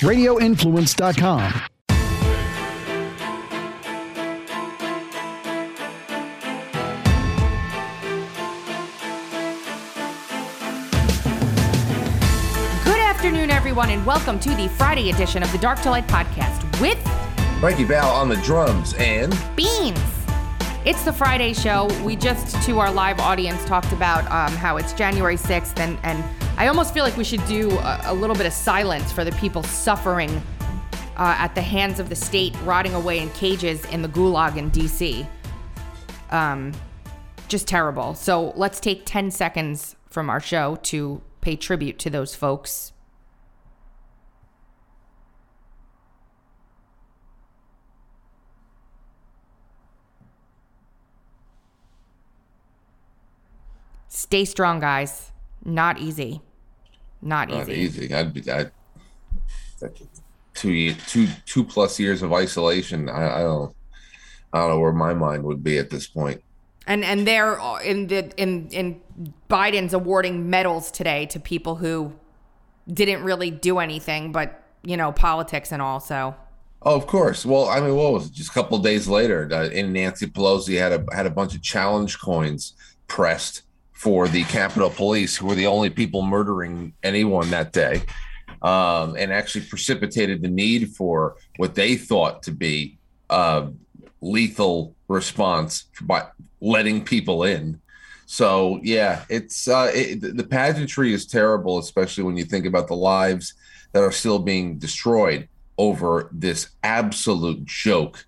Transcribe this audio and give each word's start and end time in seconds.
radioinfluence.com. 0.00 1.52
Good 12.84 13.00
afternoon, 13.00 13.50
everyone, 13.50 13.90
and 13.90 14.04
welcome 14.04 14.38
to 14.40 14.50
the 14.50 14.68
Friday 14.76 15.10
edition 15.10 15.42
of 15.42 15.50
the 15.52 15.58
Dark 15.58 15.80
to 15.80 15.90
Light 15.90 16.06
podcast 16.06 16.62
with 16.80 16.98
Frankie 17.60 17.84
Val 17.84 18.10
on 18.10 18.28
the 18.28 18.36
drums 18.36 18.94
and 18.98 19.36
Beans. 19.56 19.98
It's 20.84 21.02
the 21.02 21.12
Friday 21.12 21.52
show. 21.52 21.88
We 22.04 22.14
just, 22.14 22.62
to 22.66 22.78
our 22.78 22.92
live 22.92 23.18
audience, 23.18 23.64
talked 23.64 23.92
about 23.92 24.22
um, 24.30 24.56
how 24.56 24.76
it's 24.76 24.92
January 24.92 25.36
6th, 25.36 25.80
and, 25.80 25.98
and 26.04 26.22
I 26.58 26.68
almost 26.68 26.94
feel 26.94 27.04
like 27.04 27.18
we 27.18 27.24
should 27.24 27.44
do 27.46 27.70
a, 27.70 28.00
a 28.06 28.14
little 28.14 28.34
bit 28.34 28.46
of 28.46 28.52
silence 28.52 29.12
for 29.12 29.24
the 29.24 29.32
people 29.32 29.62
suffering 29.62 30.30
uh, 31.16 31.34
at 31.38 31.54
the 31.54 31.60
hands 31.60 32.00
of 32.00 32.08
the 32.08 32.16
state, 32.16 32.54
rotting 32.62 32.94
away 32.94 33.18
in 33.18 33.28
cages 33.30 33.84
in 33.86 34.00
the 34.00 34.08
gulag 34.08 34.56
in 34.56 34.70
DC. 34.70 35.26
Um, 36.30 36.72
just 37.48 37.68
terrible. 37.68 38.14
So 38.14 38.52
let's 38.56 38.80
take 38.80 39.02
10 39.04 39.30
seconds 39.30 39.96
from 40.08 40.30
our 40.30 40.40
show 40.40 40.76
to 40.84 41.20
pay 41.42 41.56
tribute 41.56 41.98
to 42.00 42.10
those 42.10 42.34
folks. 42.34 42.92
Stay 54.08 54.46
strong, 54.46 54.80
guys. 54.80 55.32
Not 55.62 55.98
easy. 55.98 56.40
Not 57.22 57.48
not 57.48 57.68
easy. 57.68 58.04
easy. 58.04 58.14
I'd 58.14 58.32
be 58.32 58.40
that 58.42 58.72
two 60.54 60.94
two 60.94 61.28
two 61.44 61.64
plus 61.64 61.98
years 61.98 62.22
of 62.22 62.32
isolation. 62.32 63.08
I, 63.08 63.40
I 63.40 63.42
don't 63.42 63.74
I 64.52 64.58
don't 64.58 64.70
know 64.70 64.80
where 64.80 64.92
my 64.92 65.14
mind 65.14 65.44
would 65.44 65.62
be 65.62 65.78
at 65.78 65.90
this 65.90 66.06
point. 66.06 66.42
And 66.86 67.04
and 67.04 67.26
they're 67.26 67.58
in 67.84 68.06
the 68.06 68.32
in 68.40 68.68
in 68.68 69.00
Biden's 69.50 69.94
awarding 69.94 70.48
medals 70.48 70.90
today 70.90 71.26
to 71.26 71.40
people 71.40 71.76
who 71.76 72.12
didn't 72.92 73.24
really 73.24 73.50
do 73.50 73.78
anything, 73.78 74.32
but 74.32 74.62
you 74.82 74.96
know 74.96 75.12
politics 75.12 75.72
and 75.72 75.82
all. 75.82 76.00
So 76.00 76.34
Oh, 76.82 76.94
of 76.94 77.08
course. 77.08 77.44
Well, 77.44 77.68
I 77.68 77.80
mean, 77.80 77.96
what 77.96 78.12
was 78.12 78.26
it? 78.26 78.32
Just 78.32 78.50
a 78.50 78.52
couple 78.52 78.76
of 78.76 78.84
days 78.84 79.08
later, 79.08 79.48
uh, 79.50 79.64
in 79.64 79.92
Nancy 79.92 80.26
Pelosi 80.26 80.78
had 80.78 80.92
a 80.92 81.04
had 81.14 81.26
a 81.26 81.30
bunch 81.30 81.54
of 81.54 81.62
challenge 81.62 82.20
coins 82.20 82.74
pressed 83.08 83.62
for 83.96 84.28
the 84.28 84.44
Capitol 84.44 84.90
Police, 84.90 85.36
who 85.36 85.46
were 85.46 85.54
the 85.54 85.66
only 85.66 85.88
people 85.88 86.20
murdering 86.20 86.92
anyone 87.02 87.48
that 87.50 87.72
day, 87.72 88.02
um, 88.60 89.16
and 89.16 89.32
actually 89.32 89.64
precipitated 89.64 90.42
the 90.42 90.48
need 90.48 90.94
for 90.94 91.36
what 91.56 91.74
they 91.74 91.96
thought 91.96 92.42
to 92.42 92.52
be 92.52 92.98
uh, 93.30 93.68
lethal 94.20 94.94
response 95.08 95.86
by 96.02 96.26
letting 96.60 97.02
people 97.02 97.42
in. 97.42 97.80
So 98.26 98.80
yeah, 98.82 99.24
it's 99.30 99.66
uh, 99.66 99.90
it, 99.94 100.36
the 100.36 100.44
pageantry 100.44 101.14
is 101.14 101.26
terrible, 101.26 101.78
especially 101.78 102.24
when 102.24 102.36
you 102.36 102.44
think 102.44 102.66
about 102.66 102.88
the 102.88 102.96
lives 102.96 103.54
that 103.92 104.02
are 104.02 104.12
still 104.12 104.38
being 104.38 104.78
destroyed 104.78 105.48
over 105.78 106.28
this 106.32 106.68
absolute 106.82 107.64
joke. 107.64 108.26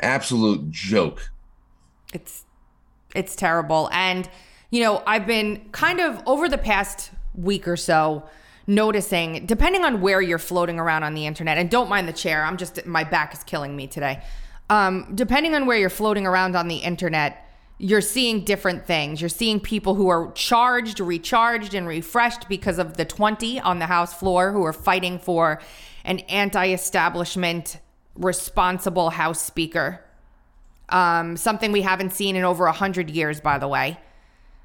Absolute 0.00 0.70
joke. 0.70 1.30
it's 2.14 2.44
it's 3.14 3.34
terrible 3.34 3.88
and 3.92 4.28
you 4.70 4.82
know 4.82 5.02
i've 5.06 5.26
been 5.26 5.68
kind 5.72 6.00
of 6.00 6.20
over 6.26 6.48
the 6.48 6.58
past 6.58 7.10
week 7.34 7.66
or 7.68 7.76
so 7.76 8.28
noticing 8.66 9.46
depending 9.46 9.84
on 9.84 10.00
where 10.00 10.20
you're 10.20 10.38
floating 10.38 10.78
around 10.78 11.02
on 11.02 11.14
the 11.14 11.26
internet 11.26 11.56
and 11.56 11.70
don't 11.70 11.88
mind 11.88 12.06
the 12.06 12.12
chair 12.12 12.44
i'm 12.44 12.56
just 12.56 12.84
my 12.86 13.04
back 13.04 13.32
is 13.34 13.42
killing 13.44 13.74
me 13.74 13.86
today. 13.86 14.22
Um, 14.70 15.12
depending 15.14 15.54
on 15.54 15.64
where 15.64 15.78
you're 15.78 15.88
floating 15.88 16.26
around 16.26 16.54
on 16.54 16.68
the 16.68 16.76
internet 16.76 17.48
you're 17.78 18.00
seeing 18.00 18.44
different 18.44 18.86
things. 18.86 19.20
You're 19.20 19.28
seeing 19.28 19.60
people 19.60 19.94
who 19.94 20.08
are 20.08 20.32
charged 20.32 20.98
recharged 20.98 21.74
and 21.74 21.86
refreshed 21.86 22.48
because 22.48 22.78
of 22.78 22.96
the 22.96 23.04
20 23.04 23.60
on 23.60 23.78
the 23.78 23.86
house 23.86 24.12
floor 24.12 24.52
who 24.52 24.64
are 24.64 24.72
fighting 24.72 25.18
for 25.18 25.60
an 26.04 26.18
anti-establishment 26.20 27.78
responsible 28.16 29.10
house 29.10 29.40
speaker. 29.40 30.04
Um, 30.88 31.36
something 31.36 31.70
we 31.70 31.82
haven't 31.82 32.12
seen 32.12 32.34
in 32.34 32.42
over 32.42 32.64
100 32.64 33.10
years, 33.10 33.40
by 33.40 33.58
the 33.58 33.68
way. 33.68 33.98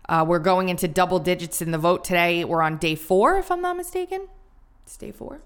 Uh, 0.09 0.25
we're 0.27 0.39
going 0.39 0.69
into 0.69 0.87
double 0.87 1.19
digits 1.19 1.61
in 1.61 1.71
the 1.71 1.77
vote 1.77 2.03
today. 2.03 2.43
We're 2.43 2.61
on 2.61 2.77
day 2.77 2.95
four, 2.95 3.37
if 3.37 3.51
I'm 3.51 3.61
not 3.61 3.77
mistaken. 3.77 4.27
It's 4.85 4.97
day 4.97 5.11
four. 5.11 5.41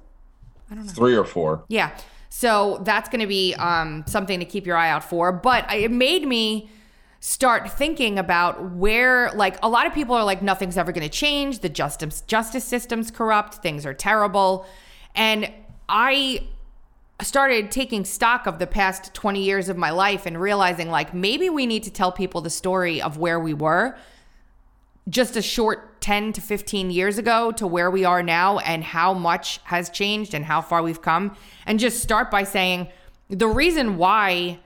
I 0.71 0.75
don't 0.75 0.85
know. 0.85 0.91
Three 0.91 1.15
or 1.15 1.25
four. 1.25 1.63
Yeah. 1.67 1.95
So 2.29 2.81
that's 2.83 3.09
going 3.09 3.21
to 3.21 3.27
be 3.27 3.53
um, 3.55 4.03
something 4.07 4.39
to 4.39 4.45
keep 4.45 4.65
your 4.65 4.75
eye 4.75 4.89
out 4.89 5.03
for. 5.03 5.31
But 5.31 5.71
it 5.71 5.91
made 5.91 6.27
me 6.27 6.69
start 7.19 7.71
thinking 7.71 8.19
about 8.19 8.71
where, 8.71 9.31
like, 9.31 9.57
a 9.63 9.69
lot 9.69 9.87
of 9.87 9.93
people 9.93 10.15
are 10.15 10.23
like, 10.23 10.41
nothing's 10.41 10.77
ever 10.77 10.91
going 10.91 11.07
to 11.07 11.15
change. 11.15 11.59
The 11.59 11.69
justice 11.69 12.21
justice 12.21 12.65
system's 12.65 13.11
corrupt. 13.11 13.55
Things 13.55 13.85
are 13.85 13.93
terrible. 13.93 14.65
And 15.15 15.51
I 15.87 16.47
started 17.21 17.71
taking 17.71 18.05
stock 18.05 18.45
of 18.45 18.59
the 18.59 18.67
past 18.67 19.13
20 19.13 19.41
years 19.41 19.69
of 19.69 19.77
my 19.77 19.89
life 19.89 20.25
and 20.25 20.39
realizing 20.39 20.89
like 20.89 21.13
maybe 21.13 21.49
we 21.49 21.65
need 21.65 21.81
to 21.83 21.89
tell 21.89 22.11
people 22.11 22.41
the 22.41 22.49
story 22.49 23.01
of 23.01 23.17
where 23.17 23.39
we 23.39 23.55
were 23.55 23.97
just 25.09 25.35
a 25.35 25.41
short 25.41 26.01
10 26.01 26.33
to 26.33 26.41
15 26.41 26.89
years 26.91 27.17
ago 27.17 27.51
to 27.51 27.65
where 27.65 27.89
we 27.89 28.05
are 28.05 28.21
now 28.21 28.59
and 28.59 28.83
how 28.83 29.13
much 29.13 29.59
has 29.65 29.89
changed 29.89 30.33
and 30.33 30.45
how 30.45 30.61
far 30.61 30.83
we've 30.83 31.01
come. 31.01 31.35
And 31.65 31.79
just 31.79 32.01
start 32.01 32.29
by 32.29 32.43
saying 32.43 32.89
the 33.29 33.47
reason 33.47 33.97
why 33.97 34.59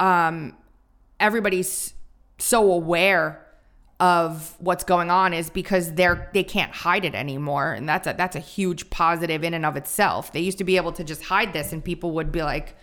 um, 0.00 0.56
everybody's 1.20 1.94
so 2.38 2.72
aware 2.72 3.40
of 4.00 4.56
what's 4.58 4.84
going 4.84 5.10
on 5.10 5.32
is 5.32 5.50
because 5.50 5.92
they're 5.92 6.28
they 6.34 6.42
can't 6.42 6.72
hide 6.72 7.04
it 7.04 7.14
anymore. 7.14 7.72
And 7.72 7.88
that's 7.88 8.06
a 8.06 8.14
that's 8.16 8.34
a 8.34 8.40
huge 8.40 8.90
positive 8.90 9.44
in 9.44 9.54
and 9.54 9.64
of 9.64 9.76
itself. 9.76 10.32
They 10.32 10.40
used 10.40 10.58
to 10.58 10.64
be 10.64 10.76
able 10.76 10.92
to 10.92 11.04
just 11.04 11.24
hide 11.24 11.52
this 11.52 11.72
and 11.72 11.82
people 11.82 12.10
would 12.12 12.32
be 12.32 12.42
like 12.42 12.76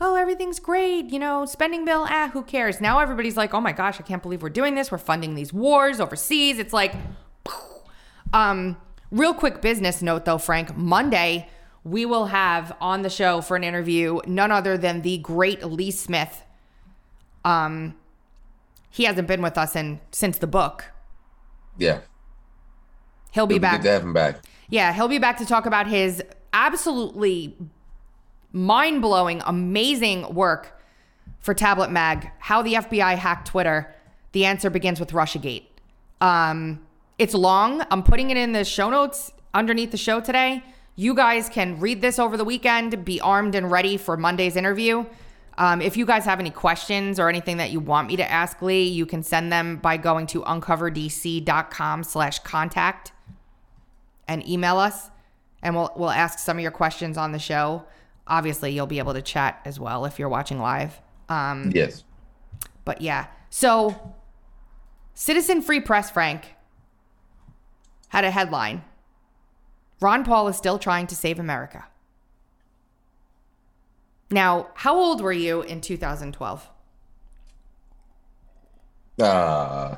oh 0.00 0.14
everything's 0.14 0.58
great 0.60 1.10
you 1.10 1.18
know 1.18 1.44
spending 1.46 1.84
bill 1.84 2.06
ah 2.08 2.30
who 2.32 2.42
cares? 2.42 2.80
Now 2.80 2.98
everybody's 2.98 3.36
like 3.36 3.54
oh 3.54 3.60
my 3.60 3.72
gosh 3.72 4.00
i 4.00 4.02
can't 4.02 4.22
believe 4.22 4.42
we're 4.42 4.48
doing 4.50 4.74
this. 4.74 4.90
We're 4.90 4.98
funding 4.98 5.34
these 5.34 5.52
wars 5.52 6.00
overseas. 6.00 6.58
It's 6.58 6.72
like 6.72 6.94
um 8.32 8.76
real 9.10 9.34
quick 9.34 9.60
business 9.62 10.02
note 10.02 10.24
though 10.24 10.38
frank. 10.38 10.76
Monday 10.76 11.48
we 11.84 12.04
will 12.04 12.26
have 12.26 12.76
on 12.80 13.02
the 13.02 13.10
show 13.10 13.40
for 13.40 13.56
an 13.56 13.62
interview 13.62 14.20
none 14.26 14.50
other 14.50 14.76
than 14.76 15.02
the 15.02 15.18
great 15.18 15.62
lee 15.64 15.90
smith. 15.90 16.42
Um 17.44 17.94
he 18.90 19.04
hasn't 19.04 19.28
been 19.28 19.42
with 19.42 19.58
us 19.58 19.76
in 19.76 20.00
since 20.10 20.38
the 20.38 20.46
book. 20.46 20.86
Yeah. 21.78 22.00
he'll 23.32 23.46
be 23.46 23.56
It'd 23.56 23.62
back 23.62 23.82
Good 23.82 23.88
to 23.88 23.92
have 23.92 24.02
him 24.02 24.12
back. 24.14 24.40
yeah, 24.70 24.92
he'll 24.94 25.08
be 25.08 25.18
back 25.18 25.36
to 25.38 25.46
talk 25.46 25.66
about 25.66 25.86
his 25.86 26.22
absolutely 26.54 27.54
mind 28.56 29.02
blowing, 29.02 29.42
amazing 29.44 30.34
work 30.34 30.80
for 31.40 31.52
Tablet 31.52 31.90
Mag, 31.90 32.30
how 32.38 32.62
the 32.62 32.74
FBI 32.74 33.16
hacked 33.16 33.48
Twitter. 33.48 33.94
The 34.32 34.46
answer 34.46 34.70
begins 34.70 34.98
with 34.98 35.10
Russiagate. 35.10 35.64
Um, 36.20 36.84
it's 37.18 37.34
long. 37.34 37.82
I'm 37.90 38.02
putting 38.02 38.30
it 38.30 38.36
in 38.36 38.52
the 38.52 38.64
show 38.64 38.88
notes 38.88 39.30
underneath 39.52 39.90
the 39.90 39.98
show 39.98 40.20
today. 40.20 40.64
You 40.96 41.14
guys 41.14 41.50
can 41.50 41.78
read 41.78 42.00
this 42.00 42.18
over 42.18 42.38
the 42.38 42.44
weekend, 42.44 43.04
be 43.04 43.20
armed 43.20 43.54
and 43.54 43.70
ready 43.70 43.98
for 43.98 44.16
Monday's 44.16 44.56
interview. 44.56 45.04
Um, 45.58 45.82
if 45.82 45.96
you 45.96 46.06
guys 46.06 46.24
have 46.24 46.40
any 46.40 46.50
questions 46.50 47.20
or 47.20 47.28
anything 47.28 47.58
that 47.58 47.70
you 47.70 47.80
want 47.80 48.08
me 48.08 48.16
to 48.16 48.30
ask 48.30 48.60
Lee, 48.62 48.88
you 48.88 49.04
can 49.04 49.22
send 49.22 49.52
them 49.52 49.76
by 49.76 49.98
going 49.98 50.26
to 50.28 50.42
uncoverdc.com 50.42 52.04
slash 52.04 52.38
contact 52.40 53.12
and 54.26 54.46
email 54.48 54.78
us 54.78 55.10
and 55.62 55.74
we'll 55.74 55.92
we'll 55.96 56.10
ask 56.10 56.38
some 56.38 56.56
of 56.58 56.62
your 56.62 56.70
questions 56.70 57.16
on 57.16 57.32
the 57.32 57.38
show. 57.38 57.84
Obviously, 58.28 58.72
you'll 58.72 58.86
be 58.86 58.98
able 58.98 59.14
to 59.14 59.22
chat 59.22 59.60
as 59.64 59.78
well 59.78 60.04
if 60.04 60.18
you're 60.18 60.28
watching 60.28 60.58
live. 60.58 61.00
Um, 61.28 61.70
Yes. 61.74 62.04
but 62.84 63.00
yeah. 63.00 63.26
So 63.50 64.14
Citizen 65.14 65.62
Free 65.62 65.80
Press 65.80 66.10
Frank 66.10 66.54
had 68.08 68.24
a 68.24 68.30
headline. 68.30 68.84
Ron 70.00 70.24
Paul 70.24 70.48
is 70.48 70.56
still 70.56 70.78
trying 70.78 71.06
to 71.08 71.16
save 71.16 71.38
America. 71.38 71.84
Now, 74.30 74.68
how 74.74 74.96
old 74.96 75.20
were 75.20 75.32
you 75.32 75.62
in 75.62 75.80
2012? 75.80 76.68
Uh, 79.20 79.96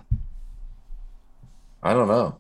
I 1.83 1.93
don't 1.93 2.09
know. 2.09 2.39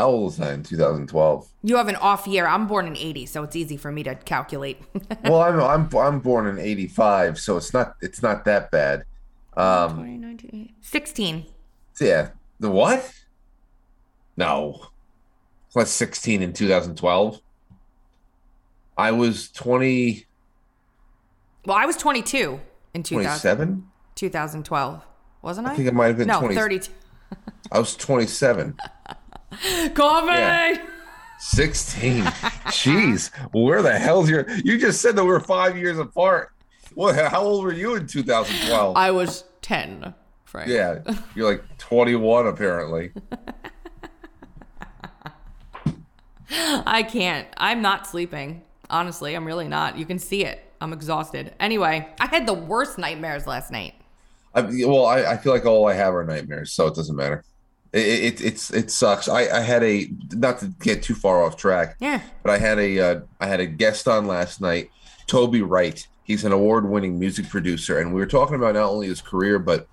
How 0.00 0.06
old 0.06 0.24
was 0.24 0.40
I 0.40 0.54
in 0.54 0.62
2012? 0.62 1.46
You 1.62 1.76
have 1.76 1.88
an 1.88 1.96
off 1.96 2.26
year. 2.26 2.46
I'm 2.46 2.66
born 2.66 2.86
in 2.86 2.96
80, 2.96 3.26
so 3.26 3.42
it's 3.42 3.54
easy 3.54 3.76
for 3.76 3.92
me 3.92 4.02
to 4.04 4.14
calculate. 4.14 4.80
well, 5.24 5.42
I'm 5.42 5.60
I'm 5.60 5.94
I'm 5.94 6.20
born 6.20 6.46
in 6.46 6.58
'85, 6.58 7.38
so 7.38 7.58
it's 7.58 7.74
not 7.74 7.96
it's 8.00 8.22
not 8.22 8.46
that 8.46 8.70
bad. 8.70 9.04
Um, 9.58 9.98
2019. 9.98 10.72
16. 10.80 11.44
yeah. 12.00 12.30
The 12.60 12.70
what? 12.70 13.12
No. 14.38 14.86
16 15.68 16.40
in 16.40 16.54
2012. 16.54 17.40
I 18.96 19.10
was 19.10 19.50
20, 19.52 20.24
Well, 21.66 21.76
I 21.76 21.84
was 21.84 21.98
22 21.98 22.58
in 22.94 23.02
2000, 23.02 23.56
27. 23.56 23.90
2012, 24.14 25.04
wasn't 25.42 25.66
I? 25.66 25.72
I 25.72 25.76
think 25.76 25.88
it 25.88 25.94
might 25.94 26.06
have 26.06 26.16
been 26.16 26.28
no, 26.28 26.40
20. 26.40 26.54
32. 26.54 26.92
I 27.70 27.78
was 27.78 27.94
27. 27.96 28.78
Coffee. 29.94 30.28
Yeah. 30.28 30.86
16. 31.38 32.22
Jeez, 32.24 33.30
where 33.52 33.82
the 33.82 33.98
hell's 33.98 34.28
your? 34.28 34.48
You 34.64 34.78
just 34.78 35.00
said 35.00 35.16
that 35.16 35.24
we're 35.24 35.40
five 35.40 35.76
years 35.76 35.98
apart. 35.98 36.50
What? 36.94 37.16
How 37.16 37.42
old 37.42 37.64
were 37.64 37.72
you 37.72 37.94
in 37.94 38.06
2012? 38.06 38.96
I 38.96 39.10
was 39.10 39.44
10, 39.62 40.14
Frank. 40.44 40.68
yeah, 40.68 40.98
you're 41.34 41.50
like 41.50 41.64
21 41.78 42.46
apparently. 42.46 43.12
I 46.52 47.04
can't. 47.04 47.46
I'm 47.56 47.80
not 47.80 48.06
sleeping. 48.06 48.62
Honestly, 48.90 49.34
I'm 49.34 49.46
really 49.46 49.68
not. 49.68 49.96
You 49.96 50.04
can 50.04 50.18
see 50.18 50.44
it. 50.44 50.64
I'm 50.80 50.92
exhausted. 50.92 51.54
Anyway, 51.60 52.08
I 52.18 52.26
had 52.26 52.46
the 52.46 52.54
worst 52.54 52.98
nightmares 52.98 53.46
last 53.46 53.70
night. 53.70 53.94
I, 54.54 54.62
well, 54.62 55.06
I, 55.06 55.22
I 55.24 55.36
feel 55.36 55.52
like 55.52 55.64
all 55.64 55.86
I 55.86 55.94
have 55.94 56.12
are 56.14 56.24
nightmares, 56.24 56.72
so 56.72 56.88
it 56.88 56.94
doesn't 56.94 57.14
matter. 57.14 57.44
It, 57.92 58.40
it 58.40 58.40
it's 58.40 58.70
it 58.72 58.90
sucks. 58.90 59.28
I, 59.28 59.48
I 59.48 59.60
had 59.60 59.82
a 59.82 60.08
not 60.32 60.60
to 60.60 60.66
get 60.80 61.02
too 61.02 61.14
far 61.14 61.42
off 61.44 61.56
track. 61.56 61.96
Yeah. 62.00 62.20
But 62.42 62.52
I 62.52 62.58
had 62.58 62.78
a 62.78 63.00
uh, 63.00 63.20
I 63.40 63.46
had 63.46 63.60
a 63.60 63.66
guest 63.66 64.06
on 64.06 64.26
last 64.26 64.60
night, 64.60 64.90
Toby 65.26 65.62
Wright. 65.62 66.06
He's 66.22 66.44
an 66.44 66.52
award-winning 66.52 67.18
music 67.18 67.48
producer, 67.48 67.98
and 67.98 68.14
we 68.14 68.20
were 68.20 68.26
talking 68.26 68.54
about 68.54 68.74
not 68.74 68.84
only 68.84 69.08
his 69.08 69.20
career 69.20 69.58
but 69.58 69.88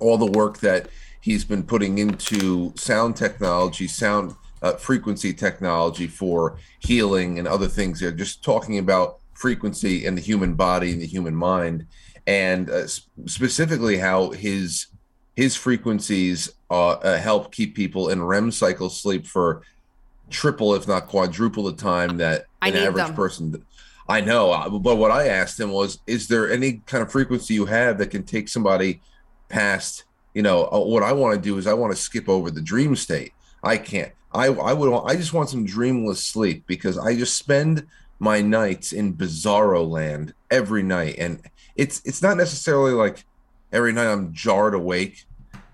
all 0.00 0.18
the 0.18 0.26
work 0.26 0.58
that 0.58 0.88
he's 1.20 1.44
been 1.44 1.62
putting 1.62 1.98
into 1.98 2.72
sound 2.76 3.16
technology, 3.16 3.86
sound 3.86 4.34
uh, 4.62 4.72
frequency 4.72 5.32
technology 5.32 6.08
for 6.08 6.58
healing 6.80 7.38
and 7.38 7.46
other 7.46 7.68
things. 7.68 8.00
They're 8.00 8.10
just 8.10 8.42
talking 8.42 8.78
about 8.78 9.20
frequency 9.34 10.06
and 10.06 10.18
the 10.18 10.22
human 10.22 10.54
body 10.54 10.92
and 10.92 11.00
the 11.00 11.06
human 11.06 11.36
mind, 11.36 11.86
and 12.26 12.68
uh, 12.68 12.88
sp- 12.90 13.06
specifically 13.26 13.98
how 13.98 14.30
his 14.30 14.86
his 15.36 15.56
frequencies 15.56 16.50
uh, 16.70 16.90
uh, 16.92 17.18
help 17.18 17.52
keep 17.52 17.74
people 17.74 18.08
in 18.10 18.22
REM 18.22 18.50
cycle 18.50 18.88
sleep 18.88 19.26
for 19.26 19.62
triple, 20.30 20.74
if 20.74 20.86
not 20.86 21.06
quadruple, 21.06 21.64
the 21.64 21.72
time 21.72 22.18
that 22.18 22.46
I 22.62 22.68
an 22.68 22.76
average 22.76 23.06
them. 23.06 23.14
person. 23.14 23.64
I 24.08 24.20
know, 24.20 24.52
uh, 24.52 24.68
but 24.68 24.96
what 24.96 25.10
I 25.10 25.28
asked 25.28 25.58
him 25.58 25.72
was, 25.72 25.98
is 26.06 26.28
there 26.28 26.52
any 26.52 26.82
kind 26.86 27.02
of 27.02 27.10
frequency 27.10 27.54
you 27.54 27.64
have 27.66 27.98
that 27.98 28.08
can 28.08 28.22
take 28.22 28.48
somebody 28.48 29.00
past? 29.48 30.04
You 30.34 30.42
know, 30.42 30.66
uh, 30.66 30.78
what 30.80 31.02
I 31.02 31.12
want 31.12 31.34
to 31.36 31.40
do 31.40 31.56
is 31.58 31.66
I 31.66 31.74
want 31.74 31.94
to 31.94 32.00
skip 32.00 32.28
over 32.28 32.50
the 32.50 32.60
dream 32.60 32.96
state. 32.96 33.32
I 33.62 33.78
can't. 33.78 34.12
I 34.32 34.46
I 34.46 34.72
would. 34.72 34.90
want- 34.90 35.08
I 35.08 35.16
just 35.16 35.32
want 35.32 35.48
some 35.48 35.64
dreamless 35.64 36.22
sleep 36.24 36.64
because 36.66 36.98
I 36.98 37.16
just 37.16 37.36
spend 37.36 37.86
my 38.18 38.40
nights 38.40 38.92
in 38.92 39.14
bizarro 39.14 39.88
land 39.88 40.34
every 40.50 40.82
night, 40.82 41.16
and 41.18 41.40
it's 41.76 42.02
it's 42.04 42.22
not 42.22 42.36
necessarily 42.36 42.92
like 42.92 43.24
every 43.74 43.92
night 43.92 44.06
I'm 44.06 44.32
jarred 44.32 44.72
awake, 44.72 45.24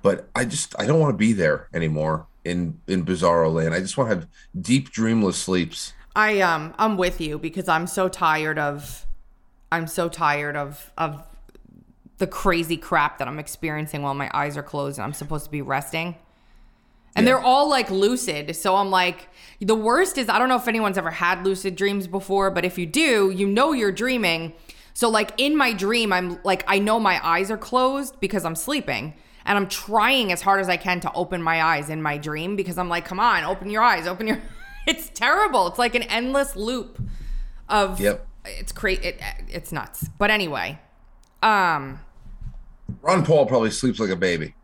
but 0.03 0.29
I 0.35 0.45
just 0.45 0.75
I 0.81 0.87
don't 0.87 0.99
want 0.99 1.13
to 1.15 1.19
be 1.19 1.33
there 1.33 1.69
anymore 1.73 2.27
in 2.45 2.81
in 2.89 3.05
bizarro 3.05 3.53
land. 3.53 3.75
I 3.75 3.81
just 3.81 3.97
want 3.97 4.11
to 4.11 4.17
have 4.17 4.27
deep 4.61 4.91
dreamless 4.91 5.37
sleeps. 5.39 5.93
I 6.17 6.41
um 6.41 6.75
I'm 6.79 6.97
with 6.97 7.21
you 7.21 7.39
because 7.39 7.69
I'm 7.69 7.87
so 7.87 8.09
tired 8.09 8.59
of 8.59 9.07
I'm 9.71 9.87
so 9.87 10.09
tired 10.09 10.57
of 10.57 10.91
of 10.99 11.23
the 12.19 12.27
crazy 12.27 12.77
crap 12.77 13.19
that 13.19 13.29
I'm 13.29 13.39
experiencing 13.39 14.03
while 14.03 14.15
my 14.15 14.31
eyes 14.35 14.57
are 14.57 14.63
closed 14.63 14.99
and 14.99 15.05
I'm 15.05 15.13
supposed 15.15 15.45
to 15.45 15.51
be 15.51 15.63
resting. 15.63 16.17
And 17.17 17.25
Yeah. 17.27 17.33
they're 17.35 17.41
all 17.43 17.69
like 17.69 17.91
lucid. 17.91 18.55
So 18.57 18.77
I'm 18.77 18.91
like 18.91 19.29
the 19.61 19.75
worst 19.75 20.19
is 20.19 20.29
I 20.29 20.39
don't 20.39 20.49
know 20.49 20.57
if 20.57 20.67
anyone's 20.69 20.99
ever 20.99 21.11
had 21.11 21.45
lucid 21.45 21.77
dreams 21.77 22.07
before, 22.07 22.51
but 22.51 22.65
if 22.65 22.79
you 22.79 22.87
do, 22.87 23.31
you 23.31 23.47
know 23.47 23.73
you're 23.73 23.93
dreaming. 23.93 24.55
So 25.01 25.09
like 25.09 25.33
in 25.39 25.57
my 25.57 25.73
dream 25.73 26.13
I'm 26.13 26.39
like 26.45 26.63
I 26.69 26.79
know 26.79 27.01
my 27.01 27.27
eyes 27.27 27.51
are 27.51 27.57
closed 27.57 28.21
because 28.21 28.45
I'm 28.45 28.55
sleeping. 28.55 29.15
And 29.47 29.57
I'm 29.57 29.67
trying 29.67 30.31
as 30.31 30.43
hard 30.43 30.61
as 30.61 30.69
I 30.69 30.77
can 30.77 31.01
to 31.01 31.13
open 31.15 31.43
my 31.43 31.63
eyes 31.63 31.89
in 31.89 32.03
my 32.03 32.19
dream 32.19 32.55
because 32.55 32.77
I'm 32.77 32.91
like, 32.91 33.07
come 33.07 33.19
on, 33.19 33.43
open 33.45 33.71
your 33.71 33.83
eyes, 33.83 34.07
open 34.07 34.27
your. 34.27 34.43
It's 34.87 35.09
terrible. 35.09 35.69
It's 35.69 35.79
like 35.79 35.95
an 35.95 36.03
endless 36.03 36.55
loop 36.55 37.01
of. 37.67 37.99
Yep. 37.99 38.27
It's 38.45 38.73
crazy. 38.73 39.03
It, 39.07 39.23
it's 39.49 39.73
nuts. 39.73 40.07
But 40.19 40.31
anyway, 40.31 40.79
um, 41.43 42.01
Ron 43.01 43.25
Paul 43.25 43.47
probably 43.47 43.71
sleeps 43.71 44.01
like 44.01 44.11
a 44.11 44.17
baby. 44.17 44.55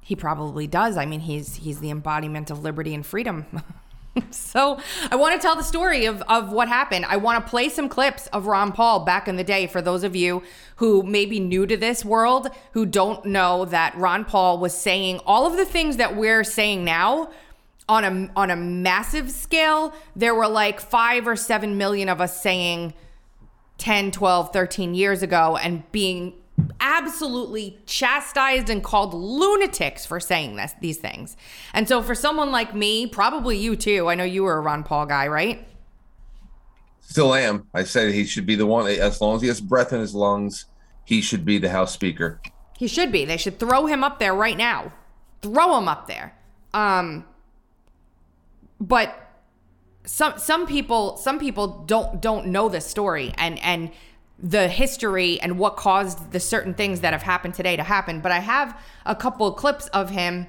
he 0.00 0.16
probably 0.16 0.66
does. 0.66 0.96
I 0.96 1.04
mean, 1.04 1.20
he's 1.20 1.56
he's 1.56 1.80
the 1.80 1.90
embodiment 1.90 2.50
of 2.50 2.62
liberty 2.62 2.94
and 2.94 3.04
freedom. 3.04 3.44
so 4.30 4.78
I 5.10 5.16
want 5.16 5.40
to 5.40 5.44
tell 5.44 5.56
the 5.56 5.62
story 5.62 6.06
of 6.06 6.22
of 6.22 6.52
what 6.52 6.68
happened. 6.68 7.04
I 7.06 7.16
want 7.16 7.44
to 7.44 7.50
play 7.50 7.68
some 7.68 7.88
clips 7.88 8.26
of 8.28 8.46
Ron 8.46 8.72
Paul 8.72 9.00
back 9.04 9.28
in 9.28 9.36
the 9.36 9.44
day 9.44 9.66
for 9.66 9.80
those 9.80 10.04
of 10.04 10.16
you 10.16 10.42
who 10.76 11.02
may 11.02 11.26
be 11.26 11.38
new 11.38 11.66
to 11.66 11.76
this 11.76 12.04
world, 12.04 12.50
who 12.72 12.86
don't 12.86 13.24
know 13.24 13.64
that 13.66 13.96
Ron 13.96 14.24
Paul 14.24 14.58
was 14.58 14.76
saying 14.76 15.20
all 15.26 15.46
of 15.46 15.56
the 15.56 15.64
things 15.64 15.96
that 15.98 16.16
we're 16.16 16.44
saying 16.44 16.84
now 16.84 17.30
on 17.88 18.04
a 18.04 18.30
on 18.36 18.50
a 18.50 18.56
massive 18.56 19.30
scale. 19.30 19.92
There 20.16 20.34
were 20.34 20.48
like 20.48 20.80
5 20.80 21.26
or 21.26 21.36
7 21.36 21.76
million 21.76 22.08
of 22.08 22.20
us 22.20 22.40
saying 22.40 22.94
10, 23.78 24.10
12, 24.10 24.52
13 24.52 24.94
years 24.94 25.22
ago 25.22 25.56
and 25.56 25.90
being 25.92 26.34
absolutely 26.80 27.78
chastised 27.86 28.70
and 28.70 28.82
called 28.82 29.14
lunatics 29.14 30.06
for 30.06 30.20
saying 30.20 30.56
this 30.56 30.74
these 30.80 30.98
things. 30.98 31.36
And 31.72 31.88
so 31.88 32.02
for 32.02 32.14
someone 32.14 32.50
like 32.50 32.74
me, 32.74 33.06
probably 33.06 33.58
you 33.58 33.76
too. 33.76 34.08
I 34.08 34.14
know 34.14 34.24
you 34.24 34.44
were 34.44 34.56
a 34.56 34.60
Ron 34.60 34.82
Paul 34.82 35.06
guy, 35.06 35.28
right? 35.28 35.66
Still 37.00 37.34
am. 37.34 37.66
I 37.74 37.84
said 37.84 38.12
he 38.12 38.24
should 38.24 38.46
be 38.46 38.54
the 38.54 38.66
one. 38.66 38.86
As 38.86 39.20
long 39.20 39.36
as 39.36 39.42
he 39.42 39.48
has 39.48 39.60
breath 39.60 39.92
in 39.92 40.00
his 40.00 40.14
lungs, 40.14 40.66
he 41.04 41.20
should 41.20 41.44
be 41.44 41.58
the 41.58 41.70
House 41.70 41.92
Speaker. 41.92 42.40
He 42.78 42.86
should 42.86 43.10
be. 43.12 43.24
They 43.24 43.36
should 43.36 43.58
throw 43.58 43.86
him 43.86 44.04
up 44.04 44.18
there 44.18 44.34
right 44.34 44.56
now. 44.56 44.92
Throw 45.42 45.76
him 45.78 45.88
up 45.88 46.06
there. 46.06 46.36
Um 46.72 47.24
but 48.80 49.30
some 50.04 50.38
some 50.38 50.66
people 50.66 51.16
some 51.16 51.38
people 51.38 51.84
don't 51.86 52.20
don't 52.20 52.46
know 52.46 52.68
this 52.68 52.86
story 52.86 53.32
and 53.36 53.58
and 53.58 53.90
the 54.42 54.68
history 54.68 55.40
and 55.40 55.58
what 55.58 55.76
caused 55.76 56.32
the 56.32 56.40
certain 56.40 56.74
things 56.74 57.00
that 57.00 57.12
have 57.12 57.22
happened 57.22 57.54
today 57.54 57.76
to 57.76 57.82
happen. 57.82 58.20
But 58.20 58.32
I 58.32 58.38
have 58.38 58.80
a 59.04 59.14
couple 59.14 59.46
of 59.46 59.56
clips 59.56 59.88
of 59.88 60.10
him 60.10 60.46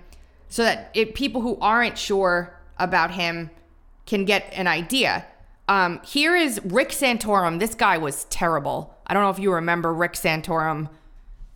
so 0.47 0.63
that 0.63 0.91
it, 0.93 1.15
people 1.15 1.41
who 1.41 1.57
aren't 1.59 1.97
sure 1.97 2.57
about 2.77 3.11
him 3.11 3.49
can 4.05 4.25
get 4.25 4.51
an 4.53 4.67
idea. 4.67 5.25
Um, 5.67 6.01
here 6.03 6.35
is 6.35 6.59
Rick 6.65 6.89
Santorum. 6.89 7.59
This 7.59 7.75
guy 7.75 7.97
was 7.97 8.25
terrible. 8.25 8.95
I 9.07 9.13
don't 9.13 9.23
know 9.23 9.30
if 9.30 9.39
you 9.39 9.54
remember 9.54 9.94
Rick 9.94 10.13
Santorum 10.13 10.89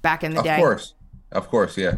back 0.01 0.24
in 0.24 0.33
the 0.33 0.39
Of 0.39 0.43
day. 0.45 0.55
Of 0.55 0.60
course, 0.60 0.93
of 1.31 1.50
course, 1.50 1.77
yeah. 1.77 1.95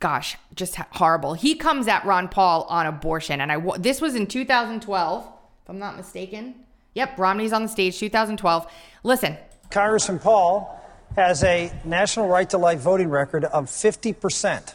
gosh, 0.00 0.36
just 0.54 0.76
horrible. 0.76 1.34
He 1.34 1.54
comes 1.54 1.88
at 1.88 2.04
Ron 2.04 2.28
Paul 2.28 2.62
on 2.68 2.86
abortion, 2.86 3.40
and 3.40 3.52
I 3.52 3.78
this 3.78 4.00
was 4.00 4.14
in 4.14 4.26
2012, 4.26 5.24
if 5.24 5.68
I'm 5.68 5.78
not 5.78 5.96
mistaken. 5.96 6.61
Yep, 6.94 7.18
Romney's 7.18 7.52
on 7.52 7.62
the 7.62 7.68
stage, 7.68 7.98
2012. 7.98 8.66
Listen, 9.02 9.36
Congressman 9.70 10.18
Paul 10.18 10.78
has 11.16 11.42
a 11.42 11.72
national 11.84 12.28
right 12.28 12.48
to 12.50 12.58
life 12.58 12.80
voting 12.80 13.08
record 13.08 13.44
of 13.44 13.66
50%, 13.66 14.74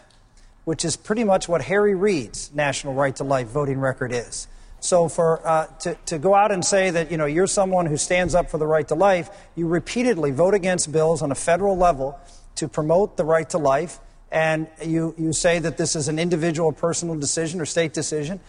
which 0.66 0.84
is 0.84 0.96
pretty 0.96 1.24
much 1.24 1.48
what 1.48 1.62
Harry 1.62 1.96
Reid's 1.96 2.52
national 2.54 2.94
right 2.94 3.16
to 3.18 3.24
life 3.24 3.48
voting 3.48 3.80
record 3.80 4.12
is. 4.12 4.48
So 4.80 5.10
for 5.10 5.46
uh, 5.48 5.68
to, 5.82 5.96
to 6.06 6.20
go 6.20 6.36
out 6.36 6.52
and 6.52 6.64
say 6.64 6.92
that 6.92 7.10
you 7.10 7.18
know 7.18 7.26
you're 7.26 7.48
someone 7.48 7.88
who 7.88 7.98
stands 7.98 8.36
up 8.36 8.50
for 8.50 8.58
the 8.60 8.68
right 8.68 8.88
to 8.88 8.96
life, 8.96 9.30
you 9.56 9.68
repeatedly 9.68 10.32
vote 10.32 10.54
against 10.54 10.92
bills 10.92 11.22
on 11.22 11.32
a 11.32 11.36
federal 11.36 11.76
level 11.76 12.20
to 12.56 12.68
promote 12.68 13.18
the 13.18 13.26
right 13.26 13.50
to 13.50 13.58
life, 13.58 14.00
and 14.32 14.68
you, 14.84 15.16
you 15.18 15.34
say 15.34 15.60
that 15.60 15.78
this 15.78 15.96
is 15.96 16.08
an 16.08 16.20
individual 16.20 16.72
personal 16.72 17.16
decision 17.16 17.60
or 17.60 17.66
state 17.66 17.94
decision 17.94 18.40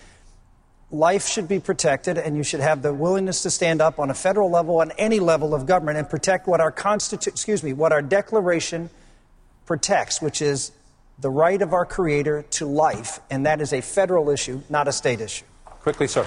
life 0.91 1.27
should 1.27 1.49
be 1.49 1.61
protected, 1.61 2.17
and 2.17 2.37
you 2.37 2.43
should 2.43 2.61
have 2.61 2.83
the 2.83 2.95
willingness 2.95 3.43
to 3.43 3.51
stand 3.51 3.81
up 3.81 3.99
on 3.99 4.11
a 4.11 4.15
federal 4.15 4.51
level, 4.51 4.81
on 4.81 4.91
any 4.93 5.21
level 5.21 5.55
of 5.55 5.67
government, 5.67 5.99
and 5.99 6.09
protect 6.09 6.47
what 6.47 6.61
our 6.61 6.73
constitu- 6.73 7.29
excuse 7.29 7.63
me, 7.63 7.73
what 7.73 7.93
our 7.93 8.03
Declaration 8.03 8.91
protects, 9.67 10.23
which 10.23 10.41
is 10.41 10.73
the 11.19 11.31
right 11.31 11.61
of 11.61 11.73
our 11.73 11.85
Creator 11.85 12.43
to 12.51 12.67
life, 12.67 13.21
and 13.31 13.45
that 13.45 13.61
is 13.61 13.73
a 13.73 13.81
federal 13.81 14.31
issue, 14.31 14.63
not 14.71 14.89
a 14.89 14.93
state 14.93 15.21
issue. 15.21 15.45
Quickly, 15.65 16.07
sir. 16.09 16.27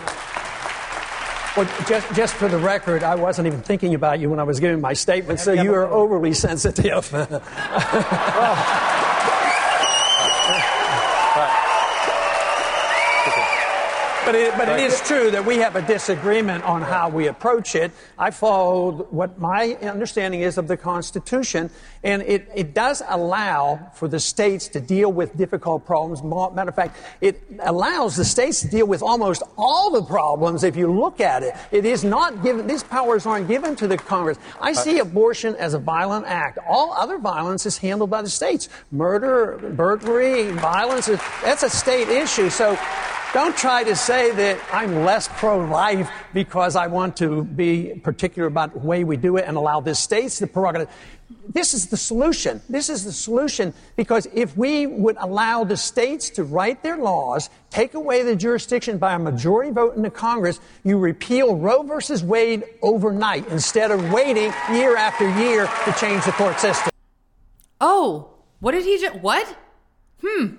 Well, 1.57 1.69
just, 1.85 2.13
just 2.15 2.33
for 2.35 2.47
the 2.47 2.57
record, 2.57 3.03
I 3.03 3.15
wasn't 3.15 3.47
even 3.47 3.61
thinking 3.61 3.93
about 3.93 4.19
you 4.19 4.29
when 4.29 4.39
I 4.39 4.43
was 4.43 4.61
giving 4.61 4.79
my 4.79 4.93
statement, 4.93 5.39
so 5.39 5.51
you 5.51 5.73
are 5.73 5.85
overly 5.85 6.33
sensitive. 6.47 7.11
but 14.31 14.39
it, 14.39 14.57
but 14.57 14.69
it 14.69 14.79
is 14.79 15.01
true 15.01 15.29
that 15.29 15.45
we 15.45 15.57
have 15.57 15.75
a 15.75 15.81
disagreement 15.81 16.63
on 16.63 16.81
how 16.81 17.09
we 17.09 17.27
approach 17.27 17.75
it. 17.75 17.91
I 18.17 18.31
followed 18.31 19.11
what 19.11 19.39
my 19.39 19.73
understanding 19.81 20.39
is 20.39 20.57
of 20.57 20.69
the 20.69 20.77
Constitution, 20.77 21.69
and 22.01 22.21
it, 22.21 22.47
it 22.55 22.73
does 22.73 23.03
allow 23.09 23.91
for 23.93 24.07
the 24.07 24.21
states 24.21 24.69
to 24.69 24.79
deal 24.79 25.11
with 25.11 25.35
difficult 25.35 25.85
problems. 25.85 26.23
Matter 26.23 26.69
of 26.69 26.75
fact, 26.75 26.95
it 27.19 27.43
allows 27.59 28.15
the 28.15 28.23
states 28.23 28.61
to 28.61 28.69
deal 28.69 28.88
with 28.88 29.01
almost 29.01 29.43
all 29.57 29.91
the 29.91 30.03
problems 30.03 30.63
if 30.63 30.77
you 30.77 30.89
look 30.89 31.19
at 31.19 31.43
it. 31.43 31.53
It 31.71 31.85
is 31.85 32.05
not 32.05 32.41
given, 32.41 32.67
these 32.67 32.83
powers 32.83 33.25
aren't 33.25 33.50
given 33.50 33.75
to 33.77 33.88
the 33.88 33.97
Congress. 33.97 34.38
I 34.61 34.71
see 34.71 35.00
uh, 35.00 35.03
abortion 35.03 35.55
as 35.55 35.73
a 35.73 35.79
violent 35.79 36.25
act. 36.25 36.57
All 36.69 36.93
other 36.93 37.17
violence 37.17 37.65
is 37.65 37.77
handled 37.77 38.09
by 38.09 38.21
the 38.21 38.29
states. 38.29 38.69
Murder, 38.91 39.57
burglary, 39.75 40.51
violence, 40.51 41.07
that's 41.07 41.63
a 41.63 41.69
state 41.69 42.07
issue. 42.07 42.50
So 42.50 42.77
don't 43.33 43.55
try 43.55 43.83
to 43.83 43.95
say 43.95 44.31
that 44.31 44.59
I'm 44.73 45.05
less 45.05 45.27
pro 45.29 45.59
life 45.59 46.11
because 46.33 46.75
I 46.75 46.88
want 46.88 47.15
to 47.17 47.43
be 47.43 47.93
particular 48.03 48.47
about 48.47 48.73
the 48.73 48.79
way 48.79 49.03
we 49.05 49.15
do 49.15 49.38
it 49.38 49.45
and 49.47 49.55
allow 49.55 49.79
the 49.79 49.95
states 49.95 50.39
the 50.39 50.47
prerogative. 50.47 50.89
This 51.47 51.73
is 51.73 51.88
the 51.88 51.95
solution. 51.95 52.61
This 52.67 52.89
is 52.89 53.05
the 53.05 53.11
solution 53.13 53.73
because 53.95 54.27
if 54.33 54.57
we 54.57 54.85
would 54.85 55.15
allow 55.17 55.63
the 55.63 55.77
states 55.77 56.29
to 56.31 56.43
write 56.43 56.83
their 56.83 56.97
laws, 56.97 57.50
take 57.69 57.93
away 57.93 58.23
the 58.23 58.35
jurisdiction 58.35 58.97
by 58.97 59.13
a 59.13 59.19
majority 59.19 59.71
vote 59.71 59.95
in 59.95 60.01
the 60.01 60.09
Congress, 60.09 60.59
you 60.83 60.97
repeal 60.97 61.55
Roe 61.55 61.83
versus 61.83 62.23
Wade 62.23 62.65
overnight 62.81 63.47
instead 63.47 63.91
of 63.91 64.11
waiting 64.11 64.51
year 64.73 64.97
after 64.97 65.29
year 65.39 65.69
to 65.85 65.93
change 65.93 66.25
the 66.25 66.33
court 66.33 66.59
system. 66.59 66.91
Oh, 67.79 68.33
what 68.59 68.73
did 68.73 68.83
he 68.83 69.00
just 69.00 69.15
what? 69.19 69.57
Hmm. 70.21 70.55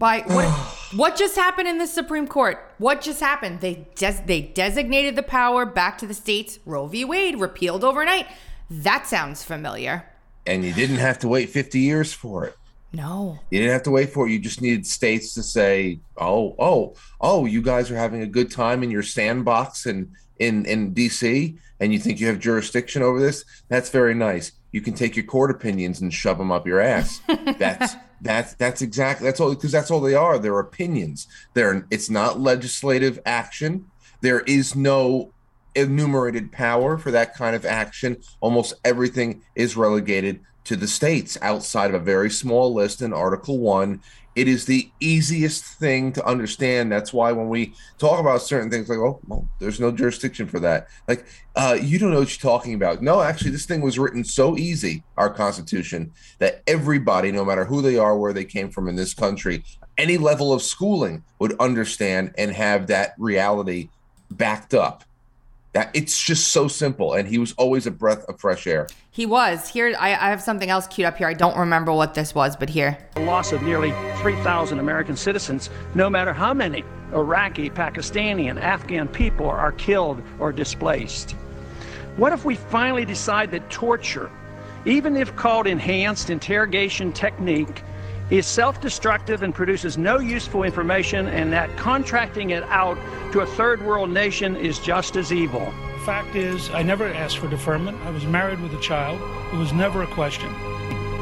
By 0.00 0.22
what? 0.26 0.48
what 0.96 1.16
just 1.16 1.36
happened 1.36 1.68
in 1.68 1.78
the 1.78 1.86
Supreme 1.86 2.26
Court? 2.26 2.58
What 2.78 3.02
just 3.02 3.20
happened? 3.20 3.60
They 3.60 3.86
des- 3.94 4.24
they 4.26 4.40
designated 4.40 5.14
the 5.14 5.22
power 5.22 5.64
back 5.64 5.98
to 5.98 6.06
the 6.06 6.14
states. 6.14 6.58
Roe 6.66 6.88
v. 6.88 7.04
Wade 7.04 7.38
repealed 7.38 7.84
overnight. 7.84 8.26
That 8.68 9.06
sounds 9.06 9.44
familiar. 9.44 10.06
And 10.46 10.64
you 10.64 10.72
didn't 10.72 10.96
have 10.96 11.20
to 11.20 11.28
wait 11.28 11.50
50 11.50 11.78
years 11.78 12.12
for 12.12 12.46
it. 12.46 12.56
No. 12.92 13.38
You 13.50 13.60
didn't 13.60 13.72
have 13.74 13.82
to 13.84 13.90
wait 13.90 14.12
for 14.12 14.26
it. 14.26 14.32
You 14.32 14.40
just 14.40 14.62
needed 14.62 14.84
states 14.84 15.34
to 15.34 15.44
say, 15.44 16.00
"Oh, 16.16 16.56
oh, 16.58 16.94
oh, 17.20 17.44
you 17.44 17.62
guys 17.62 17.88
are 17.90 17.96
having 17.96 18.22
a 18.22 18.26
good 18.26 18.50
time 18.50 18.82
in 18.82 18.90
your 18.90 19.04
sandbox 19.04 19.86
and 19.86 20.10
in 20.40 20.64
in 20.64 20.92
DC, 20.92 21.56
and 21.78 21.92
you 21.92 22.00
think 22.00 22.18
you 22.18 22.26
have 22.26 22.40
jurisdiction 22.40 23.02
over 23.02 23.20
this. 23.20 23.44
That's 23.68 23.90
very 23.90 24.14
nice. 24.14 24.52
You 24.72 24.80
can 24.80 24.94
take 24.94 25.14
your 25.14 25.26
court 25.26 25.50
opinions 25.50 26.00
and 26.00 26.12
shove 26.12 26.38
them 26.38 26.50
up 26.50 26.66
your 26.66 26.80
ass. 26.80 27.20
That's 27.58 27.94
that's 28.22 28.54
that's 28.54 28.82
exactly 28.82 29.26
that's 29.26 29.40
all 29.40 29.54
because 29.54 29.72
that's 29.72 29.90
all 29.90 30.00
they 30.00 30.14
are. 30.14 30.38
They're 30.38 30.58
opinions. 30.58 31.26
They're 31.54 31.86
it's 31.90 32.10
not 32.10 32.40
legislative 32.40 33.18
action. 33.24 33.86
There 34.20 34.40
is 34.40 34.76
no 34.76 35.32
enumerated 35.74 36.52
power 36.52 36.98
for 36.98 37.10
that 37.10 37.34
kind 37.34 37.56
of 37.56 37.64
action. 37.64 38.16
Almost 38.40 38.74
everything 38.84 39.42
is 39.54 39.76
relegated 39.76 40.40
to 40.64 40.76
the 40.76 40.88
states 40.88 41.38
outside 41.42 41.94
of 41.94 42.00
a 42.00 42.04
very 42.04 42.30
small 42.30 42.72
list 42.72 43.02
in 43.02 43.12
Article 43.12 43.58
One. 43.58 44.00
It 44.36 44.46
is 44.46 44.64
the 44.64 44.88
easiest 45.00 45.64
thing 45.64 46.12
to 46.12 46.24
understand. 46.24 46.92
That's 46.92 47.12
why 47.12 47.32
when 47.32 47.48
we 47.48 47.74
talk 47.98 48.20
about 48.20 48.42
certain 48.42 48.70
things, 48.70 48.88
like, 48.88 48.98
oh, 48.98 49.20
well, 49.26 49.48
there's 49.58 49.80
no 49.80 49.90
jurisdiction 49.90 50.46
for 50.46 50.60
that. 50.60 50.86
Like, 51.08 51.26
uh, 51.56 51.76
you 51.80 51.98
don't 51.98 52.12
know 52.12 52.20
what 52.20 52.30
you're 52.30 52.50
talking 52.50 52.74
about. 52.74 53.02
No, 53.02 53.20
actually, 53.20 53.50
this 53.50 53.66
thing 53.66 53.80
was 53.80 53.98
written 53.98 54.22
so 54.22 54.56
easy, 54.56 55.02
our 55.16 55.30
Constitution, 55.30 56.12
that 56.38 56.62
everybody, 56.68 57.32
no 57.32 57.44
matter 57.44 57.64
who 57.64 57.82
they 57.82 57.98
are, 57.98 58.16
where 58.16 58.32
they 58.32 58.44
came 58.44 58.70
from 58.70 58.88
in 58.88 58.94
this 58.94 59.14
country, 59.14 59.64
any 59.98 60.16
level 60.16 60.52
of 60.52 60.62
schooling 60.62 61.24
would 61.40 61.58
understand 61.58 62.32
and 62.38 62.52
have 62.52 62.86
that 62.86 63.14
reality 63.18 63.88
backed 64.30 64.74
up. 64.74 65.04
That 65.72 65.90
it's 65.94 66.20
just 66.20 66.48
so 66.48 66.66
simple, 66.66 67.12
and 67.12 67.28
he 67.28 67.38
was 67.38 67.52
always 67.52 67.86
a 67.86 67.92
breath 67.92 68.24
of 68.28 68.40
fresh 68.40 68.66
air. 68.66 68.88
He 69.12 69.24
was. 69.24 69.68
Here, 69.68 69.94
I, 69.98 70.08
I 70.10 70.30
have 70.30 70.42
something 70.42 70.68
else 70.68 70.88
queued 70.88 71.06
up 71.06 71.16
here. 71.16 71.28
I 71.28 71.34
don't 71.34 71.56
remember 71.56 71.92
what 71.92 72.14
this 72.14 72.34
was, 72.34 72.56
but 72.56 72.68
here. 72.68 72.98
The 73.14 73.20
loss 73.20 73.52
of 73.52 73.62
nearly 73.62 73.92
3,000 74.16 74.80
American 74.80 75.16
citizens, 75.16 75.70
no 75.94 76.10
matter 76.10 76.32
how 76.32 76.52
many 76.52 76.84
Iraqi, 77.12 77.70
Pakistani, 77.70 78.50
and 78.50 78.58
Afghan 78.58 79.06
people 79.08 79.46
are 79.46 79.72
killed 79.72 80.22
or 80.40 80.52
displaced. 80.52 81.32
What 82.16 82.32
if 82.32 82.44
we 82.44 82.56
finally 82.56 83.04
decide 83.04 83.50
that 83.52 83.70
torture, 83.70 84.30
even 84.84 85.16
if 85.16 85.34
called 85.36 85.66
enhanced 85.66 86.30
interrogation 86.30 87.12
technique, 87.12 87.82
is 88.30 88.46
self 88.46 88.80
destructive 88.80 89.42
and 89.42 89.54
produces 89.54 89.98
no 89.98 90.18
useful 90.18 90.62
information, 90.62 91.26
and 91.26 91.52
that 91.52 91.76
contracting 91.76 92.50
it 92.50 92.62
out 92.64 92.96
to 93.32 93.40
a 93.40 93.46
third 93.46 93.84
world 93.84 94.10
nation 94.10 94.56
is 94.56 94.78
just 94.78 95.16
as 95.16 95.32
evil. 95.32 95.72
Fact 96.04 96.36
is, 96.36 96.70
I 96.70 96.82
never 96.82 97.06
asked 97.06 97.38
for 97.38 97.48
deferment. 97.48 97.98
I 98.02 98.10
was 98.10 98.24
married 98.24 98.60
with 98.60 98.72
a 98.72 98.80
child. 98.80 99.20
It 99.52 99.56
was 99.56 99.72
never 99.72 100.02
a 100.02 100.06
question. 100.06 100.48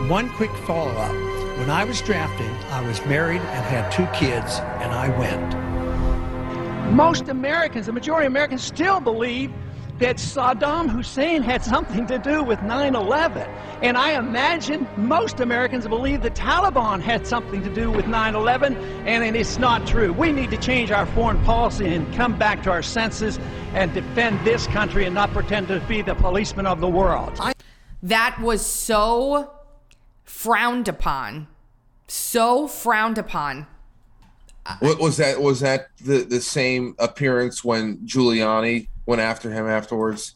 One 0.08 0.30
quick 0.30 0.54
follow 0.66 0.92
up. 0.92 1.12
When 1.58 1.70
I 1.70 1.84
was 1.84 2.00
drafting, 2.02 2.50
I 2.70 2.86
was 2.86 3.04
married 3.06 3.40
and 3.40 3.64
had 3.64 3.90
two 3.90 4.06
kids, 4.14 4.58
and 4.58 4.92
I 4.92 5.08
went. 5.18 6.94
Most 6.94 7.28
Americans, 7.28 7.86
the 7.86 7.92
majority 7.92 8.26
of 8.26 8.32
Americans, 8.32 8.62
still 8.62 9.00
believe 9.00 9.50
that 9.98 10.16
Saddam 10.16 10.88
Hussein 10.88 11.42
had 11.42 11.64
something 11.64 12.06
to 12.06 12.18
do 12.18 12.42
with 12.42 12.62
9 12.62 12.94
11. 12.94 13.42
And 13.82 13.96
I 13.96 14.12
imagine 14.12 14.86
most 14.96 15.40
Americans 15.40 15.86
believe 15.88 16.22
the 16.22 16.30
Taliban 16.30 17.00
had 17.00 17.26
something 17.26 17.62
to 17.62 17.74
do 17.74 17.90
with 17.90 18.06
9 18.06 18.34
11, 18.34 18.76
and 19.06 19.36
it's 19.36 19.58
not 19.58 19.86
true. 19.86 20.12
We 20.12 20.32
need 20.32 20.50
to 20.50 20.56
change 20.56 20.90
our 20.92 21.06
foreign 21.06 21.42
policy 21.44 21.94
and 21.94 22.12
come 22.14 22.38
back 22.38 22.62
to 22.64 22.70
our 22.70 22.82
senses 22.82 23.38
and 23.74 23.92
defend 23.92 24.44
this 24.44 24.66
country 24.68 25.04
and 25.04 25.14
not 25.14 25.32
pretend 25.32 25.68
to 25.68 25.80
be 25.80 26.02
the 26.02 26.14
policeman 26.14 26.66
of 26.66 26.80
the 26.80 26.88
world. 26.88 27.40
That 28.02 28.40
was 28.40 28.64
so 28.64 29.52
frowned 30.24 30.86
upon. 30.88 31.48
So 32.06 32.68
frowned 32.68 33.18
upon. 33.18 33.66
What 34.80 35.00
was 35.00 35.16
that? 35.16 35.40
Was 35.40 35.60
that 35.60 35.88
the, 36.04 36.24
the 36.24 36.40
same 36.40 36.94
appearance 36.98 37.64
when 37.64 37.98
Giuliani 38.06 38.88
went 39.08 39.22
after 39.22 39.50
him 39.50 39.66
afterwards? 39.66 40.34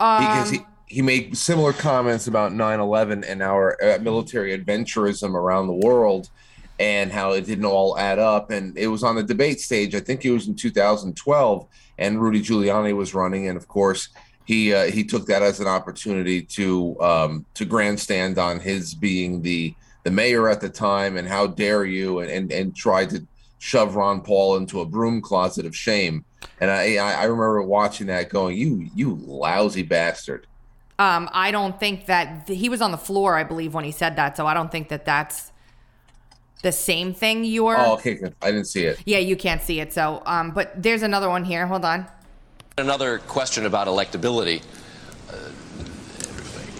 Um, 0.00 0.20
because 0.20 0.50
he, 0.50 0.58
he 0.88 1.02
made 1.02 1.38
similar 1.38 1.72
comments 1.72 2.26
about 2.26 2.50
9-11 2.52 3.24
and 3.26 3.40
our 3.42 3.82
uh, 3.82 3.98
military 4.02 4.58
adventurism 4.58 5.34
around 5.34 5.68
the 5.68 5.86
world 5.86 6.28
and 6.80 7.12
how 7.12 7.30
it 7.32 7.46
didn't 7.46 7.64
all 7.64 7.96
add 7.96 8.18
up. 8.18 8.50
And 8.50 8.76
it 8.76 8.88
was 8.88 9.04
on 9.04 9.14
the 9.14 9.22
debate 9.22 9.60
stage 9.60 9.94
i 9.94 10.00
think 10.00 10.24
it 10.24 10.32
was 10.32 10.48
in 10.48 10.56
2012 10.56 11.66
and 11.98 12.20
rudy 12.20 12.42
giuliani 12.42 12.94
was 12.94 13.14
running. 13.14 13.48
And 13.48 13.56
of 13.56 13.68
course 13.68 14.08
he 14.46 14.74
uh, 14.74 14.86
he 14.86 15.04
took 15.04 15.26
that 15.26 15.42
as 15.42 15.60
an 15.60 15.68
opportunity 15.68 16.42
to 16.42 17.00
um, 17.00 17.46
to 17.54 17.64
grandstand 17.64 18.36
on 18.36 18.58
his 18.58 18.94
being 18.94 19.42
the 19.42 19.74
the 20.02 20.10
mayor 20.10 20.48
at 20.48 20.60
the 20.60 20.68
time 20.68 21.16
and 21.16 21.28
how 21.28 21.46
dare 21.46 21.84
you 21.84 22.18
and 22.18 22.30
and, 22.30 22.52
and 22.52 22.76
tried 22.76 23.10
to 23.10 23.26
shove 23.58 23.96
ron 23.96 24.20
paul 24.20 24.56
into 24.56 24.80
a 24.80 24.84
broom 24.84 25.20
closet 25.20 25.64
of 25.64 25.74
shame 25.74 26.24
and 26.60 26.70
I, 26.70 26.96
I 26.96 27.24
remember 27.24 27.62
watching 27.62 28.06
that 28.08 28.28
going, 28.28 28.56
you 28.56 28.88
you 28.94 29.16
lousy 29.16 29.82
bastard. 29.82 30.46
Um, 30.98 31.28
I 31.32 31.50
don't 31.50 31.78
think 31.78 32.06
that 32.06 32.46
th- 32.46 32.58
he 32.58 32.68
was 32.68 32.80
on 32.80 32.90
the 32.90 32.98
floor, 32.98 33.36
I 33.36 33.44
believe, 33.44 33.74
when 33.74 33.84
he 33.84 33.92
said 33.92 34.16
that. 34.16 34.36
So 34.36 34.46
I 34.46 34.54
don't 34.54 34.72
think 34.72 34.88
that 34.88 35.04
that's 35.04 35.52
the 36.62 36.72
same 36.72 37.12
thing 37.12 37.44
you're. 37.44 37.76
Oh, 37.78 37.94
okay. 37.94 38.14
good. 38.14 38.34
I 38.40 38.50
didn't 38.50 38.66
see 38.66 38.84
it. 38.84 39.00
Yeah, 39.04 39.18
you 39.18 39.36
can't 39.36 39.60
see 39.60 39.80
it. 39.80 39.92
So, 39.92 40.22
um, 40.24 40.52
but 40.52 40.82
there's 40.82 41.02
another 41.02 41.28
one 41.28 41.44
here. 41.44 41.66
Hold 41.66 41.84
on. 41.84 42.06
Another 42.78 43.18
question 43.18 43.66
about 43.66 43.86
electability. 43.86 44.62
Uh, 45.30 45.50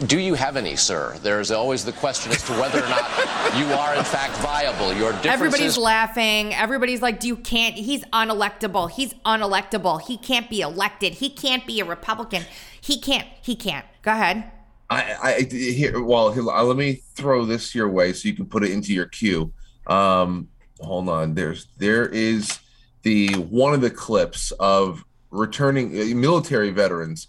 Do 0.05 0.19
you 0.19 0.35
have 0.35 0.57
any, 0.57 0.77
sir? 0.77 1.17
There's 1.23 1.51
always 1.51 1.83
the 1.83 1.93
question 1.93 2.31
as 2.31 2.43
to 2.45 2.53
whether 2.53 2.85
or 2.85 2.89
not 2.89 3.09
you 3.57 3.65
are 3.73 3.95
in 3.95 4.05
fact 4.05 4.37
viable. 4.39 4.93
Your 4.93 5.13
differences. 5.13 5.33
Everybody's 5.33 5.79
laughing. 5.79 6.55
Everybody's 6.55 7.01
like, 7.01 7.19
"Do 7.19 7.29
you 7.29 7.37
can't? 7.37 7.75
He's 7.75 8.05
unelectable. 8.07 8.91
He's 8.91 9.15
unelectable. 9.25 10.03
He 10.03 10.19
can't 10.19 10.51
be 10.51 10.61
elected. 10.61 11.15
He 11.15 11.31
can't 11.31 11.67
be 11.67 11.81
a 11.81 11.87
Republican. 11.87 12.45
He 12.79 13.01
can't. 13.01 13.27
He 13.41 13.57
can't." 13.57 13.87
Go 14.03 14.13
ahead. 14.13 14.51
I, 14.91 15.17
I 15.23 15.41
here. 15.51 16.03
Well, 16.03 16.31
here, 16.31 16.47
uh, 16.47 16.63
let 16.63 16.77
me 16.77 17.01
throw 17.15 17.47
this 17.47 17.75
your 17.75 17.89
way 17.89 18.13
so 18.13 18.29
you 18.29 18.35
can 18.35 18.47
put 18.47 18.65
it 18.65 18.73
into 18.73 18.93
your 18.93 19.07
queue. 19.07 19.51
Um, 19.87 20.49
hold 20.81 21.09
on. 21.09 21.33
There's 21.33 21.69
there 21.79 22.07
is 22.07 22.59
the 23.03 23.33
one 23.35 23.73
of 23.73 23.81
the 23.81 23.91
clips 23.91 24.51
of 24.61 25.05
returning 25.31 25.99
uh, 25.99 26.15
military 26.15 26.71
veterans 26.71 27.29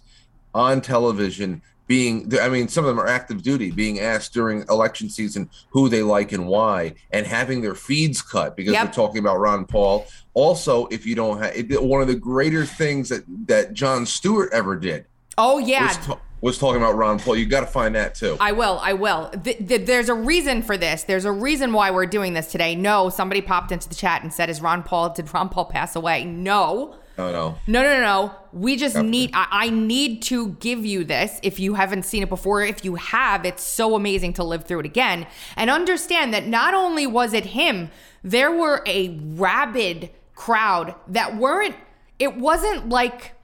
on 0.54 0.82
television 0.82 1.62
being 1.88 2.30
i 2.40 2.48
mean 2.48 2.68
some 2.68 2.84
of 2.84 2.88
them 2.88 3.00
are 3.00 3.08
active 3.08 3.42
duty 3.42 3.70
being 3.72 3.98
asked 3.98 4.32
during 4.32 4.62
election 4.68 5.08
season 5.10 5.48
who 5.70 5.88
they 5.88 6.02
like 6.02 6.30
and 6.32 6.46
why 6.46 6.94
and 7.10 7.26
having 7.26 7.60
their 7.60 7.74
feeds 7.74 8.22
cut 8.22 8.54
because 8.56 8.72
Yep. 8.74 8.84
they're 8.84 8.92
talking 8.92 9.18
about 9.18 9.38
ron 9.40 9.64
paul 9.64 10.06
also 10.34 10.86
if 10.86 11.04
you 11.06 11.14
don't 11.16 11.38
have 11.42 11.52
it, 11.56 11.82
one 11.82 12.00
of 12.02 12.06
the 12.06 12.14
greater 12.14 12.64
things 12.64 13.08
that 13.08 13.24
that 13.48 13.72
jon 13.72 14.06
stewart 14.06 14.50
ever 14.52 14.76
did 14.76 15.06
Oh 15.40 15.58
yeah, 15.58 15.86
was, 15.86 15.96
ta- 16.06 16.20
was 16.40 16.58
talking 16.58 16.82
about 16.82 16.96
Ron 16.96 17.20
Paul. 17.20 17.36
You 17.36 17.46
got 17.46 17.60
to 17.60 17.66
find 17.68 17.94
that 17.94 18.16
too. 18.16 18.36
I 18.40 18.50
will. 18.50 18.80
I 18.82 18.94
will. 18.94 19.28
Th- 19.44 19.56
th- 19.68 19.86
there's 19.86 20.08
a 20.08 20.14
reason 20.14 20.62
for 20.64 20.76
this. 20.76 21.04
There's 21.04 21.24
a 21.24 21.30
reason 21.30 21.72
why 21.72 21.92
we're 21.92 22.06
doing 22.06 22.32
this 22.32 22.50
today. 22.50 22.74
No, 22.74 23.08
somebody 23.08 23.40
popped 23.40 23.70
into 23.70 23.88
the 23.88 23.94
chat 23.94 24.24
and 24.24 24.32
said, 24.32 24.50
"Is 24.50 24.60
Ron 24.60 24.82
Paul? 24.82 25.10
Did 25.10 25.32
Ron 25.32 25.48
Paul 25.48 25.66
pass 25.66 25.94
away?" 25.94 26.24
No. 26.24 26.96
No, 27.18 27.32
no. 27.32 27.58
No, 27.66 27.82
no, 27.82 28.00
no. 28.00 28.34
We 28.52 28.76
just 28.76 28.96
need, 28.96 29.30
I, 29.34 29.46
I 29.50 29.70
need 29.70 30.22
to 30.22 30.50
give 30.60 30.86
you 30.86 31.04
this 31.04 31.40
if 31.42 31.58
you 31.58 31.74
haven't 31.74 32.04
seen 32.04 32.22
it 32.22 32.28
before. 32.28 32.62
If 32.62 32.84
you 32.84 32.94
have, 32.94 33.44
it's 33.44 33.62
so 33.62 33.96
amazing 33.96 34.34
to 34.34 34.44
live 34.44 34.64
through 34.64 34.80
it 34.80 34.86
again 34.86 35.26
and 35.56 35.68
understand 35.68 36.32
that 36.32 36.46
not 36.46 36.74
only 36.74 37.06
was 37.06 37.34
it 37.34 37.46
him, 37.46 37.90
there 38.22 38.52
were 38.52 38.82
a 38.86 39.18
rabid 39.20 40.10
crowd 40.34 40.94
that 41.08 41.36
weren't, 41.36 41.74
it 42.18 42.36
wasn't 42.36 42.88
like, 42.88 43.34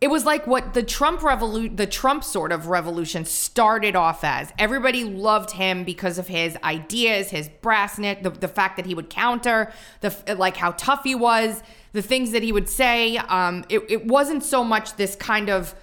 it 0.00 0.08
was 0.08 0.24
like 0.24 0.46
what 0.46 0.74
the 0.74 0.82
Trump 0.82 1.22
revolution, 1.22 1.74
the 1.74 1.86
Trump 1.86 2.22
sort 2.22 2.52
of 2.52 2.68
revolution 2.68 3.24
started 3.24 3.96
off 3.96 4.22
as. 4.22 4.52
Everybody 4.56 5.02
loved 5.02 5.50
him 5.50 5.82
because 5.82 6.18
of 6.18 6.28
his 6.28 6.56
ideas, 6.62 7.30
his 7.30 7.48
brassness, 7.48 8.22
the, 8.22 8.30
the 8.30 8.46
fact 8.46 8.76
that 8.76 8.86
he 8.86 8.94
would 8.94 9.10
counter, 9.10 9.72
the 10.00 10.14
like 10.38 10.56
how 10.56 10.70
tough 10.72 11.02
he 11.02 11.16
was, 11.16 11.62
the 11.92 12.02
things 12.02 12.30
that 12.30 12.44
he 12.44 12.52
would 12.52 12.68
say. 12.68 13.16
Um, 13.16 13.64
it, 13.68 13.82
it 13.88 14.06
wasn't 14.06 14.44
so 14.44 14.62
much 14.62 14.94
this 14.94 15.16
kind 15.16 15.50
of 15.50 15.74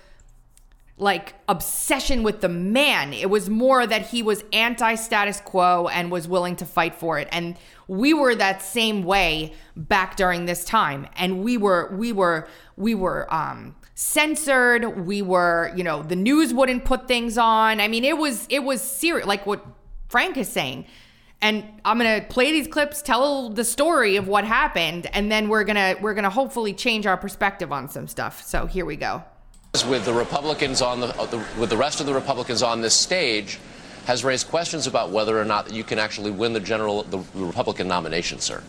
like 0.97 1.33
obsession 1.49 2.23
with 2.23 2.39
the 2.39 2.47
man. 2.47 3.11
It 3.11 3.29
was 3.29 3.49
more 3.49 3.85
that 3.85 4.07
he 4.07 4.23
was 4.23 4.45
anti 4.53 4.95
status 4.95 5.41
quo 5.41 5.89
and 5.89 6.09
was 6.09 6.25
willing 6.25 6.55
to 6.57 6.65
fight 6.65 6.95
for 6.95 7.19
it. 7.19 7.27
And 7.33 7.57
we 7.89 8.13
were 8.13 8.33
that 8.35 8.61
same 8.61 9.03
way 9.03 9.53
back 9.75 10.15
during 10.15 10.45
this 10.45 10.63
time. 10.63 11.05
And 11.17 11.43
we 11.43 11.57
were, 11.57 11.93
we 11.93 12.13
were, 12.13 12.47
we 12.77 12.95
were, 12.95 13.31
um, 13.33 13.75
censored. 13.95 15.05
We 15.07 15.21
were 15.21 15.73
you 15.75 15.83
know 15.83 16.03
the 16.03 16.15
news 16.15 16.53
wouldn't 16.53 16.85
put 16.85 17.07
things 17.07 17.37
on. 17.37 17.79
I 17.79 17.87
mean 17.87 18.03
it 18.03 18.17
was 18.17 18.45
it 18.49 18.63
was 18.63 18.81
serious 18.81 19.25
like 19.25 19.45
what 19.45 19.65
frank 20.09 20.37
is 20.37 20.49
saying. 20.49 20.85
And 21.41 21.63
i'm 21.83 21.97
gonna 21.97 22.25
play 22.29 22.51
these 22.51 22.67
clips 22.67 23.01
tell 23.01 23.49
the 23.49 23.65
story 23.65 24.15
of 24.15 24.27
what 24.27 24.45
happened 24.45 25.07
and 25.13 25.31
then 25.31 25.49
we're 25.49 25.63
gonna 25.63 25.95
we're 26.01 26.13
gonna 26.13 26.29
hopefully 26.29 26.73
change 26.73 27.05
our 27.05 27.17
perspective 27.17 27.71
on 27.71 27.89
some 27.89 28.07
stuff. 28.07 28.43
So 28.43 28.65
here 28.67 28.85
we 28.85 28.95
go. 28.95 29.23
With 29.89 30.05
the 30.05 30.13
Republicans 30.13 30.81
on 30.81 31.01
the, 31.01 31.45
with 31.59 31.69
the 31.69 31.75
rest 31.75 31.99
of 31.99 32.05
the 32.05 32.13
Republicans 32.13 32.63
on 32.63 32.79
this 32.79 32.93
stage 32.93 33.59
has 34.05 34.23
raised 34.23 34.47
questions 34.47 34.87
about 34.87 35.09
whether 35.09 35.39
or 35.39 35.43
not 35.43 35.73
you 35.73 35.83
can 35.83 35.99
actually 35.99 36.31
win 36.31 36.53
the 36.53 36.59
general 36.59 37.03
the 37.03 37.19
Republican 37.33 37.87
nomination, 37.87 38.39
sir. 38.39 38.63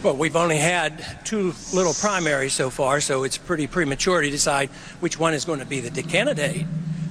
Well, 0.00 0.14
we've 0.16 0.36
only 0.36 0.58
had 0.58 1.04
two 1.24 1.54
little 1.74 1.92
primaries 1.92 2.52
so 2.52 2.70
far, 2.70 3.00
so 3.00 3.24
it's 3.24 3.36
pretty 3.36 3.66
premature 3.66 4.22
to 4.22 4.30
decide 4.30 4.68
which 5.00 5.18
one 5.18 5.34
is 5.34 5.44
going 5.44 5.58
to 5.58 5.66
be 5.66 5.80
the 5.80 6.04
candidate. 6.04 6.66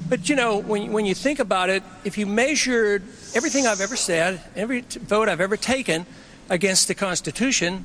But 0.07 0.29
you 0.29 0.37
know, 0.37 0.59
when 0.59 0.93
when 0.93 1.05
you 1.05 1.13
think 1.13 1.39
about 1.39 1.69
it, 1.69 1.83
if 2.05 2.17
you 2.17 2.25
measured 2.25 3.03
everything 3.35 3.67
I've 3.67 3.81
ever 3.81 3.97
said, 3.97 4.39
every 4.55 4.81
vote 4.81 5.27
I've 5.27 5.41
ever 5.41 5.57
taken 5.57 6.05
against 6.49 6.87
the 6.87 6.95
Constitution, 6.95 7.83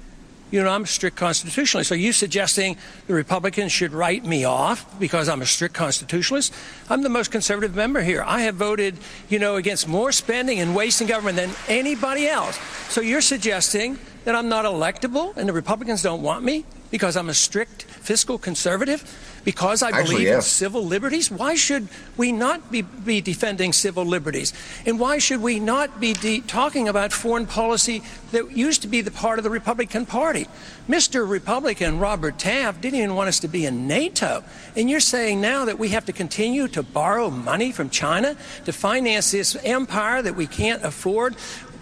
you 0.53 0.63
know, 0.63 0.71
I'm 0.71 0.85
a 0.85 0.87
strict 0.87 1.17
constitutionalist. 1.17 1.91
Are 1.91 1.97
you 1.97 2.13
suggesting 2.13 2.77
the 3.09 3.15
Republicans 3.15 3.73
should 3.73 3.93
write 3.93 4.25
me 4.25 4.45
off 4.45 4.87
because 5.01 5.29
I'm 5.29 5.43
a 5.43 5.47
strict 5.47 5.75
constitutionalist? 5.75 6.55
I'm 6.89 7.03
the 7.03 7.09
most 7.09 7.33
conservative 7.33 7.75
member 7.75 8.03
here. 8.03 8.23
I 8.25 8.43
have 8.43 8.55
voted, 8.55 8.97
you 9.29 9.41
know, 9.41 9.57
against 9.57 9.89
more 9.89 10.13
spending 10.13 10.61
and 10.61 10.77
wasting 10.77 11.09
government 11.09 11.39
than 11.39 11.51
anybody 11.67 12.29
else. 12.29 12.57
So 12.89 13.01
you're 13.01 13.21
suggesting 13.21 13.99
that 14.25 14.35
I'm 14.35 14.49
not 14.49 14.65
electable 14.65 15.37
and 15.37 15.49
the 15.49 15.53
Republicans 15.53 16.03
don't 16.03 16.23
want 16.23 16.45
me 16.45 16.65
because 16.91 17.17
I'm 17.17 17.31
a 17.31 17.35
strict 17.35 17.83
fiscal 17.83 18.39
conservative? 18.39 19.03
Because 19.45 19.83
I 19.83 19.89
Actually, 19.89 20.17
believe 20.17 20.35
in 20.35 20.43
civil 20.43 20.85
liberties? 20.85 21.31
Why 21.31 21.57
should 21.57 21.89
we 22.17 22.31
not 22.31 22.71
be, 22.71 22.83
be 22.83 23.21
defending 23.21 23.73
civil 23.73 24.05
liberties? 24.05 24.53
And 24.87 25.01
why 25.01 25.19
should 25.19 25.41
we 25.41 25.59
not 25.59 25.99
be 25.99 26.13
de- 26.13 26.43
talking 26.43 26.89
about 26.89 27.13
foreign 27.13 27.47
policy 27.47 28.03
that 28.31 28.53
used 28.53 28.83
to 28.83 28.89
be 28.89 29.01
the 29.01 29.11
part 29.11 29.39
of 29.39 29.43
the 29.43 29.51
Republican 29.51 30.07
Party? 30.07 30.47
Mr. 30.89 31.29
Republican 31.29 31.99
Robert 31.99 32.39
Taft 32.39 32.83
didn't 32.83 32.99
even 32.99 33.17
want 33.17 33.29
us 33.29 33.41
to 33.41 33.49
be 33.49 33.67
in 33.67 33.89
NATO. 33.89 34.45
And 34.77 34.89
you're 34.89 35.01
saying 35.01 35.41
now 35.41 35.65
that 35.65 35.79
we 35.79 35.89
have 35.89 36.05
to 36.05 36.13
continue 36.13 36.69
to 36.69 36.83
borrow 36.83 37.31
money 37.31 37.73
from 37.73 37.91
China 37.91 38.37
to 38.65 38.73
finance 38.73 39.33
this 39.33 39.57
empire 39.65 40.23
that 40.23 40.37
we 40.37 40.47
can't 40.47 40.85
afford? 40.85 41.35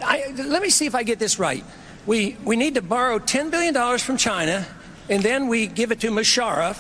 I, 0.03 0.33
let 0.35 0.63
me 0.63 0.71
see 0.71 0.87
if 0.87 0.95
I 0.95 1.03
get 1.03 1.19
this 1.19 1.39
right. 1.39 1.65
We, 2.07 2.37
we 2.45 2.57
need 2.57 2.75
to 2.75 2.83
borrow 2.83 3.19
$10 3.19 3.51
billion 3.51 3.99
from 3.99 4.17
China, 4.17 4.67
and 5.09 5.23
then 5.23 5.49
we 5.49 5.67
give 5.67 5.93
it 5.93 6.01
to 6.01 6.11
Musharraf, 6.11 6.77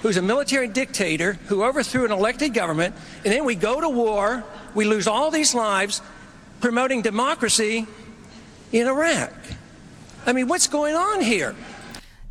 who's 0.00 0.16
a 0.16 0.22
military 0.22 0.68
dictator 0.68 1.34
who 1.46 1.62
overthrew 1.62 2.04
an 2.04 2.12
elected 2.12 2.54
government, 2.54 2.94
and 3.24 3.32
then 3.32 3.44
we 3.44 3.54
go 3.54 3.80
to 3.80 3.88
war, 3.88 4.44
we 4.74 4.84
lose 4.84 5.06
all 5.06 5.30
these 5.30 5.54
lives 5.54 6.00
promoting 6.60 7.02
democracy 7.02 7.86
in 8.72 8.86
Iraq. 8.86 9.32
I 10.24 10.32
mean, 10.32 10.48
what's 10.48 10.68
going 10.68 10.94
on 10.94 11.20
here? 11.20 11.54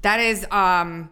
That 0.02 0.20
is 0.20 0.46
um 0.50 1.12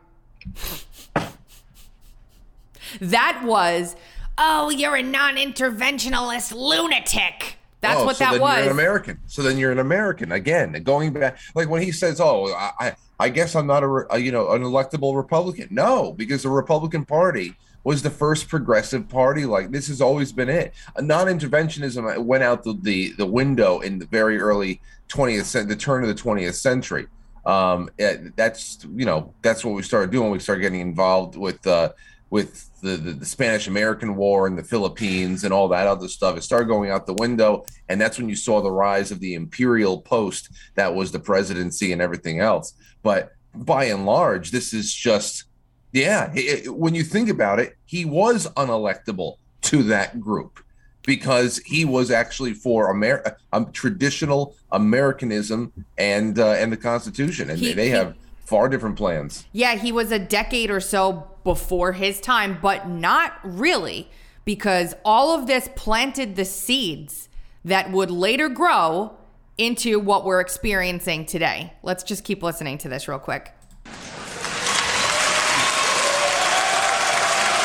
That 3.00 3.44
was 3.46 3.96
oh, 4.38 4.70
you're 4.70 4.96
a 4.96 5.04
non-interventionalist 5.04 6.56
lunatic. 6.56 7.59
That's 7.82 8.02
Oh, 8.02 8.06
what 8.06 8.16
so 8.18 8.26
that 8.26 8.32
then 8.34 8.42
was. 8.42 8.58
You're 8.58 8.66
an 8.66 8.72
American. 8.72 9.20
So 9.28 9.42
then 9.42 9.58
you're 9.58 9.72
an 9.72 9.80
American 9.80 10.32
again. 10.34 10.74
Going 10.84 11.14
back, 11.14 11.40
like 11.56 11.70
when 11.70 11.82
he 11.82 11.92
says, 11.92 12.20
"Oh, 12.20 12.48
I, 12.54 12.72
I- 12.80 12.96
I 13.22 13.28
guess 13.28 13.54
I'm 13.54 13.68
not 13.68 13.84
a, 13.84 14.06
a, 14.12 14.18
you 14.18 14.32
know, 14.32 14.52
an 14.52 14.62
electable 14.64 15.16
Republican." 15.16 15.68
No, 15.72 16.14
because 16.14 16.44
the 16.44 16.50
Republican 16.50 17.04
Party 17.06 17.54
was 17.84 18.02
the 18.02 18.10
first 18.10 18.48
progressive 18.50 19.08
party. 19.10 19.46
Like 19.46 19.72
this 19.72 19.88
has 19.88 20.00
always 20.02 20.32
been 20.32 20.50
it. 20.50 20.74
Non-interventionism 21.00 22.24
went 22.24 22.44
out 22.44 22.64
the, 22.64 22.78
the 22.82 23.14
the 23.14 23.26
window 23.26 23.80
in 23.80 24.00
the 24.00 24.06
very 24.08 24.40
early 24.40 24.82
20th, 25.10 25.46
cent- 25.46 25.70
the 25.70 25.76
turn 25.76 26.04
of 26.04 26.10
the 26.10 26.16
20th 26.22 26.56
century. 26.56 27.08
Um, 27.46 27.90
that's 28.36 28.86
you 28.96 29.06
know 29.06 29.34
that's 29.42 29.64
what 29.66 29.74
we 29.76 29.82
started 29.84 30.12
doing. 30.12 30.32
We 30.32 30.40
started 30.40 30.62
getting 30.62 30.82
involved 30.82 31.36
with 31.38 31.66
uh, 31.66 31.92
with 32.30 32.70
the, 32.82 32.96
the, 32.98 33.12
the 33.14 33.26
Spanish 33.26 33.68
American 33.68 34.16
War 34.16 34.48
and 34.48 34.58
the 34.58 34.64
Philippines 34.64 35.44
and 35.44 35.54
all 35.54 35.68
that 35.70 35.88
other 35.88 36.08
stuff. 36.08 36.38
It 36.38 36.42
started 36.44 36.68
going 36.68 36.92
out 36.92 37.06
the 37.08 37.14
window. 37.16 37.66
And 37.90 38.00
that's 38.00 38.18
when 38.18 38.30
you 38.30 38.36
saw 38.36 38.62
the 38.62 38.72
rise 38.72 39.12
of 39.12 39.20
the 39.20 39.34
imperial 39.34 40.02
post 40.02 40.50
that 40.76 40.94
was 40.94 41.12
the 41.12 41.20
presidency 41.20 41.92
and 41.92 42.02
everything 42.02 42.40
else. 42.40 42.74
But 43.04 43.32
by 43.56 43.86
and 43.86 44.06
large, 44.06 44.52
this 44.52 44.74
is 44.74 44.94
just, 44.94 45.46
yeah, 45.92 46.32
it- 46.36 46.66
it- 46.68 46.76
when 46.76 46.94
you 46.96 47.04
think 47.04 47.30
about 47.30 47.60
it, 47.60 47.76
he 47.86 48.06
was 48.06 48.48
unelectable 48.56 49.38
to 49.64 49.84
that 49.84 50.20
group 50.22 50.60
because 51.06 51.58
he 51.66 51.84
was 51.86 52.12
actually 52.12 52.54
for 52.54 52.92
Amer- 52.96 53.36
um, 53.54 53.72
traditional 53.72 54.56
Americanism 54.72 55.72
and 55.98 56.38
uh, 56.38 56.52
and 56.52 56.72
the 56.72 56.78
Constitution, 56.78 57.50
and 57.50 57.60
He- 57.60 57.74
they 57.74 57.86
he- 57.86 57.92
have 57.92 58.16
far 58.50 58.68
different 58.68 58.98
plans. 58.98 59.46
Yeah, 59.52 59.76
he 59.76 59.92
was 59.92 60.12
a 60.12 60.18
decade 60.18 60.72
or 60.72 60.80
so 60.80 61.30
before 61.44 61.92
his 61.92 62.20
time, 62.20 62.58
but 62.60 62.90
not 62.90 63.40
really, 63.44 64.10
because 64.44 64.96
all 65.06 65.38
of 65.38 65.46
this 65.46 65.70
planted 65.76 66.36
the 66.36 66.46
seeds 66.46 67.30
that 67.64 67.92
would 67.92 68.10
later 68.10 68.50
grow 68.50 69.16
into 69.60 70.00
what 70.00 70.26
we're 70.26 70.40
experiencing 70.40 71.28
today. 71.28 71.74
Let's 71.84 72.04
just 72.04 72.24
keep 72.24 72.42
listening 72.42 72.80
to 72.80 72.90
this 72.90 73.08
real 73.08 73.20
quick. 73.20 73.54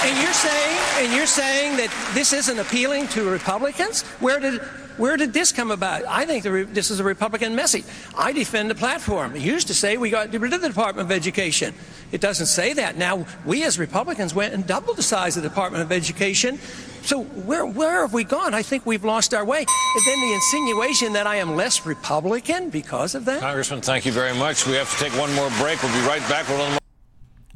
And 0.05 0.23
you're 0.23 0.35
saying, 0.35 0.79
and 0.99 1.17
you're 1.17 1.27
saying 1.27 1.79
that 1.79 2.11
this 2.13 2.35
isn't 2.35 2.59
appealing 2.59 3.09
to 3.09 3.31
Republicans? 3.31 4.03
Where 4.21 4.39
did, 4.39 4.61
where 4.97 5.17
did 5.17 5.33
this 5.33 5.53
come 5.53 5.71
about? 5.71 6.05
I 6.07 6.25
think 6.25 6.45
the, 6.45 6.53
re- 6.53 6.63
this 6.65 6.91
is 6.91 7.01
a 7.01 7.05
Republican 7.05 7.55
message. 7.55 7.85
I 8.17 8.33
defend 8.33 8.71
the 8.71 8.75
platform. 8.75 9.35
It 9.35 9.43
used 9.43 9.67
to 9.67 9.75
say 9.75 9.97
we 9.97 10.11
got 10.11 10.33
rid 10.33 10.53
of 10.53 10.61
the 10.61 10.69
Department 10.69 11.07
of 11.07 11.13
Education. 11.13 11.75
It 12.13 12.21
doesn't 12.21 12.47
say 12.47 12.73
that 12.75 12.97
now. 12.97 13.27
We 13.45 13.65
as 13.65 13.79
Republicans 13.79 14.35
went 14.35 14.55
and 14.55 14.67
doubled 14.67 14.97
the 14.97 15.03
size 15.03 15.37
of 15.37 15.43
the 15.43 15.49
Department 15.49 15.83
of 15.83 15.91
Education. 15.91 16.59
So 17.03 17.23
where 17.23 17.67
where 17.67 18.01
have 18.03 18.15
we 18.15 18.25
gone? 18.25 18.55
I 18.55 18.63
think 18.63 18.87
we've 18.87 19.05
lost 19.05 19.35
our 19.35 19.45
way. 19.45 19.59
And 19.59 20.07
then 20.07 20.21
the 20.21 20.33
insinuation 20.33 21.13
that 21.15 21.27
I 21.27 21.37
am 21.37 21.55
less 21.57 21.85
Republican 21.85 22.71
because 22.71 23.15
of 23.15 23.25
that. 23.27 23.41
Congressman, 23.41 23.83
thank 23.83 24.07
you 24.07 24.13
very 24.13 24.35
much. 24.35 24.67
We 24.67 24.75
have 24.75 24.91
to 24.91 25.05
take 25.05 25.13
one 25.19 25.33
more 25.35 25.51
break. 25.59 25.83
We'll 25.83 25.93
be 25.93 26.07
right 26.07 26.27
back 26.29 26.49
with 26.49 26.57
a 26.57 26.59
little 26.59 26.71
more. 26.71 26.79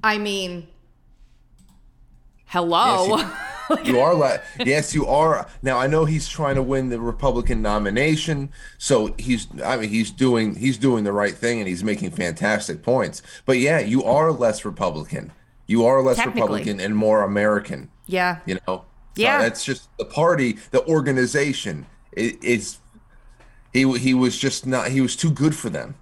I 0.03 0.19
mean, 0.19 0.67
hello. 2.47 3.17
Yes, 3.17 3.33
you 3.85 3.99
are 4.01 4.15
la- 4.15 4.39
yes 4.65 4.95
you 4.95 5.07
are 5.07 5.47
now 5.63 5.79
i 5.79 5.87
know 5.87 6.05
he's 6.05 6.29
trying 6.29 6.55
to 6.55 6.63
win 6.63 6.89
the 6.89 6.99
republican 7.01 7.61
nomination 7.63 8.51
so 8.79 9.15
he's 9.19 9.47
i 9.65 9.77
mean 9.77 9.89
he's 9.89 10.11
doing 10.11 10.55
he's 10.55 10.79
doing 10.79 11.05
the 11.05 11.13
right 11.13 11.35
thing 11.35 11.59
and 11.61 11.69
he's 11.69 11.85
making 11.85 12.11
fantastic 12.11 12.83
points 12.83 13.23
but 13.45 13.59
yeah 13.59 13.79
you 13.79 14.03
are 14.05 14.33
less 14.33 14.65
republican 14.65 15.33
you 15.67 15.85
are 15.85 16.03
less 16.03 16.17
republican 16.27 16.81
and 16.81 16.97
more 16.97 17.23
american 17.23 17.91
yeah. 18.07 18.39
you 18.47 18.59
know 18.67 18.85
Yeah. 19.17 19.39
so 19.39 19.43
that's 19.43 19.65
just 19.65 19.89
the 19.99 20.05
party 20.05 20.59
the 20.71 20.85
organization 20.87 21.87
it, 22.13 22.37
it's 22.43 22.79
he 23.73 23.99
he 23.99 24.15
was 24.15 24.39
just 24.39 24.67
not 24.67 24.89
he 24.89 25.01
was 25.01 25.15
too 25.15 25.31
good 25.31 25.55
for 25.55 25.69
them 25.71 25.95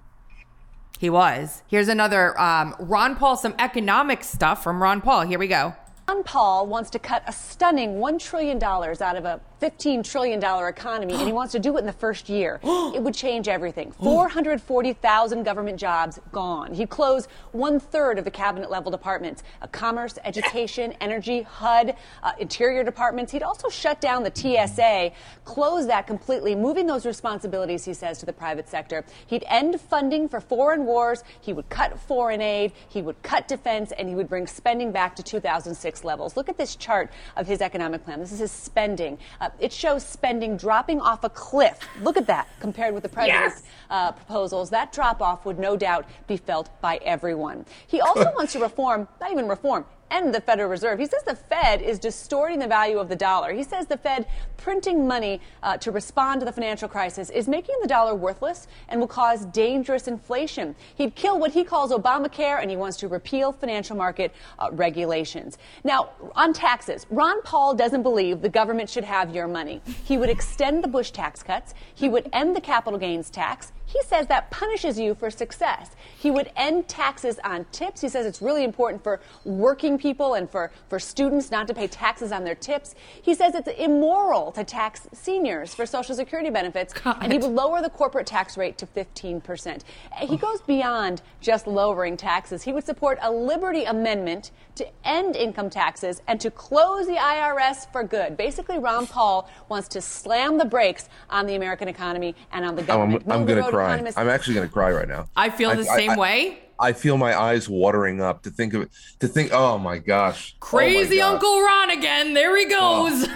He 0.99 1.09
was. 1.11 1.61
Here's 1.67 1.89
another 1.89 2.33
um, 2.41 2.73
Ron 2.79 3.15
Paul, 3.17 3.35
some 3.37 3.53
economic 3.59 4.23
stuff 4.23 4.63
from 4.63 4.81
Ron 4.81 4.99
Paul. 5.01 5.27
Here 5.27 5.37
we 5.37 5.47
go. 5.47 5.75
Ron 6.09 6.23
Paul 6.23 6.67
wants 6.67 6.89
to 6.91 6.99
cut 6.99 7.21
a 7.27 7.33
stunning 7.33 7.95
$1 7.95 8.19
trillion 8.19 8.63
out 8.63 9.17
of 9.17 9.25
a 9.25 9.41
$15 9.61 10.03
trillion 10.03 10.43
economy, 10.43 11.13
and 11.13 11.23
he 11.23 11.31
wants 11.33 11.51
to 11.53 11.59
do 11.59 11.75
it 11.77 11.79
in 11.79 11.85
the 11.85 11.93
first 11.93 12.29
year. 12.29 12.59
it 12.63 13.01
would 13.01 13.13
change 13.13 13.47
everything. 13.47 13.91
440,000 13.91 15.43
government 15.43 15.79
jobs 15.79 16.19
gone. 16.31 16.73
He'd 16.73 16.89
close 16.89 17.27
one 17.51 17.79
third 17.79 18.19
of 18.19 18.25
the 18.25 18.31
cabinet 18.31 18.69
level 18.69 18.91
departments 18.91 19.43
uh, 19.61 19.67
commerce, 19.67 20.17
education, 20.23 20.91
energy, 21.01 21.41
HUD, 21.41 21.95
uh, 22.23 22.31
interior 22.39 22.83
departments. 22.83 23.31
He'd 23.31 23.43
also 23.43 23.69
shut 23.69 24.01
down 24.01 24.23
the 24.23 24.31
TSA, 24.33 25.11
close 25.45 25.87
that 25.87 26.07
completely, 26.07 26.55
moving 26.55 26.87
those 26.87 27.05
responsibilities, 27.05 27.85
he 27.85 27.93
says, 27.93 28.19
to 28.19 28.25
the 28.25 28.33
private 28.33 28.69
sector. 28.69 29.03
He'd 29.27 29.43
end 29.47 29.79
funding 29.81 30.29
for 30.29 30.39
foreign 30.39 30.85
wars. 30.85 31.23
He 31.41 31.53
would 31.53 31.69
cut 31.69 31.99
foreign 31.99 32.41
aid. 32.41 32.73
He 32.89 33.01
would 33.01 33.21
cut 33.23 33.47
defense, 33.47 33.91
and 33.91 34.07
he 34.07 34.15
would 34.15 34.29
bring 34.29 34.47
spending 34.47 34.91
back 34.91 35.15
to 35.15 35.23
2006 35.23 36.03
levels. 36.03 36.37
Look 36.37 36.49
at 36.49 36.57
this 36.57 36.75
chart 36.75 37.11
of 37.35 37.47
his 37.47 37.61
economic 37.61 38.03
plan. 38.03 38.19
This 38.19 38.31
is 38.31 38.39
his 38.39 38.51
spending. 38.51 39.17
Uh, 39.39 39.46
it 39.59 39.71
shows 39.73 40.03
spending 40.05 40.57
dropping 40.57 40.99
off 41.01 41.23
a 41.23 41.29
cliff. 41.29 41.79
Look 42.01 42.17
at 42.17 42.27
that 42.27 42.47
compared 42.59 42.93
with 42.93 43.03
the 43.03 43.09
president's 43.09 43.61
Yes. 43.63 43.71
uh, 43.89 44.11
proposals. 44.11 44.69
That 44.69 44.91
drop 44.91 45.21
off 45.21 45.45
would 45.45 45.59
no 45.59 45.75
doubt 45.77 46.05
be 46.27 46.37
felt 46.37 46.69
by 46.81 46.97
everyone. 46.97 47.65
He 47.87 48.01
also 48.01 48.31
wants 48.35 48.53
to 48.53 48.59
reform, 48.59 49.07
not 49.21 49.31
even 49.31 49.47
reform, 49.47 49.85
end 50.11 50.33
the 50.33 50.41
Federal 50.41 50.69
Reserve. 50.69 50.99
He 50.99 51.05
says 51.05 51.23
the 51.23 51.35
Fed 51.35 51.81
is 51.81 51.99
distorting 51.99 52.59
the 52.59 52.67
value 52.67 52.99
of 52.99 53.09
the 53.09 53.15
dollar. 53.15 53.53
He 53.53 53.63
says 53.63 53.87
the 53.87 53.97
Fed 53.97 54.27
printing 54.57 55.07
money 55.07 55.41
uh, 55.63 55.77
to 55.77 55.91
respond 55.91 56.41
to 56.41 56.45
the 56.45 56.51
financial 56.51 56.87
crisis 56.87 57.29
is 57.29 57.47
making 57.47 57.75
the 57.81 57.87
dollar 57.87 58.15
worthless 58.15 58.67
and 58.89 58.99
will 58.99 59.07
cause 59.07 59.45
dangerous 59.45 60.07
inflation. 60.07 60.75
He'd 60.95 61.15
kill 61.15 61.39
what 61.39 61.51
he 61.51 61.63
calls 61.63 61.91
Obamacare 61.91 62.61
and 62.61 62.69
he 62.69 62.77
wants 62.77 62.97
to 62.97 63.07
repeal 63.07 63.51
financial 63.51 63.95
market 63.95 64.33
uh, 64.59 64.69
regulations. 64.71 65.57
Now, 65.83 66.09
on 66.35 66.53
taxes, 66.53 67.05
Ron 67.09 67.41
Paul 67.43 67.75
doesn't 67.75 68.03
believe 68.03 68.41
the 68.41 68.49
government 68.49 68.89
should 68.89 69.03
have 69.03 69.33
your 69.33 69.47
money. 69.47 69.81
He 70.03 70.17
would 70.17 70.29
extend 70.29 70.83
the 70.83 70.87
Bush 70.87 71.11
tax 71.11 71.43
cuts. 71.43 71.73
He 71.93 72.09
would 72.09 72.29
end 72.33 72.55
the 72.55 72.61
capital 72.61 72.99
gains 72.99 73.29
tax. 73.29 73.71
He 73.87 74.01
says 74.03 74.27
that 74.27 74.51
punishes 74.51 74.99
you 74.99 75.15
for 75.15 75.31
success. 75.31 75.91
He 76.19 76.29
would 76.29 76.51
end 76.57 76.89
taxes 76.89 77.39
on 77.43 77.65
tips. 77.71 78.01
He 78.01 78.09
says 78.09 78.25
it's 78.25 78.41
really 78.41 78.65
important 78.65 79.01
for 79.01 79.21
working 79.45 79.96
people 79.97 80.33
and 80.35 80.49
for, 80.49 80.71
for 80.89 80.99
students 80.99 81.51
not 81.51 81.67
to 81.67 81.73
pay 81.73 81.87
taxes 81.87 82.31
on 82.31 82.43
their 82.43 82.55
tips. 82.55 82.95
He 83.21 83.33
says 83.33 83.55
it's 83.55 83.67
immoral 83.79 84.51
to 84.53 84.63
tax 84.63 85.07
seniors 85.13 85.73
for 85.73 85.85
Social 85.85 86.15
Security 86.15 86.49
benefits. 86.49 86.93
And 87.21 87.31
he 87.31 87.39
would 87.39 87.51
lower 87.51 87.81
the 87.81 87.89
corporate 87.89 88.27
tax 88.27 88.57
rate 88.57 88.77
to 88.77 88.85
15%. 88.85 89.81
He 90.19 90.37
goes 90.37 90.61
beyond 90.61 91.21
just 91.41 91.67
lowering 91.67 92.17
taxes. 92.17 92.63
He 92.63 92.73
would 92.73 92.85
support 92.85 93.17
a 93.21 93.31
Liberty 93.31 93.83
Amendment 93.85 94.51
to 94.75 94.87
end 95.03 95.35
income 95.35 95.69
taxes 95.69 96.21
and 96.27 96.39
to 96.39 96.51
close 96.51 97.07
the 97.07 97.15
IRS 97.15 97.91
for 97.91 98.03
good. 98.03 98.37
Basically, 98.37 98.77
Ron 98.77 99.07
Paul 99.07 99.49
wants 99.69 99.87
to 99.89 100.01
slam 100.01 100.57
the 100.57 100.65
brakes 100.65 101.09
on 101.29 101.47
the 101.47 101.55
American 101.55 101.87
economy 101.87 102.35
and 102.51 102.65
on 102.65 102.75
the 102.75 102.81
I'm, 102.81 102.87
government. 102.87 103.23
I'm 103.27 103.45
going 103.45 103.63
to 103.63 103.69
cry. 103.69 103.93
economist- 103.93 104.17
I'm 104.17 104.29
actually 104.29 104.55
going 104.55 104.67
to 104.67 104.73
cry 104.73 104.91
right 104.91 105.07
now. 105.07 105.27
I 105.35 105.49
feel 105.49 105.75
the 105.75 105.83
same 105.83 106.15
way. 106.15 106.59
I 106.79 106.93
feel 106.93 107.17
my 107.17 107.37
eyes 107.37 107.67
watering 107.67 108.21
up 108.21 108.43
to 108.43 108.49
think 108.49 108.73
of 108.73 108.83
it. 108.83 108.89
To 109.19 109.27
think, 109.27 109.51
oh 109.53 109.77
my 109.77 109.97
gosh, 109.97 110.53
Oh 110.53 110.55
my 110.55 110.67
Crazy 110.67 111.21
Uncle 111.21 111.61
Ron 111.61 111.91
again. 111.91 112.33
There 112.33 112.57
he 112.57 112.65
oh, 112.75 113.09
goes. 113.09 113.29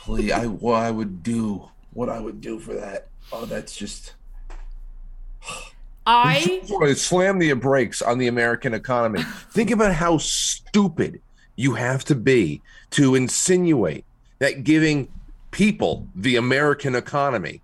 Please, 0.00 0.32
I 0.32 0.46
what 0.46 0.82
I 0.82 0.90
would 0.90 1.22
do, 1.22 1.68
what 1.92 2.08
I 2.08 2.18
would 2.18 2.40
do 2.40 2.58
for 2.58 2.74
that. 2.74 3.08
Oh, 3.32 3.44
that's 3.44 3.76
just. 3.76 4.14
I 6.06 6.60
slam 6.94 7.38
the 7.38 7.52
brakes 7.52 8.02
on 8.02 8.18
the 8.18 8.26
American 8.26 8.74
economy. 8.74 9.22
Think 9.52 9.70
about 9.70 9.94
how 9.94 10.18
stupid 10.18 11.20
you 11.56 11.74
have 11.74 12.04
to 12.06 12.14
be 12.14 12.60
to 12.90 13.14
insinuate 13.14 14.04
that 14.40 14.64
giving 14.64 15.08
people 15.52 16.08
the 16.16 16.36
American 16.36 16.96
economy 16.96 17.62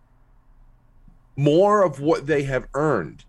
more 1.36 1.84
of 1.84 2.00
what 2.00 2.26
they 2.26 2.42
have 2.42 2.66
earned, 2.74 3.24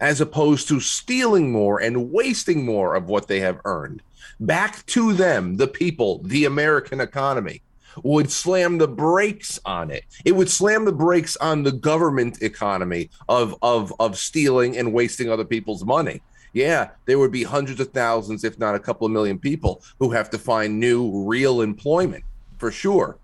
as 0.00 0.20
opposed 0.20 0.68
to 0.68 0.80
stealing 0.80 1.52
more 1.52 1.80
and 1.80 2.12
wasting 2.12 2.64
more 2.64 2.94
of 2.94 3.08
what 3.08 3.28
they 3.28 3.40
have 3.40 3.60
earned, 3.64 4.02
back 4.40 4.84
to 4.86 5.12
them, 5.12 5.56
the 5.56 5.68
people, 5.68 6.20
the 6.24 6.44
American 6.44 7.00
economy, 7.00 7.62
would 8.02 8.30
slam 8.30 8.78
the 8.78 8.88
brakes 8.88 9.60
on 9.64 9.90
it. 9.90 10.04
It 10.24 10.32
would 10.32 10.50
slam 10.50 10.84
the 10.84 10.92
brakes 10.92 11.36
on 11.36 11.62
the 11.62 11.72
government 11.72 12.42
economy 12.42 13.10
of 13.28 13.56
of 13.62 13.92
of 14.00 14.18
stealing 14.18 14.76
and 14.76 14.92
wasting 14.92 15.30
other 15.30 15.44
people's 15.44 15.84
money. 15.84 16.20
Yeah, 16.52 16.90
there 17.06 17.18
would 17.18 17.32
be 17.32 17.42
hundreds 17.42 17.80
of 17.80 17.92
thousands, 17.92 18.44
if 18.44 18.58
not 18.58 18.74
a 18.74 18.80
couple 18.80 19.06
of 19.06 19.12
million 19.12 19.38
people 19.38 19.82
who 19.98 20.10
have 20.10 20.30
to 20.30 20.38
find 20.38 20.78
new 20.78 21.24
real 21.24 21.60
employment 21.60 22.24
for 22.58 22.70
sure 22.70 23.18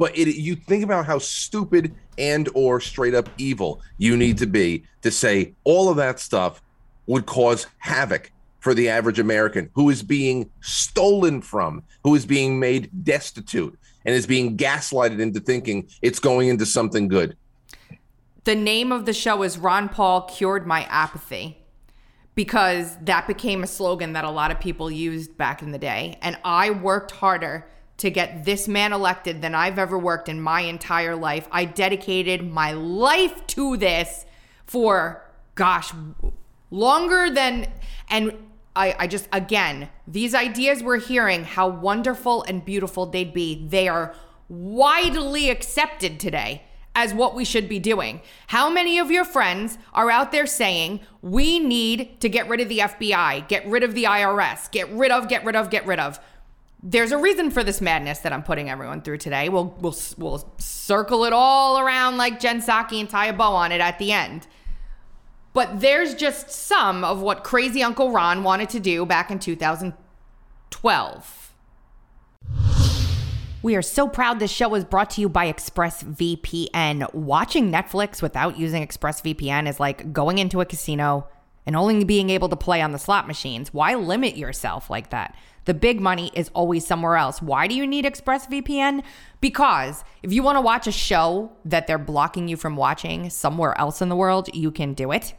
but 0.00 0.16
it, 0.16 0.34
you 0.34 0.56
think 0.56 0.82
about 0.82 1.04
how 1.04 1.18
stupid 1.18 1.94
and 2.16 2.48
or 2.54 2.80
straight 2.80 3.14
up 3.14 3.28
evil 3.36 3.82
you 3.98 4.16
need 4.16 4.38
to 4.38 4.46
be 4.46 4.82
to 5.02 5.10
say 5.10 5.52
all 5.62 5.90
of 5.90 5.96
that 5.98 6.18
stuff 6.18 6.62
would 7.06 7.26
cause 7.26 7.66
havoc 7.78 8.32
for 8.60 8.72
the 8.74 8.88
average 8.88 9.18
american 9.18 9.68
who 9.74 9.90
is 9.90 10.02
being 10.02 10.50
stolen 10.60 11.40
from 11.42 11.82
who 12.02 12.14
is 12.14 12.24
being 12.24 12.58
made 12.58 12.88
destitute 13.04 13.78
and 14.06 14.14
is 14.14 14.26
being 14.26 14.56
gaslighted 14.56 15.20
into 15.20 15.38
thinking 15.38 15.86
it's 16.00 16.18
going 16.18 16.48
into 16.48 16.64
something 16.64 17.06
good 17.06 17.36
the 18.44 18.54
name 18.54 18.90
of 18.90 19.04
the 19.04 19.12
show 19.12 19.42
is 19.42 19.58
Ron 19.58 19.90
Paul 19.90 20.22
cured 20.22 20.66
my 20.66 20.84
apathy 20.84 21.58
because 22.34 22.96
that 23.02 23.26
became 23.26 23.62
a 23.62 23.66
slogan 23.66 24.14
that 24.14 24.24
a 24.24 24.30
lot 24.30 24.50
of 24.50 24.58
people 24.58 24.90
used 24.90 25.36
back 25.36 25.60
in 25.60 25.72
the 25.72 25.78
day. 25.78 26.18
And 26.22 26.38
I 26.42 26.70
worked 26.70 27.10
harder 27.10 27.68
to 28.00 28.10
get 28.10 28.46
this 28.46 28.66
man 28.66 28.94
elected 28.94 29.42
than 29.42 29.54
I've 29.54 29.78
ever 29.78 29.98
worked 29.98 30.30
in 30.30 30.40
my 30.40 30.62
entire 30.62 31.14
life. 31.14 31.46
I 31.52 31.66
dedicated 31.66 32.50
my 32.50 32.72
life 32.72 33.46
to 33.48 33.76
this 33.76 34.24
for, 34.64 35.22
gosh, 35.54 35.92
longer 36.70 37.30
than, 37.30 37.66
and 38.08 38.32
I, 38.74 38.96
I 39.00 39.06
just, 39.06 39.28
again, 39.34 39.90
these 40.08 40.34
ideas 40.34 40.82
we're 40.82 40.98
hearing, 40.98 41.44
how 41.44 41.68
wonderful 41.68 42.42
and 42.44 42.64
beautiful 42.64 43.04
they'd 43.04 43.34
be, 43.34 43.66
they 43.68 43.86
are 43.86 44.14
widely 44.48 45.50
accepted 45.50 46.18
today 46.18 46.62
as 46.94 47.12
what 47.12 47.34
we 47.34 47.44
should 47.44 47.68
be 47.68 47.78
doing. 47.78 48.22
How 48.46 48.70
many 48.70 48.98
of 48.98 49.10
your 49.10 49.26
friends 49.26 49.76
are 49.92 50.10
out 50.10 50.32
there 50.32 50.46
saying, 50.46 51.00
we 51.20 51.58
need 51.58 52.18
to 52.22 52.30
get 52.30 52.48
rid 52.48 52.60
of 52.62 52.70
the 52.70 52.78
FBI, 52.78 53.46
get 53.46 53.66
rid 53.66 53.82
of 53.82 53.94
the 53.94 54.04
IRS, 54.04 54.70
get 54.70 54.90
rid 54.90 55.10
of, 55.10 55.28
get 55.28 55.44
rid 55.44 55.54
of, 55.54 55.68
get 55.68 55.86
rid 55.86 56.00
of? 56.00 56.18
There's 56.82 57.12
a 57.12 57.18
reason 57.18 57.50
for 57.50 57.62
this 57.62 57.82
madness 57.82 58.20
that 58.20 58.32
I'm 58.32 58.42
putting 58.42 58.70
everyone 58.70 59.02
through 59.02 59.18
today. 59.18 59.50
We'll, 59.50 59.76
we'll, 59.80 59.94
we'll 60.16 60.54
circle 60.56 61.24
it 61.24 61.32
all 61.34 61.78
around 61.78 62.16
like 62.16 62.40
Jen 62.40 62.62
Psaki 62.62 62.98
and 63.00 63.08
tie 63.08 63.26
a 63.26 63.32
bow 63.34 63.52
on 63.52 63.70
it 63.70 63.82
at 63.82 63.98
the 63.98 64.12
end. 64.12 64.46
But 65.52 65.80
there's 65.80 66.14
just 66.14 66.50
some 66.50 67.04
of 67.04 67.20
what 67.20 67.44
crazy 67.44 67.82
Uncle 67.82 68.10
Ron 68.12 68.42
wanted 68.44 68.70
to 68.70 68.80
do 68.80 69.04
back 69.04 69.30
in 69.30 69.38
2012. 69.38 71.36
We 73.62 73.76
are 73.76 73.82
so 73.82 74.08
proud 74.08 74.38
this 74.38 74.50
show 74.50 74.74
is 74.74 74.86
brought 74.86 75.10
to 75.10 75.20
you 75.20 75.28
by 75.28 75.52
ExpressVPN. 75.52 77.12
Watching 77.12 77.70
Netflix 77.70 78.22
without 78.22 78.58
using 78.58 78.86
ExpressVPN 78.86 79.68
is 79.68 79.78
like 79.78 80.14
going 80.14 80.38
into 80.38 80.62
a 80.62 80.64
casino 80.64 81.28
and 81.66 81.76
only 81.76 82.04
being 82.04 82.30
able 82.30 82.48
to 82.48 82.56
play 82.56 82.80
on 82.80 82.92
the 82.92 82.98
slot 82.98 83.26
machines. 83.26 83.74
Why 83.74 83.94
limit 83.94 84.38
yourself 84.38 84.88
like 84.88 85.10
that? 85.10 85.36
The 85.64 85.74
big 85.74 86.00
money 86.00 86.30
is 86.34 86.50
always 86.54 86.86
somewhere 86.86 87.16
else. 87.16 87.42
Why 87.42 87.66
do 87.66 87.74
you 87.74 87.86
need 87.86 88.04
ExpressVPN? 88.04 89.02
Because 89.40 90.04
if 90.22 90.32
you 90.32 90.42
want 90.42 90.56
to 90.56 90.60
watch 90.60 90.86
a 90.86 90.92
show 90.92 91.52
that 91.64 91.86
they're 91.86 91.98
blocking 91.98 92.48
you 92.48 92.56
from 92.56 92.76
watching 92.76 93.30
somewhere 93.30 93.78
else 93.78 94.00
in 94.00 94.08
the 94.08 94.16
world, 94.16 94.48
you 94.54 94.70
can 94.70 94.94
do 94.94 95.12
it. 95.12 95.34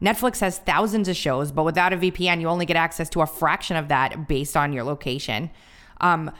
Netflix 0.00 0.40
has 0.40 0.58
thousands 0.58 1.08
of 1.08 1.16
shows, 1.16 1.50
but 1.50 1.64
without 1.64 1.92
a 1.92 1.96
VPN, 1.96 2.40
you 2.40 2.48
only 2.48 2.66
get 2.66 2.76
access 2.76 3.08
to 3.10 3.22
a 3.22 3.26
fraction 3.26 3.76
of 3.76 3.88
that 3.88 4.28
based 4.28 4.56
on 4.56 4.72
your 4.72 4.84
location. 4.84 5.50
Um, 6.00 6.30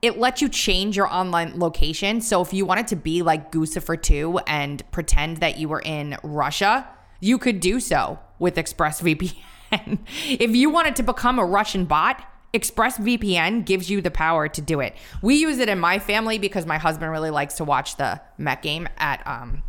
it 0.00 0.18
lets 0.18 0.40
you 0.40 0.48
change 0.48 0.96
your 0.96 1.12
online 1.12 1.58
location. 1.58 2.20
So 2.20 2.40
if 2.40 2.54
you 2.54 2.64
wanted 2.64 2.86
to 2.88 2.96
be 2.96 3.22
like 3.22 3.52
Guccifer 3.52 4.00
2 4.00 4.38
and 4.46 4.88
pretend 4.92 5.38
that 5.38 5.58
you 5.58 5.68
were 5.68 5.82
in 5.84 6.16
Russia, 6.22 6.88
you 7.20 7.36
could 7.36 7.60
do 7.60 7.80
so 7.80 8.18
with 8.38 8.54
ExpressVPN. 8.54 9.36
if 10.26 10.56
you 10.56 10.70
wanted 10.70 10.96
to 10.96 11.02
become 11.02 11.38
a 11.38 11.44
Russian 11.44 11.84
bot, 11.84 12.24
ExpressVPN 12.52 13.64
gives 13.64 13.90
you 13.90 14.00
the 14.00 14.10
power 14.10 14.48
to 14.48 14.60
do 14.60 14.80
it. 14.80 14.94
We 15.22 15.36
use 15.36 15.58
it 15.58 15.68
in 15.68 15.78
my 15.78 15.98
family 15.98 16.38
because 16.38 16.66
my 16.66 16.78
husband 16.78 17.12
really 17.12 17.30
likes 17.30 17.54
to 17.54 17.64
watch 17.64 17.96
the 17.96 18.20
Met 18.38 18.62
game 18.62 18.88
at 18.98 19.24
um 19.26 19.62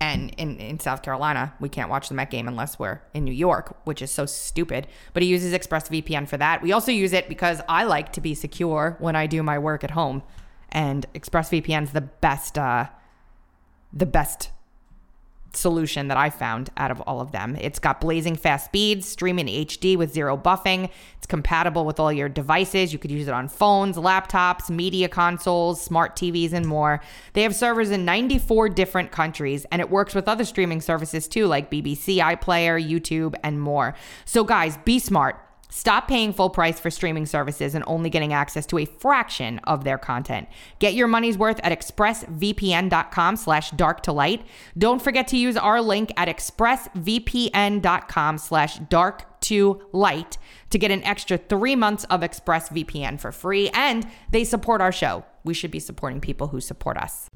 and 0.00 0.34
in, 0.36 0.58
in 0.58 0.80
South 0.80 1.02
Carolina, 1.02 1.54
we 1.60 1.70
can't 1.70 1.88
watch 1.88 2.08
the 2.08 2.14
Met 2.14 2.30
game 2.30 2.46
unless 2.46 2.78
we're 2.78 3.00
in 3.14 3.24
New 3.24 3.32
York, 3.32 3.74
which 3.84 4.02
is 4.02 4.10
so 4.10 4.26
stupid. 4.26 4.86
But 5.14 5.22
he 5.22 5.30
uses 5.30 5.54
ExpressVPN 5.54 6.28
for 6.28 6.36
that. 6.36 6.60
We 6.60 6.72
also 6.72 6.92
use 6.92 7.14
it 7.14 7.26
because 7.26 7.62
I 7.70 7.84
like 7.84 8.12
to 8.12 8.20
be 8.20 8.34
secure 8.34 8.96
when 8.98 9.16
I 9.16 9.26
do 9.26 9.42
my 9.42 9.58
work 9.58 9.82
at 9.82 9.92
home, 9.92 10.22
and 10.70 11.06
ExpressVPN 11.14 11.84
is 11.84 11.92
the 11.92 12.02
best, 12.02 12.58
uh, 12.58 12.88
the 13.94 14.04
best 14.04 14.50
solution 15.56 16.08
that 16.08 16.16
I 16.16 16.30
found 16.30 16.70
out 16.76 16.90
of 16.90 17.00
all 17.02 17.20
of 17.20 17.32
them. 17.32 17.56
It's 17.60 17.78
got 17.78 18.00
blazing 18.00 18.36
fast 18.36 18.66
speeds, 18.66 19.08
streaming 19.08 19.46
HD 19.46 19.96
with 19.96 20.12
zero 20.12 20.36
buffing. 20.36 20.90
It's 21.16 21.26
compatible 21.26 21.84
with 21.84 21.98
all 21.98 22.12
your 22.12 22.28
devices. 22.28 22.92
You 22.92 22.98
could 22.98 23.10
use 23.10 23.28
it 23.28 23.34
on 23.34 23.48
phones, 23.48 23.96
laptops, 23.96 24.70
media 24.70 25.08
consoles, 25.08 25.80
smart 25.80 26.16
TVs, 26.16 26.52
and 26.52 26.66
more. 26.66 27.00
They 27.32 27.42
have 27.42 27.54
servers 27.54 27.90
in 27.90 28.04
94 28.04 28.70
different 28.70 29.10
countries, 29.10 29.64
and 29.72 29.80
it 29.80 29.90
works 29.90 30.14
with 30.14 30.28
other 30.28 30.44
streaming 30.44 30.80
services 30.80 31.28
too, 31.28 31.46
like 31.46 31.70
BBC, 31.70 32.18
iPlayer, 32.18 32.82
YouTube, 32.82 33.34
and 33.42 33.60
more. 33.60 33.94
So, 34.24 34.44
guys, 34.44 34.76
be 34.84 34.98
smart. 34.98 35.40
Stop 35.70 36.08
paying 36.08 36.32
full 36.32 36.50
price 36.50 36.78
for 36.80 36.90
streaming 36.90 37.26
services 37.26 37.74
and 37.74 37.84
only 37.86 38.08
getting 38.08 38.32
access 38.32 38.64
to 38.66 38.78
a 38.78 38.84
fraction 38.84 39.58
of 39.64 39.84
their 39.84 39.98
content. 39.98 40.48
Get 40.78 40.94
your 40.94 41.08
money's 41.08 41.36
worth 41.36 41.60
at 41.62 41.78
expressvpn.com 41.78 43.36
slash 43.36 43.70
dark 43.72 44.02
to 44.04 44.12
light. 44.12 44.46
Don't 44.78 45.02
forget 45.02 45.28
to 45.28 45.36
use 45.36 45.56
our 45.56 45.82
link 45.82 46.12
at 46.16 46.28
expressvpn.com 46.28 48.38
slash 48.38 48.78
dark 48.78 49.40
to 49.42 49.82
light 49.92 50.38
to 50.70 50.78
get 50.78 50.90
an 50.90 51.02
extra 51.04 51.36
three 51.36 51.76
months 51.76 52.04
of 52.04 52.22
ExpressVPN 52.22 53.20
for 53.20 53.30
free. 53.30 53.68
And 53.70 54.06
they 54.30 54.44
support 54.44 54.80
our 54.80 54.92
show. 54.92 55.24
We 55.44 55.52
should 55.52 55.70
be 55.70 55.80
supporting 55.80 56.20
people 56.22 56.46
who 56.48 56.60
support 56.60 56.96
us. 56.96 57.28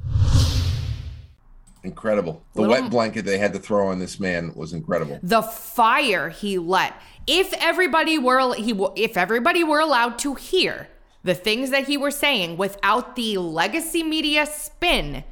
Incredible. 1.85 2.43
The 2.55 2.63
Little- 2.63 2.83
wet 2.83 2.91
blanket 2.91 3.25
they 3.25 3.39
had 3.39 3.53
to 3.53 3.59
throw 3.59 3.89
on 3.89 3.99
this 4.01 4.19
man 4.19 4.53
was 4.55 4.73
incredible. 4.73 5.21
the 5.23 5.43
fire 5.43 6.29
he 6.31 6.59
let. 6.59 6.95
If 7.29 7.53
everybody 7.61 8.19
were 8.19 8.55
he 8.55 8.73
if 8.97 9.19
everybody 9.19 9.63
were 9.63 9.81
allowed 9.81 10.19
to 10.21 10.35
hear 10.35 10.89
the 11.23 11.35
things 11.35 11.69
that 11.69 11.87
he 11.87 11.99
were 11.99 12.11
saying 12.11 12.57
without 12.57 13.17
the 13.17 13.37
legacy 13.37 14.03
media 14.03 14.47
spin, 14.47 15.25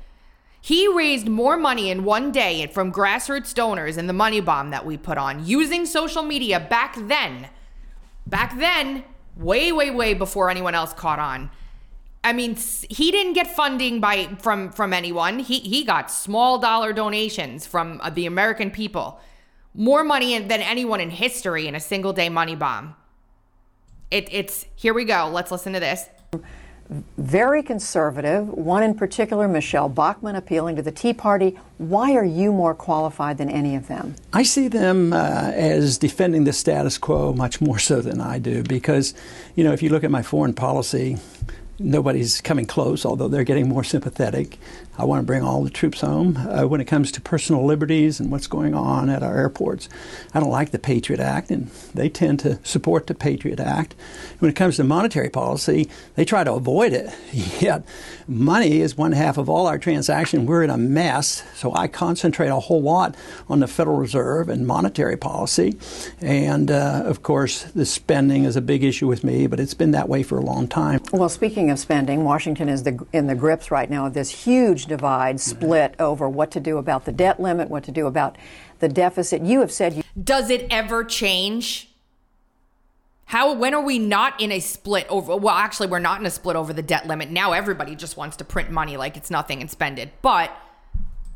he 0.61 0.87
raised 0.87 1.27
more 1.27 1.57
money 1.57 1.91
in 1.91 2.05
one 2.05 2.33
day 2.33 2.67
from 2.67 2.93
grassroots 2.93 3.55
donors 3.55 3.97
and 3.97 4.11
the 4.11 4.13
money 4.13 4.41
bomb 4.41 4.69
that 4.71 4.85
we 4.85 4.99
put 4.99 5.17
on 5.17 5.47
using 5.47 5.87
social 5.87 6.23
media 6.23 6.61
back 6.61 6.97
then. 7.01 7.49
Back 8.27 8.59
then, 8.59 9.05
way 9.35 9.73
way 9.73 9.91
way 9.91 10.13
before 10.13 10.51
anyone 10.51 10.75
else 10.75 10.93
caught 10.93 11.19
on. 11.19 11.51
I 12.23 12.35
mean, 12.35 12.57
he 12.91 13.11
didn't 13.11 13.33
get 13.33 13.47
funding 13.47 14.01
by 14.01 14.27
from 14.39 14.71
from 14.71 14.93
anyone. 14.93 15.39
He 15.39 15.61
he 15.61 15.83
got 15.83 16.11
small 16.11 16.59
dollar 16.59 16.93
donations 16.93 17.67
from 17.67 18.03
uh, 18.03 18.11
the 18.11 18.27
American 18.27 18.71
people. 18.71 19.19
More 19.77 20.03
money 20.05 20.39
than 20.39 20.63
anyone 20.63 21.01
in 21.01 21.11
history 21.11 21.67
in 21.69 21.75
a 21.75 21.81
single 21.81 22.15
day 22.15 22.31
money 22.31 22.57
bomb. 22.57 22.97
It, 24.11 24.29
it's 24.33 24.65
here 24.75 24.95
we 24.95 25.05
go. 25.05 25.29
Let's 25.31 25.51
listen 25.53 25.75
to 25.75 25.81
this. 25.81 26.09
very 27.19 27.63
conservative, 27.63 28.49
one 28.49 28.83
in 28.83 28.95
particular, 28.95 29.49
Michele 29.49 29.89
Bachmann, 29.89 30.37
appealing 30.37 30.77
to 30.77 30.83
the 30.83 30.93
Tea 30.93 31.13
Party. 31.13 31.59
Why 31.79 32.15
are 32.15 32.25
you 32.25 32.53
more 32.53 32.75
qualified 32.75 33.39
than 33.39 33.51
any 33.51 33.75
of 33.75 33.89
them? 33.89 34.15
I 34.33 34.43
see 34.45 34.69
them 34.69 35.13
uh, 35.13 35.51
as 35.55 35.99
defending 35.99 36.45
the 36.45 36.53
status 36.53 36.99
quo 36.99 37.33
much 37.33 37.61
more 37.61 37.79
so 37.79 38.01
than 38.01 38.21
I 38.21 38.39
do 38.39 38.63
because, 38.63 39.15
you 39.55 39.65
know, 39.65 39.73
if 39.73 39.83
you 39.83 39.91
look 39.91 40.05
at 40.05 40.11
my 40.11 40.23
foreign 40.23 40.55
policy, 40.55 41.19
nobody's 41.79 42.41
coming 42.41 42.67
close, 42.67 43.05
although 43.05 43.29
they're 43.29 43.45
getting 43.45 43.69
more 43.69 43.85
sympathetic. 43.85 44.59
I 44.99 45.05
want 45.05 45.21
to 45.21 45.27
bring 45.27 45.43
all 45.43 45.63
the 45.63 45.71
troops 45.71 46.01
home. 46.01 46.37
Uh, 46.37 46.67
when 46.67 46.81
it 46.81 46.87
comes 46.87 47.13
to 47.13 47.21
personal 47.21 47.65
liberties 47.65 48.19
and 48.19 48.31
what's 48.31 48.47
going 48.47 48.75
on 48.75 49.11
at 49.11 49.23
our 49.23 49.37
airports, 49.37 49.89
I 50.33 50.41
don't 50.41 50.51
like 50.51 50.71
the 50.71 50.79
Patriot 50.79 51.21
Act, 51.21 51.51
and 51.51 51.69
they 51.95 52.09
tend 52.09 52.41
to 52.41 52.59
support 52.63 53.07
the 53.07 53.15
Patriot 53.15 53.61
Act. 53.61 53.95
When 54.39 54.51
it 54.51 54.55
comes 54.55 54.77
to 54.77 54.85
monetary 54.85 55.29
policy, 55.29 55.89
they 56.15 56.25
try 56.25 56.45
to 56.45 56.53
avoid 56.53 56.93
it. 56.93 57.15
Yet, 57.61 57.85
money 58.27 58.81
is 58.81 58.97
one 58.97 59.13
half 59.13 59.37
of 59.37 59.49
all 59.49 59.67
our 59.67 59.79
transaction. 59.79 60.47
We're 60.47 60.63
in 60.63 60.71
a 60.71 60.79
mess, 60.79 61.43
so 61.55 61.75
I 61.75 61.89
concentrate 61.89 62.49
a 62.49 62.61
whole 62.61 62.83
lot 62.83 63.17
on 63.49 63.61
the 63.61 63.67
Federal 63.67 63.99
Reserve 63.99 64.49
and 64.49 64.67
monetary 64.67 65.17
policy. 65.17 65.77
And 66.21 66.71
uh, 66.71 67.03
of 67.05 67.23
course, 67.23 67.65
the 67.65 67.85
spending 67.85 68.45
is 68.45 68.57
a 68.57 68.63
big 68.63 68.83
issue 68.83 69.07
with 69.07 69.25
me, 69.25 69.47
but 69.47 69.61
it's 69.61 69.75
been 69.75 69.91
that 69.91 70.09
way 70.09 70.23
for 70.23 70.39
a 70.39 70.43
long 70.43 70.69
time. 70.69 71.01
Well, 71.13 71.29
speaking 71.29 71.71
of 71.71 71.79
spending, 71.79 72.25
Washington 72.25 72.69
is 72.69 72.83
the, 72.85 73.05
in 73.13 73.27
the 73.27 73.35
grips 73.35 73.71
right 73.71 73.91
now 73.91 74.07
of 74.07 74.15
this 74.15 74.31
huge 74.31 74.86
divide, 74.87 75.41
split 75.41 75.95
over 75.99 76.29
what 76.29 76.51
to 76.53 76.61
do 76.61 76.79
about 76.79 77.05
the 77.05 77.13
debt 77.13 77.41
limit, 77.41 77.69
what 77.69 77.85
to 77.85 77.93
do 77.93 78.07
about 78.07 78.37
the 78.79 78.89
deficit. 78.89 79.43
You 79.43 79.61
have 79.61 79.73
said 79.73 79.95
you 79.95 80.03
Does 80.23 80.51
it 80.51 80.67
ever 80.71 81.05
change? 81.05 81.91
How 83.27 83.53
when 83.55 83.75
are 83.75 83.83
we 83.83 83.99
not 83.99 84.41
in 84.41 84.53
a 84.53 84.61
split 84.61 85.07
over 85.09 85.37
well 85.37 85.55
actually 85.55 85.89
we're 85.89 85.99
not 85.99 86.21
in 86.21 86.27
a 86.27 86.31
split 86.31 86.57
over 86.57 86.73
the 86.73 86.83
debt 86.83 87.07
limit. 87.07 87.31
Now 87.31 87.53
everybody 87.53 87.97
just 87.97 88.17
wants 88.17 88.37
to 88.37 88.45
print 88.45 88.71
money 88.71 88.97
like 88.97 89.17
it's 89.17 89.31
nothing 89.31 89.61
and 89.61 89.71
spend 89.71 89.99
it. 89.99 90.13
But 90.23 90.57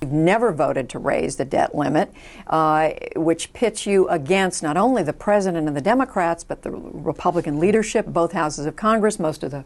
You've 0.01 0.13
never 0.13 0.51
voted 0.51 0.89
to 0.91 0.99
raise 0.99 1.37
the 1.37 1.45
debt 1.45 1.75
limit, 1.75 2.11
uh, 2.47 2.93
which 3.17 3.53
pits 3.53 3.85
you 3.85 4.09
against 4.09 4.63
not 4.63 4.79
only 4.79 5.03
the 5.03 5.13
president 5.13 5.69
and 5.69 5.77
the 5.77 5.83
Democrats, 5.83 6.43
but 6.43 6.63
the 6.63 6.71
Republican 6.71 7.61
leadership, 7.61 8.07
both 8.07 8.33
houses 8.33 8.65
of 8.65 8.77
Congress, 8.77 9.19
most 9.19 9.43
of 9.43 9.51
the 9.51 9.63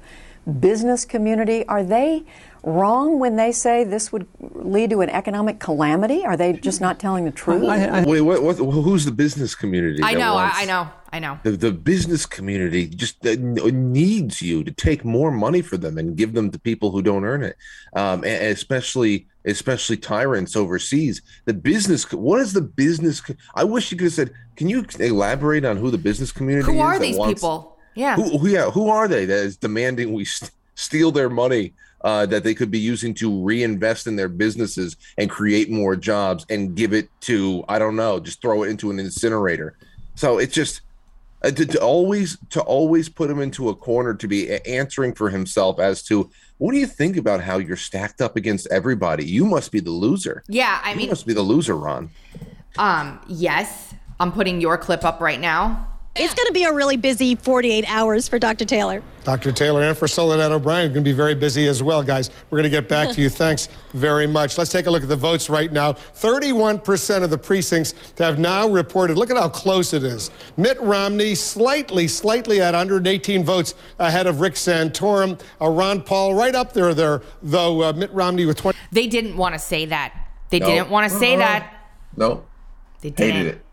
business 0.58 1.04
community. 1.04 1.64
Are 1.68 1.84
they 1.84 2.24
wrong 2.64 3.18
when 3.18 3.36
they 3.36 3.52
say 3.52 3.84
this 3.84 4.10
would 4.10 4.26
lead 4.40 4.90
to 4.90 5.00
an 5.02 5.10
economic 5.10 5.60
calamity? 5.60 6.24
Are 6.24 6.36
they 6.36 6.54
just 6.54 6.80
not 6.80 6.98
telling 6.98 7.24
the 7.24 7.30
truth? 7.30 7.62
Wait, 7.62 8.20
what, 8.22 8.42
what, 8.42 8.56
who's 8.56 9.04
the 9.04 9.12
business 9.12 9.54
community? 9.54 10.02
I 10.02 10.14
know, 10.14 10.34
I, 10.34 10.50
I 10.54 10.64
know, 10.64 10.88
I 11.12 11.18
know. 11.18 11.38
The, 11.42 11.52
the 11.52 11.72
business 11.72 12.26
community 12.26 12.88
just 12.88 13.24
uh, 13.26 13.36
needs 13.38 14.40
you 14.40 14.64
to 14.64 14.72
take 14.72 15.04
more 15.04 15.30
money 15.30 15.62
for 15.62 15.76
them 15.76 15.98
and 15.98 16.16
give 16.16 16.32
them 16.32 16.50
to 16.50 16.58
people 16.58 16.90
who 16.90 17.02
don't 17.02 17.24
earn 17.24 17.42
it, 17.42 17.56
um, 17.94 18.24
especially 18.24 19.26
especially 19.46 19.98
tyrants 19.98 20.56
overseas. 20.56 21.20
The 21.44 21.52
business, 21.52 22.10
what 22.12 22.40
is 22.40 22.54
the 22.54 22.62
business? 22.62 23.20
I 23.54 23.64
wish 23.64 23.92
you 23.92 23.98
could 23.98 24.04
have 24.04 24.12
said. 24.14 24.32
Can 24.56 24.68
you 24.68 24.86
elaborate 25.00 25.64
on 25.64 25.76
who 25.76 25.90
the 25.90 25.98
business 25.98 26.30
community? 26.30 26.66
Who 26.66 26.78
is 26.78 26.80
are 26.80 26.98
these 26.98 27.18
wants- 27.18 27.40
people? 27.40 27.76
Yeah. 27.96 28.16
Who, 28.16 28.38
who, 28.38 28.48
yeah, 28.48 28.70
who 28.70 28.88
are 28.88 29.06
they 29.06 29.24
that 29.24 29.44
is 29.44 29.56
demanding 29.56 30.12
we 30.12 30.24
st- 30.24 30.50
steal 30.74 31.12
their 31.12 31.28
money 31.28 31.74
uh, 32.04 32.26
that 32.26 32.44
they 32.44 32.54
could 32.54 32.70
be 32.70 32.78
using 32.78 33.14
to 33.14 33.42
reinvest 33.42 34.06
in 34.06 34.14
their 34.14 34.28
businesses 34.28 34.96
and 35.18 35.28
create 35.30 35.70
more 35.70 35.96
jobs 35.96 36.44
and 36.50 36.76
give 36.76 36.92
it 36.92 37.08
to 37.22 37.64
I 37.68 37.78
don't 37.78 37.96
know, 37.96 38.20
just 38.20 38.40
throw 38.42 38.62
it 38.62 38.68
into 38.68 38.90
an 38.90 38.98
incinerator. 39.00 39.76
So 40.14 40.38
it's 40.38 40.54
just 40.54 40.82
uh, 41.42 41.50
to, 41.50 41.66
to 41.66 41.80
always 41.80 42.38
to 42.50 42.60
always 42.62 43.08
put 43.08 43.30
him 43.30 43.40
into 43.40 43.70
a 43.70 43.74
corner 43.74 44.14
to 44.14 44.28
be 44.28 44.54
answering 44.66 45.14
for 45.14 45.30
himself 45.30 45.80
as 45.80 46.02
to 46.04 46.30
what 46.58 46.72
do 46.72 46.78
you 46.78 46.86
think 46.86 47.16
about 47.16 47.40
how 47.40 47.58
you're 47.58 47.76
stacked 47.76 48.20
up 48.20 48.36
against 48.36 48.68
everybody? 48.70 49.24
You 49.24 49.44
must 49.46 49.72
be 49.72 49.80
the 49.80 49.90
loser. 49.90 50.44
Yeah, 50.46 50.80
I 50.84 50.92
You 50.92 50.98
mean 50.98 51.08
must 51.08 51.26
be 51.26 51.32
the 51.34 51.42
loser, 51.42 51.76
Ron. 51.76 52.10
um 52.78 53.18
yes. 53.28 53.94
I'm 54.20 54.30
putting 54.30 54.60
your 54.60 54.78
clip 54.78 55.04
up 55.04 55.20
right 55.20 55.40
now. 55.40 55.88
It's 56.16 56.32
going 56.32 56.46
to 56.46 56.52
be 56.52 56.62
a 56.62 56.72
really 56.72 56.96
busy 56.96 57.34
48 57.34 57.84
hours 57.88 58.28
for 58.28 58.38
Dr. 58.38 58.64
Taylor. 58.64 59.02
Dr. 59.24 59.50
Taylor 59.50 59.82
and 59.82 59.98
for 59.98 60.06
Soledad 60.06 60.52
O'Brien 60.52 60.92
going 60.92 61.02
to 61.02 61.10
be 61.10 61.12
very 61.16 61.34
busy 61.34 61.66
as 61.66 61.82
well, 61.82 62.04
guys. 62.04 62.30
We're 62.50 62.58
going 62.58 62.70
to 62.70 62.76
get 62.80 62.88
back 62.88 63.10
to 63.16 63.20
you. 63.20 63.28
Thanks 63.30 63.68
very 63.94 64.28
much. 64.28 64.56
Let's 64.56 64.70
take 64.70 64.86
a 64.86 64.90
look 64.92 65.02
at 65.02 65.08
the 65.08 65.16
votes 65.16 65.50
right 65.50 65.72
now. 65.72 65.94
31% 65.94 67.24
of 67.24 67.30
the 67.30 67.38
precincts 67.38 67.94
have 68.18 68.38
now 68.38 68.68
reported. 68.68 69.18
Look 69.18 69.30
at 69.30 69.36
how 69.36 69.48
close 69.48 69.92
it 69.92 70.04
is. 70.04 70.30
Mitt 70.56 70.80
Romney 70.80 71.34
slightly, 71.34 72.06
slightly 72.06 72.60
at 72.60 72.74
118 72.74 73.42
votes 73.44 73.74
ahead 73.98 74.28
of 74.28 74.38
Rick 74.40 74.54
Santorum. 74.54 75.40
Uh, 75.60 75.68
Ron 75.68 76.00
Paul 76.00 76.34
right 76.36 76.54
up 76.54 76.72
there, 76.74 76.94
there 76.94 77.22
though. 77.42 77.82
Uh, 77.82 77.92
Mitt 77.92 78.12
Romney 78.12 78.46
with 78.46 78.58
20. 78.58 78.78
They 78.92 79.08
didn't 79.08 79.36
want 79.36 79.54
to 79.56 79.58
say 79.58 79.86
that. 79.86 80.14
They 80.50 80.60
No. 80.60 80.66
didn't 80.66 80.90
want 80.90 81.10
to 81.10 81.18
say 81.18 81.32
Uh-uh. 81.32 81.38
that. 81.38 81.74
No, 82.16 82.44
They 83.00 83.10
didn't. 83.10 83.34
hated 83.34 83.54
it. 83.56 83.63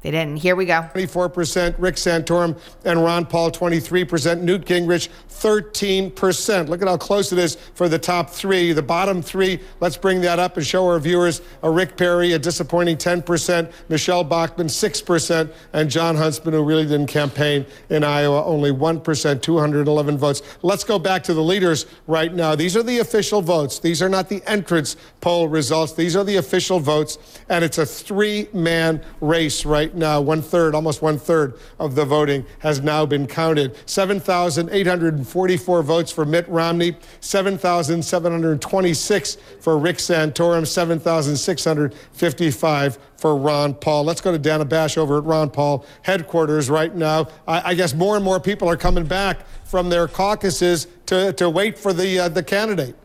They 0.00 0.12
didn't. 0.12 0.36
Here 0.36 0.54
we 0.54 0.64
go. 0.64 0.82
24%, 0.94 1.74
Rick 1.76 1.96
Santorum 1.96 2.56
and 2.84 3.02
Ron 3.02 3.26
Paul 3.26 3.50
23%, 3.50 4.40
Newt 4.40 4.64
Gingrich 4.64 5.08
13%. 5.28 6.68
Look 6.68 6.82
at 6.82 6.88
how 6.88 6.96
close 6.96 7.32
it 7.32 7.38
is 7.38 7.56
for 7.74 7.88
the 7.88 7.98
top 7.98 8.30
three. 8.30 8.72
The 8.72 8.82
bottom 8.82 9.20
three, 9.20 9.58
let's 9.80 9.96
bring 9.96 10.20
that 10.20 10.38
up 10.38 10.56
and 10.56 10.64
show 10.64 10.86
our 10.86 11.00
viewers 11.00 11.42
a 11.64 11.70
Rick 11.70 11.96
Perry, 11.96 12.32
a 12.32 12.38
disappointing 12.38 12.96
10%, 12.96 13.72
Michele 13.88 14.22
Bachmann 14.22 14.68
6%, 14.68 15.52
and 15.72 15.90
Jon 15.90 16.14
Huntsman, 16.14 16.54
who 16.54 16.62
really 16.62 16.84
didn't 16.84 17.08
campaign 17.08 17.66
in 17.90 18.04
Iowa, 18.04 18.44
only 18.44 18.70
1%, 18.70 19.42
211 19.42 20.18
votes. 20.18 20.42
Let's 20.62 20.84
go 20.84 21.00
back 21.00 21.24
to 21.24 21.34
the 21.34 21.42
leaders 21.42 21.86
right 22.06 22.32
now. 22.32 22.54
These 22.54 22.76
are 22.76 22.84
the 22.84 23.00
official 23.00 23.42
votes. 23.42 23.80
These 23.80 24.00
are 24.00 24.08
not 24.08 24.28
the 24.28 24.42
entrance 24.46 24.96
poll 25.20 25.48
results. 25.48 25.92
These 25.92 26.14
are 26.14 26.24
the 26.24 26.36
official 26.36 26.78
votes, 26.78 27.18
and 27.48 27.64
it's 27.64 27.78
a 27.78 27.86
three-man 27.86 29.04
race 29.20 29.64
right 29.64 29.87
now. 29.94 30.20
One 30.20 30.42
third, 30.42 30.74
almost 30.74 31.00
one 31.02 31.18
third 31.18 31.54
of 31.78 31.94
the 31.94 32.04
voting 32.04 32.44
has 32.60 32.80
now 32.80 33.06
been 33.06 33.26
counted. 33.26 33.74
7,844 33.86 35.82
votes 35.82 36.12
for 36.12 36.24
Mitt 36.24 36.48
Romney, 36.48 36.96
7,726 37.20 39.36
for 39.60 39.78
Rick 39.78 39.96
Santorum, 39.96 40.66
7,655 40.66 42.98
for 43.16 43.36
Ron 43.36 43.74
Paul. 43.74 44.04
Let's 44.04 44.20
go 44.20 44.30
to 44.32 44.38
Dana 44.38 44.64
Bash 44.64 44.96
over 44.96 45.18
at 45.18 45.24
Ron 45.24 45.50
Paul 45.50 45.84
headquarters 46.02 46.70
right 46.70 46.94
now. 46.94 47.28
I, 47.46 47.70
I 47.70 47.74
guess 47.74 47.94
more 47.94 48.16
and 48.16 48.24
more 48.24 48.40
people 48.40 48.68
are 48.68 48.76
coming 48.76 49.04
back 49.04 49.46
from 49.64 49.88
their 49.88 50.08
caucuses 50.08 50.86
to, 51.06 51.32
to 51.34 51.50
wait 51.50 51.78
for 51.78 51.92
the 51.92 52.20
uh, 52.20 52.28
the 52.28 52.42
candidate. 52.42 52.96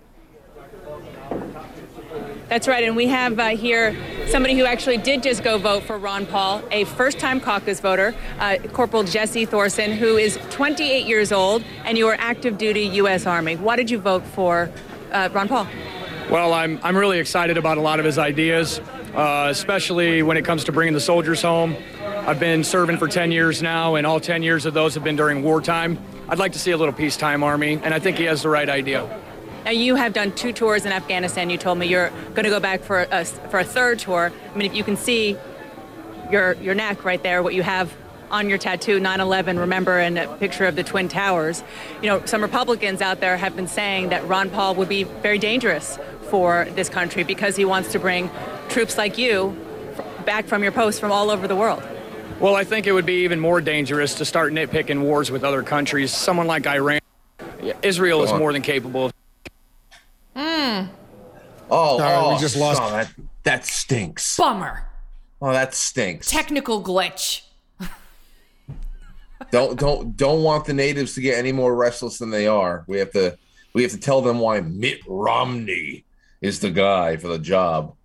That's 2.54 2.68
right, 2.68 2.84
and 2.84 2.96
we 2.96 3.08
have 3.08 3.39
uh, 3.39 3.48
here 3.58 3.98
somebody 4.28 4.54
who 4.54 4.63
actually 4.63 4.98
did 4.98 5.24
just 5.24 5.44
go 5.44 5.58
vote 5.58 5.82
for 5.86 5.98
Ron 5.98 6.28
Paul, 6.28 6.62
a 6.70 6.84
first 6.84 7.18
time 7.18 7.39
caucus 7.39 7.80
voter, 7.80 8.13
uh, 8.38 8.58
Corporal 8.74 9.02
Jesse 9.02 9.46
Thorson, 9.46 9.94
who 9.94 10.18
is 10.18 10.38
28 10.52 11.08
years 11.08 11.32
old, 11.32 11.63
and 11.84 11.98
you 11.98 12.08
are 12.10 12.16
active 12.20 12.60
duty 12.60 12.82
U.S. 12.82 13.26
Army. 13.26 13.56
Why 13.56 13.76
did 13.76 13.89
you 13.89 13.98
vote 13.98 14.24
for 14.24 14.70
uh, 15.12 15.30
Ron 15.34 15.48
Paul? 15.48 15.68
Well, 16.30 16.54
I'm, 16.54 16.80
I'm 16.84 16.96
really 16.96 17.18
excited 17.18 17.58
about 17.58 17.80
a 17.80 17.82
lot 17.82 17.98
of 17.98 18.06
his 18.06 18.20
ideas, 18.20 18.80
uh, 19.16 19.48
especially 19.50 20.22
when 20.22 20.38
it 20.38 20.46
comes 20.46 20.63
to 20.66 20.72
bringing 20.72 20.94
the 20.94 21.02
soldiers 21.02 21.42
home. 21.42 21.76
I've 22.04 22.39
been 22.39 22.63
serving 22.63 22.98
for 22.98 23.08
10 23.08 23.32
years 23.32 23.63
now, 23.63 23.96
and 23.96 24.06
all 24.06 24.20
10 24.20 24.44
years 24.44 24.68
of 24.68 24.76
those 24.76 24.94
have 24.94 25.04
been 25.04 25.16
during 25.16 25.42
wartime. 25.42 25.98
I'd 26.30 26.38
like 26.38 26.52
to 26.52 26.60
see 26.60 26.70
a 26.70 26.78
little 26.78 26.94
peacetime 26.94 27.42
army, 27.42 27.80
and 27.82 27.96
I 27.96 27.98
think 27.98 28.18
he 28.18 28.26
has 28.26 28.44
the 28.44 28.50
right 28.50 28.70
idea. 28.70 29.10
Now, 29.65 29.71
you 29.71 29.95
have 29.95 30.12
done 30.12 30.34
two 30.34 30.52
tours 30.52 30.86
in 30.86 30.91
Afghanistan. 30.91 31.49
You 31.49 31.58
told 31.58 31.78
me 31.78 31.88
you're 31.88 32.10
going 32.34 32.43
to 32.43 32.49
go 32.49 32.60
back 32.60 32.82
for 32.82 33.08
a, 33.10 33.23
for 33.23 33.60
a 33.60 33.63
third 33.63 33.99
tour. 33.99 34.32
I 34.54 34.58
mean, 34.58 34.69
if 34.69 34.76
you 34.76 34.84
can 34.84 34.97
see 34.97 35.38
your, 36.30 36.54
your 36.54 36.76
neck 36.76 37.06
right 37.06 37.21
there, 37.23 37.41
what 37.41 37.54
you 37.54 37.63
have 37.63 37.93
on 38.30 38.49
your 38.49 38.58
tattoo, 38.58 38.99
9 38.99 39.21
11, 39.21 39.60
remember, 39.60 39.99
and 39.99 40.17
a 40.17 40.28
picture 40.38 40.65
of 40.65 40.76
the 40.76 40.84
Twin 40.84 41.08
Towers. 41.08 41.63
You 42.02 42.10
know, 42.10 42.26
some 42.26 42.41
Republicans 42.41 43.02
out 43.02 43.21
there 43.21 43.38
have 43.38 43.56
been 43.56 43.67
saying 43.67 44.10
that 44.10 44.28
Ron 44.28 44.49
Paul 44.49 44.76
would 44.76 44.89
be 44.89 45.04
very 45.04 45.38
dangerous 45.38 45.97
for 46.30 46.67
this 46.71 46.89
country 46.89 47.23
because 47.23 47.56
he 47.56 47.63
wants 47.63 47.91
to 47.91 47.99
bring 47.99 48.30
troops 48.69 48.97
like 48.97 49.17
you 49.17 49.56
back 50.26 50.45
from 50.45 50.63
your 50.63 50.71
post 50.71 50.99
from 50.99 51.12
all 51.12 51.30
over 51.30 51.47
the 51.47 51.56
world. 51.56 51.84
Well, 52.39 52.56
I 52.56 52.63
think 52.63 52.88
it 52.88 52.91
would 52.91 53.06
be 53.06 53.23
even 53.23 53.39
more 53.39 53.62
dangerous 53.62 54.15
to 54.15 54.26
start 54.26 54.52
nitpicking 54.52 55.04
wars 55.04 55.30
with 55.30 55.43
other 55.43 55.62
countries. 55.62 56.12
Someone 56.12 56.47
like 56.47 56.65
Iran, 56.65 56.99
Israel 57.84 58.23
is 58.23 58.34
more 58.34 58.52
than 58.52 58.62
capable 58.62 59.06
of. 59.06 59.12
Oh, 61.75 61.97
we 61.97 62.36
oh, 62.36 62.39
just 62.39 62.55
lost- 62.55 62.81
oh, 62.83 62.91
that, 62.91 63.12
that 63.43 63.65
stinks. 63.65 64.38
Bummer. 64.38 64.88
Oh, 65.41 65.51
that 65.51 65.73
stinks. 65.73 66.29
Technical 66.29 66.83
glitch. 66.83 67.41
don't 69.51 69.77
don't 69.77 70.15
don't 70.15 70.43
want 70.43 70.65
the 70.65 70.73
natives 70.73 71.15
to 71.15 71.21
get 71.21 71.38
any 71.38 71.51
more 71.51 71.75
restless 71.75 72.19
than 72.19 72.29
they 72.29 72.45
are. 72.45 72.86
We 72.88 72.99
have 72.99 73.12
to 73.13 73.38
we 73.73 73.81
have 73.81 73.91
to 73.91 73.99
tell 73.99 74.21
them 74.21 74.39
why 74.39 74.62
Mitt 74.62 74.99
Romney 75.07 76.05
is 76.41 76.59
the 76.59 76.69
guy 76.69 77.17
for 77.17 77.27
the 77.27 77.39
job. 77.39 77.95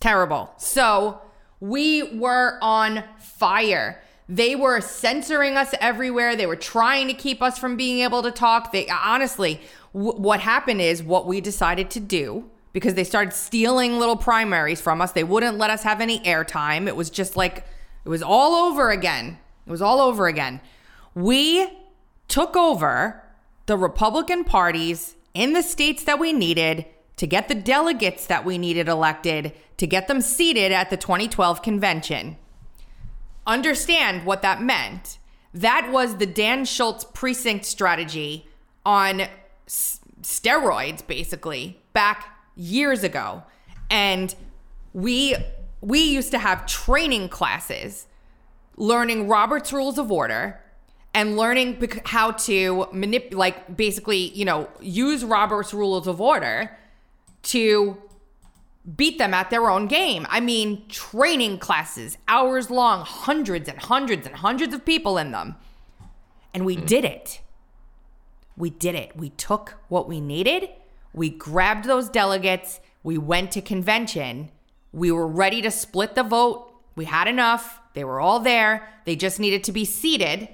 Terrible. 0.00 0.52
So 0.56 1.20
we 1.58 2.16
were 2.16 2.58
on 2.62 3.02
fire. 3.18 4.02
They 4.28 4.56
were 4.56 4.80
censoring 4.80 5.56
us 5.56 5.74
everywhere. 5.80 6.34
They 6.34 6.46
were 6.46 6.56
trying 6.56 7.06
to 7.08 7.14
keep 7.14 7.40
us 7.40 7.58
from 7.58 7.76
being 7.76 8.00
able 8.00 8.22
to 8.22 8.32
talk. 8.32 8.72
They 8.72 8.88
honestly, 8.88 9.60
w- 9.94 10.18
what 10.18 10.40
happened 10.40 10.80
is 10.80 11.02
what 11.02 11.26
we 11.26 11.40
decided 11.40 11.90
to 11.90 12.00
do 12.00 12.50
because 12.72 12.94
they 12.94 13.04
started 13.04 13.32
stealing 13.32 13.98
little 13.98 14.16
primaries 14.16 14.80
from 14.80 15.00
us. 15.00 15.12
They 15.12 15.24
wouldn't 15.24 15.58
let 15.58 15.70
us 15.70 15.84
have 15.84 16.00
any 16.00 16.18
airtime. 16.20 16.88
It 16.88 16.96
was 16.96 17.08
just 17.08 17.36
like 17.36 17.64
it 18.04 18.08
was 18.08 18.22
all 18.22 18.70
over 18.70 18.90
again. 18.90 19.38
It 19.66 19.70
was 19.70 19.82
all 19.82 20.00
over 20.00 20.26
again. 20.26 20.60
We 21.14 21.68
took 22.28 22.56
over 22.56 23.22
the 23.66 23.78
Republican 23.78 24.44
parties 24.44 25.16
in 25.34 25.52
the 25.52 25.62
states 25.62 26.04
that 26.04 26.18
we 26.18 26.32
needed 26.32 26.84
to 27.16 27.26
get 27.26 27.48
the 27.48 27.54
delegates 27.54 28.26
that 28.26 28.44
we 28.44 28.58
needed 28.58 28.88
elected 28.88 29.52
to 29.76 29.86
get 29.86 30.08
them 30.08 30.20
seated 30.20 30.72
at 30.72 30.90
the 30.90 30.96
2012 30.96 31.62
convention. 31.62 32.36
Understand 33.46 34.24
what 34.26 34.42
that 34.42 34.62
meant. 34.62 35.18
That 35.54 35.90
was 35.92 36.16
the 36.16 36.26
Dan 36.26 36.64
Schultz 36.64 37.04
precinct 37.04 37.64
strategy 37.64 38.46
on 38.84 39.22
s- 39.66 40.00
steroids, 40.22 41.06
basically, 41.06 41.80
back 41.92 42.36
years 42.56 43.04
ago. 43.04 43.42
And 43.90 44.34
we 44.92 45.36
we 45.80 46.00
used 46.00 46.30
to 46.32 46.38
have 46.38 46.66
training 46.66 47.28
classes 47.28 48.06
learning 48.76 49.28
Robert's 49.28 49.72
Rules 49.72 49.98
of 49.98 50.10
Order 50.10 50.60
and 51.14 51.36
learning 51.36 51.78
bec- 51.78 52.06
how 52.06 52.32
to 52.32 52.88
manipulate, 52.92 53.34
like 53.34 53.76
basically, 53.76 54.30
you 54.34 54.44
know, 54.44 54.68
use 54.80 55.24
Robert's 55.24 55.72
Rules 55.72 56.06
of 56.06 56.20
Order 56.20 56.76
to 57.44 57.96
beat 58.94 59.18
them 59.18 59.34
at 59.34 59.50
their 59.50 59.68
own 59.68 59.86
game. 59.86 60.26
I 60.28 60.40
mean, 60.40 60.86
training 60.88 61.58
classes, 61.58 62.18
hours 62.28 62.70
long, 62.70 63.04
hundreds 63.04 63.68
and 63.68 63.78
hundreds 63.78 64.26
and 64.26 64.36
hundreds 64.36 64.74
of 64.74 64.84
people 64.84 65.18
in 65.18 65.32
them. 65.32 65.56
And 66.54 66.64
we 66.64 66.76
hmm. 66.76 66.86
did 66.86 67.04
it. 67.04 67.40
We 68.56 68.70
did 68.70 68.94
it. 68.94 69.16
We 69.16 69.30
took 69.30 69.74
what 69.88 70.08
we 70.08 70.20
needed. 70.20 70.70
We 71.12 71.30
grabbed 71.30 71.86
those 71.86 72.08
delegates. 72.08 72.80
We 73.02 73.18
went 73.18 73.50
to 73.52 73.60
convention. 73.60 74.50
We 74.92 75.10
were 75.10 75.26
ready 75.26 75.60
to 75.62 75.70
split 75.70 76.14
the 76.14 76.22
vote. 76.22 76.72
We 76.94 77.04
had 77.04 77.28
enough. 77.28 77.80
They 77.94 78.04
were 78.04 78.20
all 78.20 78.40
there. 78.40 78.88
They 79.04 79.16
just 79.16 79.40
needed 79.40 79.64
to 79.64 79.72
be 79.72 79.84
seated. 79.84 80.48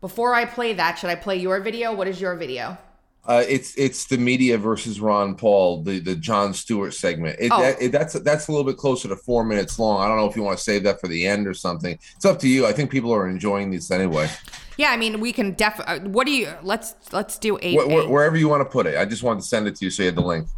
Before 0.00 0.34
I 0.34 0.44
play 0.44 0.72
that, 0.74 0.98
should 0.98 1.10
I 1.10 1.14
play 1.14 1.36
your 1.36 1.60
video? 1.60 1.94
What 1.94 2.08
is 2.08 2.20
your 2.20 2.36
video? 2.36 2.78
Uh, 3.24 3.44
it's 3.48 3.76
it's 3.76 4.06
the 4.06 4.18
media 4.18 4.58
versus 4.58 4.98
Ron 5.00 5.36
Paul, 5.36 5.82
the 5.84 6.00
the 6.00 6.16
Jon 6.16 6.52
Stewart 6.52 6.92
segment. 6.92 7.36
It, 7.38 7.52
Oh. 7.52 7.60
that, 7.62 7.80
it, 7.80 7.92
that's 7.92 8.14
that's 8.14 8.48
a 8.48 8.50
little 8.52 8.64
bit 8.66 8.76
closer 8.76 9.06
to 9.08 9.14
four 9.14 9.44
minutes 9.44 9.78
long. 9.78 10.02
I 10.02 10.08
don't 10.08 10.16
know 10.16 10.26
if 10.28 10.34
you 10.34 10.42
want 10.42 10.58
to 10.58 10.64
save 10.64 10.82
that 10.82 11.00
for 11.00 11.06
the 11.06 11.24
end 11.24 11.46
or 11.46 11.54
something. 11.54 11.96
It's 12.16 12.24
up 12.24 12.40
to 12.40 12.48
you. 12.48 12.66
I 12.66 12.72
think 12.72 12.90
people 12.90 13.12
are 13.14 13.28
enjoying 13.28 13.70
this 13.70 13.92
anyway. 13.92 14.28
Yeah, 14.76 14.90
I 14.90 14.96
mean, 14.96 15.20
we 15.20 15.32
can 15.32 15.52
def. 15.52 15.80
Uh, 15.86 16.00
what 16.00 16.26
do 16.26 16.32
you? 16.32 16.52
Let's 16.64 16.96
let's 17.12 17.38
do 17.38 17.58
eight. 17.62 17.78
Wh- 17.78 17.92
eight. 17.92 18.10
wherever 18.10 18.36
you 18.36 18.48
want 18.48 18.62
to 18.62 18.68
put 18.68 18.86
it. 18.86 18.98
I 18.98 19.04
just 19.04 19.22
wanted 19.22 19.42
to 19.42 19.46
send 19.46 19.68
it 19.68 19.76
to 19.76 19.84
you 19.84 19.90
so 19.92 20.02
you 20.02 20.06
had 20.08 20.16
the 20.16 20.20
link. 20.22 20.48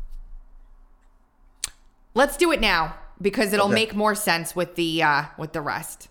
Let's 2.14 2.38
do 2.38 2.50
it 2.50 2.60
now 2.62 2.94
because 3.20 3.52
it'll 3.52 3.66
Okay. 3.66 3.74
make 3.74 3.94
more 3.94 4.14
sense 4.14 4.56
with 4.56 4.74
the 4.76 5.02
uh 5.02 5.24
with 5.36 5.52
the 5.52 5.60
rest. 5.60 6.08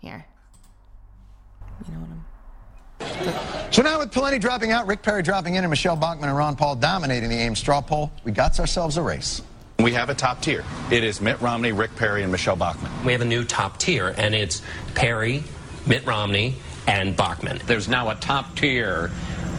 Here. 0.00 0.26
So 3.70 3.82
now 3.82 3.98
with 3.98 4.10
Pawlenty 4.12 4.40
dropping 4.40 4.72
out, 4.72 4.86
Rick 4.86 5.02
Perry 5.02 5.22
dropping 5.22 5.56
in, 5.56 5.64
and 5.64 5.70
Michele 5.70 5.96
Bachmann 5.96 6.28
and 6.28 6.38
Ron 6.38 6.56
Paul 6.56 6.76
dominating 6.76 7.28
the 7.28 7.36
Ames 7.36 7.58
straw 7.58 7.80
poll, 7.80 8.10
we 8.24 8.32
got 8.32 8.58
ourselves 8.58 8.96
a 8.96 9.02
race. 9.02 9.42
We 9.78 9.92
have 9.92 10.08
a 10.08 10.14
top 10.14 10.40
tier. 10.40 10.64
It 10.90 11.04
is 11.04 11.20
Mitt 11.20 11.40
Romney, 11.40 11.72
Rick 11.72 11.96
Perry, 11.96 12.22
and 12.22 12.32
Michele 12.32 12.56
Bachmann. 12.56 12.90
We 13.04 13.12
have 13.12 13.20
a 13.20 13.26
new 13.26 13.44
top 13.44 13.78
tier, 13.78 14.14
and 14.16 14.34
it's 14.34 14.62
Perry, 14.94 15.44
Mitt 15.86 16.06
Romney, 16.06 16.54
and 16.86 17.16
Bachmann. 17.16 17.60
There's 17.66 17.88
now 17.88 18.08
a 18.08 18.14
top 18.14 18.56
tier 18.56 19.10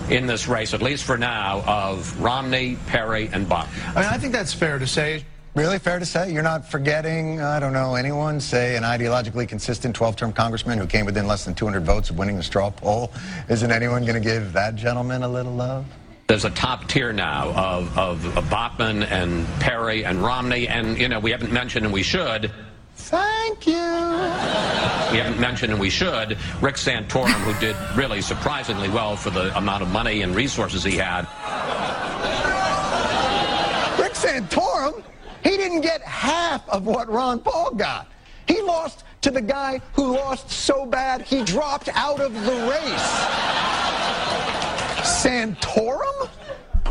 in 0.10 0.26
this 0.26 0.48
race, 0.48 0.74
at 0.74 0.82
least 0.82 1.04
for 1.04 1.18
now, 1.18 1.62
of 1.68 2.20
Romney, 2.20 2.78
Perry, 2.88 3.30
and 3.32 3.48
Bachmann. 3.48 3.96
I 3.96 4.02
mean, 4.02 4.10
I 4.10 4.18
think 4.18 4.34
that's 4.34 4.54
fair 4.54 4.80
to 4.80 4.88
say. 4.88 5.24
Really 5.58 5.80
fair 5.80 5.98
to 5.98 6.06
say? 6.06 6.32
You're 6.32 6.44
not 6.44 6.68
forgetting, 6.68 7.42
uh, 7.42 7.50
I 7.50 7.60
don't 7.60 7.74
know, 7.74 7.96
anyone, 7.96 8.40
say 8.40 8.76
an 8.76 8.84
ideologically 8.84 9.50
consistent 9.50 9.96
12 9.96 10.16
term 10.16 10.32
congressman 10.32 10.78
who 10.78 10.86
came 10.86 11.04
within 11.04 11.26
less 11.26 11.46
than 11.46 11.56
200 11.56 11.84
votes 11.84 12.12
of 12.12 12.18
winning 12.20 12.38
the 12.38 12.44
straw 12.44 12.70
poll? 12.70 13.12
Isn't 13.50 13.72
anyone 13.72 14.04
going 14.04 14.14
to 14.14 14.20
give 14.20 14.54
that 14.54 14.76
gentleman 14.76 15.24
a 15.24 15.28
little 15.28 15.54
love? 15.54 15.88
There's 16.28 16.46
a 16.46 16.52
top 16.52 16.88
tier 16.88 17.12
now 17.12 17.50
of, 17.56 17.98
of, 17.98 18.38
of 18.38 18.48
Bachmann 18.52 19.02
and 19.02 19.48
Perry 19.60 20.06
and 20.06 20.22
Romney, 20.22 20.68
and, 20.68 20.96
you 20.96 21.08
know, 21.08 21.20
we 21.20 21.32
haven't 21.32 21.52
mentioned, 21.52 21.86
and 21.86 21.94
we 21.94 22.04
should, 22.04 22.52
Thank 22.94 23.66
you. 23.66 23.74
we 23.74 25.18
haven't 25.18 25.40
mentioned, 25.40 25.72
and 25.72 25.82
we 25.82 25.90
should, 25.90 26.38
Rick 26.62 26.76
Santorum, 26.76 27.32
who 27.32 27.60
did 27.60 27.76
really 27.96 28.22
surprisingly 28.22 28.90
well 28.90 29.16
for 29.16 29.32
the 29.32 29.58
amount 29.58 29.82
of 29.82 29.90
money 29.90 30.22
and 30.22 30.36
resources 30.36 30.84
he 30.84 30.98
had. 30.98 31.22
Rick 34.00 34.14
Santorum, 34.14 35.04
he 35.48 35.56
didn't 35.56 35.82
get 35.82 36.02
half 36.02 36.68
of 36.68 36.86
what 36.86 37.10
Ron 37.10 37.40
Paul 37.40 37.72
got. 37.72 38.08
He 38.48 38.62
lost 38.62 39.06
to 39.22 39.32
the 39.32 39.42
guy 39.42 39.80
who 39.94 40.16
lost 40.16 40.50
so 40.52 40.86
bad 40.86 41.22
he 41.22 41.44
dropped 41.44 41.90
out 41.94 42.20
of 42.20 42.34
the 42.34 42.52
race. 42.70 43.08
Santorum? 45.08 46.30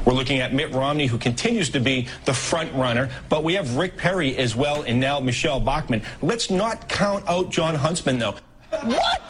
We're 0.07 0.15
looking 0.15 0.41
at 0.41 0.55
Mitt 0.55 0.73
Romney, 0.73 1.07
who 1.07 1.19
continues 1.19 1.69
to 1.71 1.81
be 1.81 2.09
the 2.25 2.33
front 2.33 2.73
runner, 2.75 3.11
but 3.29 3.45
we 3.45 3.55
have 3.55 3.77
Rick 3.77 3.97
Perry 3.97 4.37
as 4.39 4.55
well, 4.57 4.83
and 4.83 4.99
now 4.99 5.21
Michele 5.21 5.61
Bachmann. 5.61 6.01
Let's 6.23 6.51
not 6.51 6.89
count 6.89 7.25
out 7.29 7.51
Jon 7.51 7.75
Huntsman, 7.75 8.19
though. 8.19 8.37
What? 8.71 9.23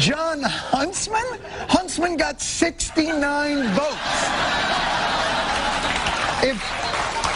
Jon 0.00 0.42
Huntsman? 0.42 1.38
Huntsman 1.68 2.16
got 2.16 2.40
69 2.40 3.68
votes. 3.74 3.98
If, 6.40 6.87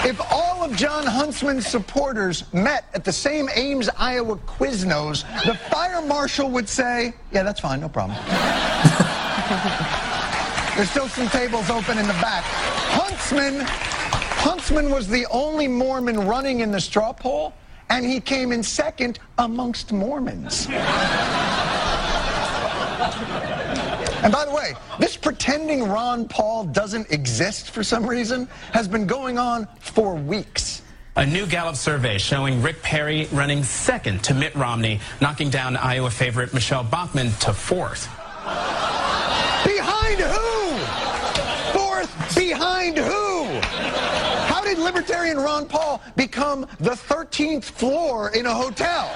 if 0.04 0.20
all 0.32 0.64
of 0.64 0.76
Jon 0.76 1.06
Huntsman's 1.06 1.66
supporters 1.66 2.52
met 2.52 2.86
at 2.94 3.04
the 3.04 3.12
same 3.12 3.48
Ames, 3.54 3.88
Iowa 3.96 4.36
Quiznos, 4.36 5.24
the 5.44 5.54
fire 5.54 6.02
marshal 6.02 6.50
would 6.50 6.68
say, 6.68 7.14
yeah, 7.30 7.42
that's 7.42 7.60
fine, 7.60 7.80
no 7.80 7.88
problem. 7.88 8.18
There's 10.76 10.90
still 10.90 11.08
some 11.08 11.28
tables 11.28 11.70
open 11.70 11.98
in 11.98 12.06
the 12.06 12.14
back. 12.14 12.42
Huntsman, 12.44 13.60
Huntsman 14.40 14.90
was 14.90 15.07
the 15.07 15.26
only 15.30 15.68
Mormon 15.68 16.26
running 16.26 16.61
in 16.61 16.72
the 16.72 16.80
straw 16.80 17.12
poll, 17.12 17.53
and 17.90 18.05
he 18.05 18.20
came 18.20 18.53
in 18.53 18.62
second 18.62 19.18
amongst 19.38 19.92
Mormons. 19.92 20.66
And 24.23 24.33
by 24.33 24.45
the 24.45 24.53
way, 24.53 24.75
this 25.01 25.16
pretending 25.16 25.89
Ron 25.89 26.29
Paul 26.29 26.64
doesn't 26.64 27.11
exist 27.11 27.73
for 27.73 27.83
some 27.83 28.07
reason 28.07 28.47
has 28.73 28.87
been 28.87 29.05
going 29.05 29.37
on 29.37 29.66
for 29.81 30.14
weeks. 30.14 30.83
A 31.16 31.27
new 31.27 31.45
Gallup 31.45 31.75
survey 31.75 32.18
showing 32.18 32.62
Rick 32.62 32.83
Perry 32.83 33.27
running 33.33 33.64
second 33.64 34.23
to 34.25 34.35
Mitt 34.35 34.55
Romney, 34.55 35.01
knocking 35.20 35.51
down 35.51 35.77
Iowa 35.77 36.09
favorite 36.09 36.55
Michele 36.55 36.85
Bachmann 36.85 37.33
to 37.41 37.53
fourth. 37.53 38.07
Behind 39.64 40.20
who? 40.20 40.79
Fourth, 41.77 42.37
behind 42.37 42.97
who? 42.97 43.45
How 44.47 44.62
did 44.62 44.79
libertarian 44.79 45.37
Ron 45.37 45.66
Paul 45.66 46.01
become 46.14 46.62
the 46.79 46.93
13th 46.93 47.64
floor 47.64 48.31
in 48.31 48.47
a 48.47 48.55
hotel? 48.55 49.11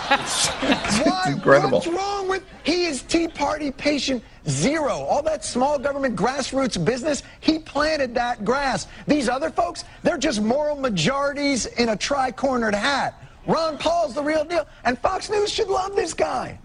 Why? 0.18 1.24
incredible. 1.28 1.78
What's 1.78 1.88
wrong 1.88 2.28
with? 2.28 2.44
He 2.62 2.84
is 2.84 3.02
Tea 3.02 3.28
Party 3.28 3.70
patient 3.70 4.22
zero. 4.48 4.92
All 4.92 5.22
that 5.22 5.44
small 5.44 5.78
government 5.78 6.16
grassroots 6.16 6.82
business, 6.82 7.22
he 7.40 7.58
planted 7.58 8.14
that 8.14 8.44
grass. 8.44 8.86
These 9.06 9.28
other 9.28 9.50
folks, 9.50 9.84
they're 10.02 10.18
just 10.18 10.42
moral 10.42 10.76
majorities 10.76 11.66
in 11.66 11.90
a 11.90 11.96
tri-cornered 11.96 12.74
hat. 12.74 13.20
Ron 13.46 13.76
Paul's 13.78 14.14
the 14.14 14.22
real 14.22 14.44
deal, 14.44 14.66
and 14.84 14.98
Fox 14.98 15.28
News 15.28 15.50
should 15.50 15.68
love 15.68 15.94
this 15.94 16.14
guy. 16.14 16.58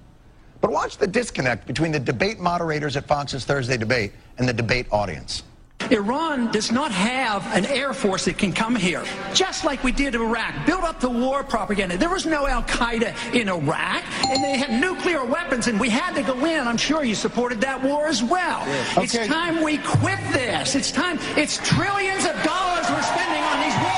But 0.62 0.72
watch 0.72 0.98
the 0.98 1.08
disconnect 1.08 1.66
between 1.68 1.92
the 1.92 2.00
debate 2.00 2.40
moderators 2.40 2.98
at 2.98 3.08
Fox's 3.08 3.46
Thursday 3.46 3.78
debate 3.78 4.12
and 4.38 4.48
the 4.48 4.54
debate 4.54 4.88
audience. 4.92 5.44
Iran 5.92 6.52
does 6.52 6.72
not 6.72 6.92
have 6.92 7.44
an 7.56 7.66
air 7.66 7.94
force 7.94 8.26
that 8.26 8.38
can 8.38 8.54
come 8.54 8.76
here, 8.76 9.04
just 9.34 9.66
like 9.66 9.84
we 9.84 9.92
did 9.92 10.14
Iraq. 10.14 10.54
Build 10.68 10.84
up 10.84 11.00
the 11.00 11.10
war 11.10 11.44
propaganda. 11.44 11.98
There 11.98 12.10
was 12.12 12.28
no 12.28 12.46
Al 12.48 12.62
Qaeda 12.64 13.34
in 13.34 13.50
Iraq, 13.50 14.04
and 14.28 14.44
they 14.44 14.56
had 14.58 14.80
nuclear 14.80 15.26
weapons, 15.26 15.66
and 15.68 15.80
we 15.80 15.90
had 15.90 16.14
to 16.14 16.22
go 16.22 16.46
in. 16.46 16.68
I'm 16.68 16.78
sure 16.78 17.04
you 17.04 17.16
supported 17.16 17.60
that 17.62 17.82
war 17.82 18.06
as 18.08 18.22
well. 18.22 18.62
It's 19.02 19.16
Okay. 19.16 19.26
time 19.28 19.64
we 19.64 19.78
quit 19.80 20.20
this. 20.32 20.76
It's 20.76 20.92
time. 20.92 21.18
It's 21.36 21.58
trillions 21.68 22.26
of 22.26 22.36
dollars 22.44 22.86
we're 22.90 23.02
spending 23.02 23.42
on 23.42 23.60
these 23.64 23.76
wars. 23.82 23.96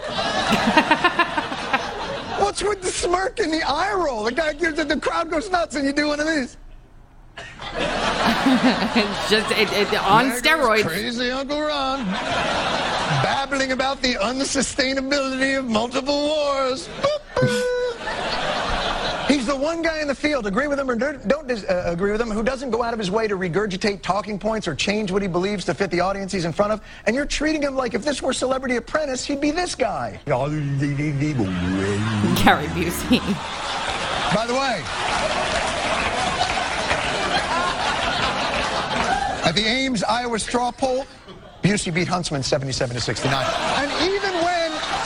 What's 2.40 2.62
with 2.62 2.80
the 2.82 2.88
smirk 2.88 3.38
and 3.40 3.52
the 3.52 3.62
eye 3.62 3.92
roll? 3.94 4.24
The 4.24 4.32
guy 4.32 4.52
gives 4.54 4.78
it, 4.78 4.88
the 4.88 4.98
crowd 4.98 5.30
goes 5.30 5.50
nuts, 5.50 5.76
and 5.76 5.86
you 5.86 5.92
do 5.92 6.08
one 6.08 6.20
of 6.20 6.26
these. 6.26 6.56
It's 7.74 9.30
just 9.30 9.50
it, 9.52 9.72
it, 9.72 9.94
on 10.02 10.28
There 10.28 10.40
goes 10.40 10.42
steroids. 10.42 10.86
Crazy 10.86 11.30
Uncle 11.30 11.60
Ron. 11.60 12.04
Babbling 13.22 13.72
about 13.72 14.02
the 14.02 14.14
unsustainability 14.14 15.58
of 15.58 15.66
multiple 15.66 16.14
wars. 16.14 16.88
Boop, 17.00 17.20
boop. 17.34 17.80
He's 19.30 19.46
the 19.46 19.54
one 19.54 19.80
guy 19.80 20.00
in 20.00 20.08
the 20.08 20.14
field, 20.14 20.48
agree 20.48 20.66
with 20.66 20.80
him 20.80 20.90
or 20.90 20.96
don't 20.96 21.28
don't 21.28 21.46
dis- 21.46 21.62
uh, 21.62 21.84
agree 21.86 22.10
with 22.10 22.20
him, 22.20 22.30
who 22.32 22.42
doesn't 22.42 22.70
go 22.70 22.82
out 22.82 22.92
of 22.92 22.98
his 22.98 23.12
way 23.12 23.28
to 23.28 23.36
regurgitate 23.36 24.02
talking 24.02 24.40
points 24.40 24.66
or 24.66 24.74
change 24.74 25.12
what 25.12 25.22
he 25.22 25.28
believes 25.28 25.64
to 25.66 25.74
fit 25.74 25.88
the 25.92 26.00
audience 26.00 26.32
he's 26.32 26.44
in 26.44 26.52
front 26.52 26.72
of. 26.72 26.80
And 27.06 27.14
you're 27.14 27.26
treating 27.26 27.62
him 27.62 27.76
like 27.76 27.94
if 27.94 28.04
this 28.04 28.20
were 28.22 28.32
Celebrity 28.32 28.74
Apprentice, 28.74 29.24
he'd 29.24 29.40
be 29.40 29.52
this 29.52 29.76
guy. 29.76 30.18
Gary 32.42 32.66
Busey. 32.74 33.20
By 34.34 34.46
the 34.46 34.54
way, 34.54 34.82
at 39.50 39.56
the 39.56 39.66
Ames 39.66 40.04
Iowa 40.04 40.38
straw 40.38 40.70
poll, 40.70 41.04
Busey 41.60 41.92
beat 41.92 42.06
Huntsman 42.06 42.44
77 42.44 42.94
to 42.94 43.00
69. 43.00 43.34
And 43.78 43.90
even 44.08 44.39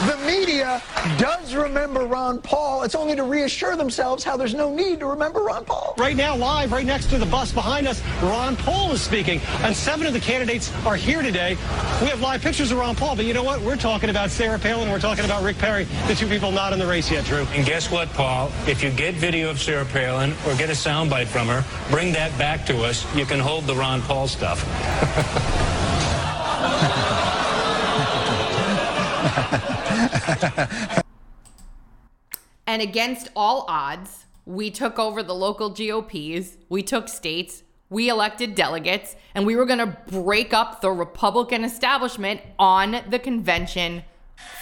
the 0.03 0.17
media 0.27 0.83
does 1.19 1.55
remember 1.55 2.05
Ron 2.07 2.41
Paul, 2.41 2.83
it's 2.83 2.95
only 2.95 3.15
to 3.15 3.23
reassure 3.23 3.77
themselves 3.77 4.25
how 4.25 4.37
there's 4.37 4.55
no 4.55 4.75
need 4.75 5.01
to 5.01 5.07
remember 5.07 5.41
Ron 5.41 5.65
Paul. 5.65 5.95
Right 5.97 6.17
now, 6.17 6.37
live, 6.37 6.73
right 6.73 6.85
next 6.85 7.11
to 7.11 7.19
the 7.19 7.27
bus 7.27 7.53
behind 7.53 7.87
us, 7.87 8.03
Ron 8.23 8.57
Paul 8.57 8.93
is 8.93 9.01
speaking, 9.01 9.41
and 9.63 9.75
seven 9.75 10.07
of 10.07 10.13
the 10.13 10.21
candidates 10.21 10.73
are 10.85 10.97
here 10.97 11.23
today. 11.23 11.51
We 12.01 12.09
have 12.09 12.21
live 12.21 12.43
pictures 12.43 12.73
of 12.73 12.79
Ron 12.79 12.97
Paul, 12.97 13.15
but 13.17 13.25
you 13.25 13.35
know 13.35 13.45
what? 13.45 13.61
We're 13.61 13.77
talking 13.77 14.11
about 14.11 14.31
Sarah 14.31 14.59
Palin, 14.59 14.91
we're 14.91 14.99
talking 14.99 15.25
about 15.25 15.45
Rick 15.45 15.59
Perry, 15.59 15.85
the 16.09 16.15
two 16.15 16.27
people 16.27 16.51
not 16.51 16.73
in 16.73 16.79
the 16.79 16.87
race 16.87 17.11
yet, 17.11 17.25
Drew. 17.25 17.47
And 17.53 17.65
guess 17.65 17.91
what, 17.91 18.09
Paul? 18.11 18.51
If 18.67 18.83
you 18.83 18.91
get 18.91 19.15
video 19.15 19.49
of 19.49 19.61
Sarah 19.61 19.85
Palin 19.85 20.33
or 20.47 20.55
get 20.57 20.71
a 20.71 20.73
soundbite 20.73 21.29
from 21.29 21.47
her, 21.47 21.65
bring 21.91 22.13
that 22.15 22.37
back 22.37 22.67
to 22.67 22.83
us. 22.83 23.07
You 23.15 23.27
can 23.27 23.39
hold 23.39 23.65
the 23.65 23.75
Ron 23.75 24.03
Paul 24.03 24.27
stuff. 24.27 24.65
And 32.67 32.81
against 32.81 33.31
all 33.37 33.67
odds, 33.69 34.25
we 34.47 34.71
took 34.71 34.99
over 34.99 35.23
the 35.23 35.35
local 35.35 35.71
GOPs, 35.71 36.57
we 36.69 36.83
took 36.83 37.09
states, 37.09 37.63
we 37.91 38.09
elected 38.09 38.55
delegates, 38.55 39.17
and 39.35 39.47
we 39.47 39.55
were 39.55 39.67
going 39.67 39.79
to 39.79 39.97
break 40.09 40.53
up 40.53 40.81
the 40.81 40.91
Republican 40.91 41.65
establishment 41.65 42.41
on 42.59 43.03
the 43.09 43.19
convention 43.19 44.03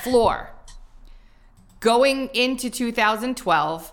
floor. 0.03 0.51
Going 1.81 2.29
into 2.35 2.71
2012, 2.71 3.93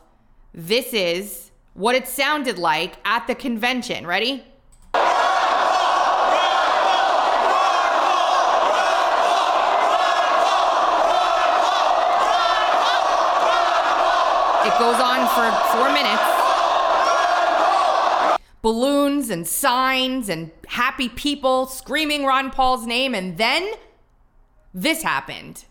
this 0.54 0.94
is 0.94 1.52
what 1.74 1.96
it 1.96 2.08
sounded 2.08 2.58
like 2.58 2.96
at 3.06 3.28
the 3.28 3.36
convention. 3.36 4.06
Ready? 4.06 4.44
Goes 14.80 14.96
on 14.96 15.28
for 15.36 15.52
four 15.76 15.92
minutes. 15.92 16.24
Balloons 18.62 19.30
and 19.30 19.46
signs 19.46 20.30
and 20.30 20.52
happy 20.68 21.10
people 21.10 21.66
screaming 21.66 22.26
Ron 22.26 22.50
Paul's 22.50 22.88
name, 22.88 23.14
and 23.14 23.38
then 23.38 23.70
this 24.74 25.04
happened. 25.04 25.66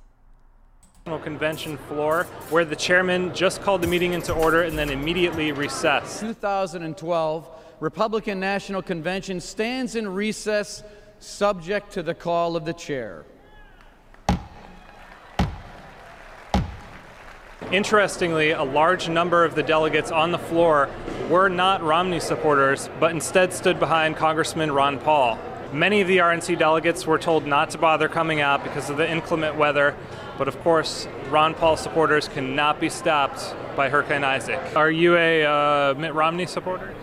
National 1.07 1.25
Convention 1.25 1.79
floor 1.79 2.25
where 2.51 2.67
the 2.67 2.77
chairman 2.77 3.35
just 3.35 3.63
called 3.63 3.81
the 3.81 3.87
meeting 3.87 4.13
into 4.13 4.35
order 4.35 4.65
and 4.65 4.79
then 4.79 4.91
immediately 4.91 5.53
recessed. 5.53 6.21
2012 6.21 7.49
Republican 7.81 8.39
National 8.39 8.83
Convention 8.83 9.41
stands 9.41 9.97
in 9.97 10.07
recess 10.07 10.83
subject 11.19 11.93
to 11.93 12.03
the 12.03 12.15
call 12.15 12.57
of 12.57 12.67
the 12.67 12.75
chair. 12.75 13.25
Interestingly, 17.71 18.53
a 18.53 18.63
large 18.63 19.11
number 19.11 19.45
of 19.45 19.55
the 19.55 19.63
delegates 19.63 20.11
on 20.11 20.33
the 20.33 20.39
floor 20.39 20.89
were 21.29 21.51
not 21.51 21.83
Romney 21.83 22.19
supporters, 22.19 22.89
but 22.99 23.11
instead 23.11 23.53
stood 23.53 23.79
behind 23.79 24.17
Congressman 24.17 24.73
Ron 24.73 24.99
Paul. 24.99 25.39
Many 25.71 26.01
of 26.01 26.09
the 26.09 26.17
RNC 26.17 26.59
delegates 26.59 27.07
were 27.07 27.19
told 27.19 27.47
not 27.47 27.69
to 27.71 27.79
bother 27.79 28.09
coming 28.09 28.41
out 28.41 28.65
because 28.65 28.89
of 28.89 28.97
the 28.97 29.11
inclement 29.11 29.57
weather, 29.57 29.95
but 30.39 30.49
of 30.49 30.59
course, 30.63 31.07
Ron 31.29 31.53
Paul 31.53 31.77
supporters 31.77 32.27
cannot 32.27 32.81
be 32.81 32.89
stopped 32.89 33.55
by 33.77 33.91
Hurricane 33.91 34.25
Isaac. 34.25 34.75
Are 34.75 34.91
you 34.91 35.17
a 35.17 35.45
uh, 35.45 35.95
Mitt 35.99 36.15
Romney 36.15 36.47
supporter? 36.47 36.95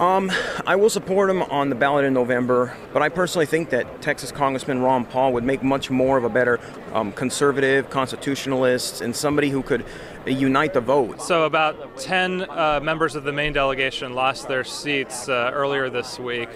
Um, 0.00 0.32
I 0.66 0.76
will 0.76 0.88
support 0.88 1.28
him 1.28 1.42
on 1.42 1.68
the 1.68 1.74
ballot 1.74 2.06
in 2.06 2.14
November, 2.14 2.74
but 2.94 3.02
I 3.02 3.10
personally 3.10 3.44
think 3.44 3.68
that 3.68 4.00
Texas 4.00 4.32
Congressman 4.32 4.80
Ron 4.80 5.04
Paul 5.04 5.34
would 5.34 5.44
make 5.44 5.62
much 5.62 5.90
more 5.90 6.16
of 6.16 6.24
a 6.24 6.30
better 6.30 6.58
um, 6.94 7.12
conservative, 7.12 7.90
constitutionalist, 7.90 9.02
and 9.02 9.14
somebody 9.14 9.50
who 9.50 9.62
could 9.62 9.84
unite 10.24 10.72
the 10.72 10.80
vote. 10.80 11.20
So, 11.20 11.44
about 11.44 11.98
10 11.98 12.48
uh, 12.48 12.80
members 12.82 13.14
of 13.14 13.24
the 13.24 13.32
Maine 13.32 13.52
delegation 13.52 14.14
lost 14.14 14.48
their 14.48 14.64
seats 14.64 15.28
uh, 15.28 15.50
earlier 15.52 15.90
this 15.90 16.18
week. 16.18 16.48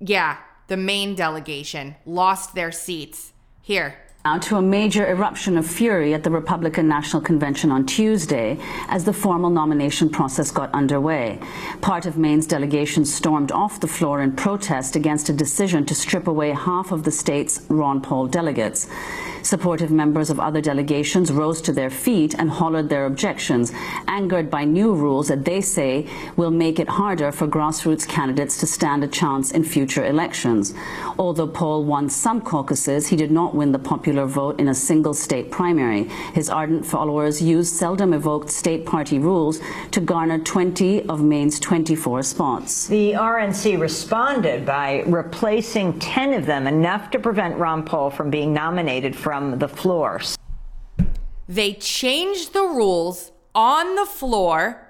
Yeah, 0.00 0.38
the 0.66 0.76
Maine 0.76 1.14
delegation 1.14 1.94
lost 2.04 2.56
their 2.56 2.72
seats. 2.72 3.32
Here. 3.62 3.98
Now 4.22 4.36
to 4.36 4.56
a 4.56 4.62
major 4.62 5.08
eruption 5.08 5.56
of 5.56 5.66
fury 5.66 6.12
at 6.12 6.24
the 6.24 6.30
Republican 6.30 6.86
National 6.86 7.22
Convention 7.22 7.72
on 7.72 7.86
Tuesday 7.86 8.58
as 8.88 9.06
the 9.06 9.14
formal 9.14 9.48
nomination 9.48 10.10
process 10.10 10.50
got 10.50 10.70
underway. 10.74 11.40
Part 11.80 12.04
of 12.04 12.18
Maine's 12.18 12.46
delegation 12.46 13.06
stormed 13.06 13.50
off 13.50 13.80
the 13.80 13.88
floor 13.88 14.20
in 14.20 14.32
protest 14.32 14.94
against 14.94 15.30
a 15.30 15.32
decision 15.32 15.86
to 15.86 15.94
strip 15.94 16.28
away 16.28 16.50
half 16.50 16.92
of 16.92 17.04
the 17.04 17.10
state's 17.10 17.62
Ron 17.70 18.02
Paul 18.02 18.26
delegates. 18.26 18.88
Supportive 19.42 19.90
members 19.90 20.28
of 20.28 20.38
other 20.38 20.60
delegations 20.60 21.32
rose 21.32 21.62
to 21.62 21.72
their 21.72 21.88
feet 21.88 22.34
and 22.34 22.50
hollered 22.50 22.90
their 22.90 23.06
objections, 23.06 23.72
angered 24.06 24.50
by 24.50 24.64
new 24.64 24.92
rules 24.92 25.28
that 25.28 25.46
they 25.46 25.62
say 25.62 26.06
will 26.36 26.50
make 26.50 26.78
it 26.78 26.90
harder 26.90 27.32
for 27.32 27.48
grassroots 27.48 28.06
candidates 28.06 28.58
to 28.58 28.66
stand 28.66 29.02
a 29.02 29.08
chance 29.08 29.50
in 29.50 29.64
future 29.64 30.04
elections. 30.04 30.74
Although 31.18 31.46
Paul 31.46 31.84
won 31.84 32.10
some 32.10 32.42
caucuses, 32.42 33.08
he 33.08 33.16
did 33.16 33.30
not 33.30 33.54
win 33.54 33.72
the 33.72 33.78
popular 33.78 34.09
vote 34.18 34.58
in 34.60 34.68
a 34.68 34.74
single 34.74 35.14
state 35.14 35.50
primary. 35.50 36.04
His 36.34 36.48
ardent 36.48 36.84
followers 36.84 37.40
used 37.40 37.74
seldom 37.74 38.12
evoked 38.12 38.50
state 38.50 38.86
party 38.86 39.18
rules 39.18 39.60
to 39.92 40.00
garner 40.00 40.38
20 40.38 41.08
of 41.08 41.22
Maine's 41.22 41.60
24 41.60 42.22
spots. 42.22 42.86
The 42.88 43.12
RNC 43.12 43.80
responded 43.80 44.66
by 44.66 45.02
replacing 45.06 45.98
10 45.98 46.34
of 46.34 46.46
them, 46.46 46.66
enough 46.66 47.10
to 47.10 47.18
prevent 47.18 47.56
Ron 47.56 47.84
Paul 47.84 48.10
from 48.10 48.30
being 48.30 48.52
nominated 48.52 49.14
from 49.14 49.58
the 49.58 49.68
floor. 49.68 50.20
They 51.48 51.74
changed 51.74 52.52
the 52.52 52.62
rules 52.62 53.32
on 53.54 53.96
the 53.96 54.06
floor 54.06 54.86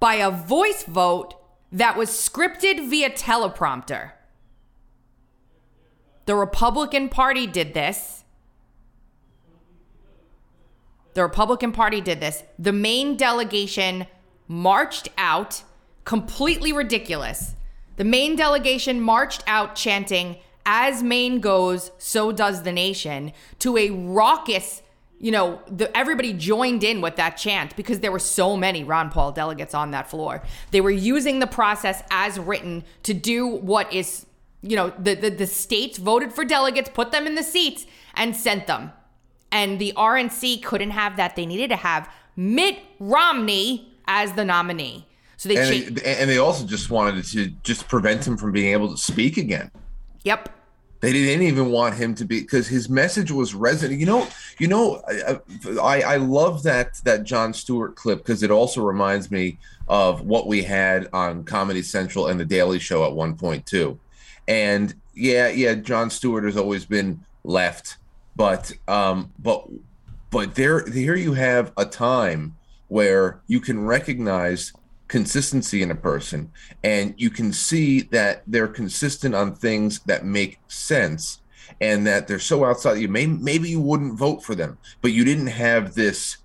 by 0.00 0.16
a 0.16 0.30
voice 0.30 0.84
vote 0.84 1.34
that 1.72 1.96
was 1.96 2.10
scripted 2.10 2.88
via 2.88 3.10
teleprompter. 3.10 4.12
The 6.26 6.34
Republican 6.34 7.08
Party 7.08 7.46
did 7.46 7.74
this. 7.74 8.23
The 11.14 11.22
Republican 11.22 11.72
Party 11.72 12.00
did 12.00 12.20
this. 12.20 12.42
The 12.58 12.72
Maine 12.72 13.16
delegation 13.16 14.06
marched 14.48 15.08
out, 15.16 15.62
completely 16.04 16.72
ridiculous. 16.72 17.54
The 17.96 18.04
Maine 18.04 18.36
delegation 18.36 19.00
marched 19.00 19.42
out 19.46 19.76
chanting, 19.76 20.36
As 20.66 21.02
Maine 21.02 21.40
goes, 21.40 21.92
so 21.98 22.32
does 22.32 22.62
the 22.62 22.72
nation, 22.72 23.32
to 23.60 23.76
a 23.76 23.90
raucous 23.90 24.82
you 25.20 25.30
know, 25.30 25.62
the, 25.70 25.96
everybody 25.96 26.34
joined 26.34 26.84
in 26.84 27.00
with 27.00 27.16
that 27.16 27.38
chant 27.38 27.74
because 27.76 28.00
there 28.00 28.12
were 28.12 28.18
so 28.18 28.58
many 28.58 28.84
Ron 28.84 29.10
Paul 29.10 29.32
delegates 29.32 29.72
on 29.72 29.92
that 29.92 30.10
floor. 30.10 30.42
They 30.70 30.82
were 30.82 30.90
using 30.90 31.38
the 31.38 31.46
process 31.46 32.02
as 32.10 32.38
written 32.38 32.84
to 33.04 33.14
do 33.14 33.46
what 33.46 33.90
is, 33.90 34.26
you 34.60 34.76
know, 34.76 34.92
the, 34.98 35.14
the, 35.14 35.30
the 35.30 35.46
states 35.46 35.96
voted 35.96 36.34
for 36.34 36.44
delegates, 36.44 36.90
put 36.92 37.10
them 37.10 37.26
in 37.26 37.36
the 37.36 37.42
seats, 37.42 37.86
and 38.14 38.36
sent 38.36 38.66
them. 38.66 38.92
And 39.54 39.78
the 39.78 39.92
RNC 39.96 40.64
couldn't 40.64 40.90
have 40.90 41.16
that. 41.16 41.36
They 41.36 41.46
needed 41.46 41.70
to 41.70 41.76
have 41.76 42.10
Mitt 42.36 42.80
Romney 42.98 43.88
as 44.06 44.32
the 44.32 44.44
nominee. 44.44 45.06
So 45.36 45.48
they 45.48 45.56
and, 45.56 45.96
they, 45.96 46.16
and 46.16 46.28
they 46.28 46.38
also 46.38 46.66
just 46.66 46.90
wanted 46.90 47.24
to 47.26 47.46
just 47.62 47.86
prevent 47.86 48.26
him 48.26 48.36
from 48.36 48.50
being 48.50 48.72
able 48.72 48.90
to 48.90 48.96
speak 48.96 49.36
again. 49.36 49.70
Yep. 50.24 50.50
They 51.00 51.12
didn't 51.12 51.46
even 51.46 51.70
want 51.70 51.94
him 51.94 52.14
to 52.16 52.24
be 52.24 52.40
because 52.40 52.66
his 52.66 52.88
message 52.88 53.30
was 53.30 53.54
resonant. 53.54 54.00
You 54.00 54.06
know, 54.06 54.26
you 54.58 54.66
know, 54.66 55.02
I 55.80 56.02
I 56.02 56.16
love 56.16 56.62
that 56.62 57.00
that 57.04 57.24
Jon 57.24 57.52
Stewart 57.52 57.94
clip 57.94 58.18
because 58.18 58.42
it 58.42 58.50
also 58.50 58.82
reminds 58.82 59.30
me 59.30 59.58
of 59.86 60.22
what 60.22 60.46
we 60.46 60.62
had 60.62 61.08
on 61.12 61.44
Comedy 61.44 61.82
Central 61.82 62.26
and 62.28 62.40
The 62.40 62.44
Daily 62.44 62.78
Show 62.78 63.04
at 63.04 63.12
one 63.12 63.36
point 63.36 63.66
too. 63.66 64.00
And 64.48 64.94
yeah, 65.14 65.48
yeah, 65.48 65.74
Jon 65.74 66.10
Stewart 66.10 66.44
has 66.44 66.56
always 66.56 66.86
been 66.86 67.20
left, 67.44 67.98
but 68.36 68.72
um, 68.88 69.32
but 69.38 69.68
but 70.30 70.54
there 70.54 70.86
here 70.86 71.16
you 71.16 71.34
have 71.34 71.72
a 71.76 71.84
time 71.84 72.56
where 72.88 73.40
you 73.46 73.60
can 73.60 73.84
recognize 73.84 74.72
consistency 75.08 75.82
in 75.82 75.90
a 75.90 75.94
person 75.94 76.50
and 76.82 77.14
you 77.16 77.30
can 77.30 77.52
see 77.52 78.00
that 78.00 78.42
they're 78.46 78.66
consistent 78.66 79.34
on 79.34 79.54
things 79.54 80.00
that 80.00 80.24
make 80.24 80.58
sense 80.66 81.40
and 81.80 82.06
that 82.06 82.26
they're 82.26 82.38
so 82.38 82.64
outside 82.64 82.94
you 82.94 83.08
may 83.08 83.26
maybe 83.26 83.68
you 83.68 83.80
wouldn't 83.80 84.18
vote 84.18 84.42
for 84.42 84.54
them 84.54 84.78
but 85.02 85.12
you 85.12 85.24
didn't 85.24 85.46
have 85.46 85.94
this 85.94 86.38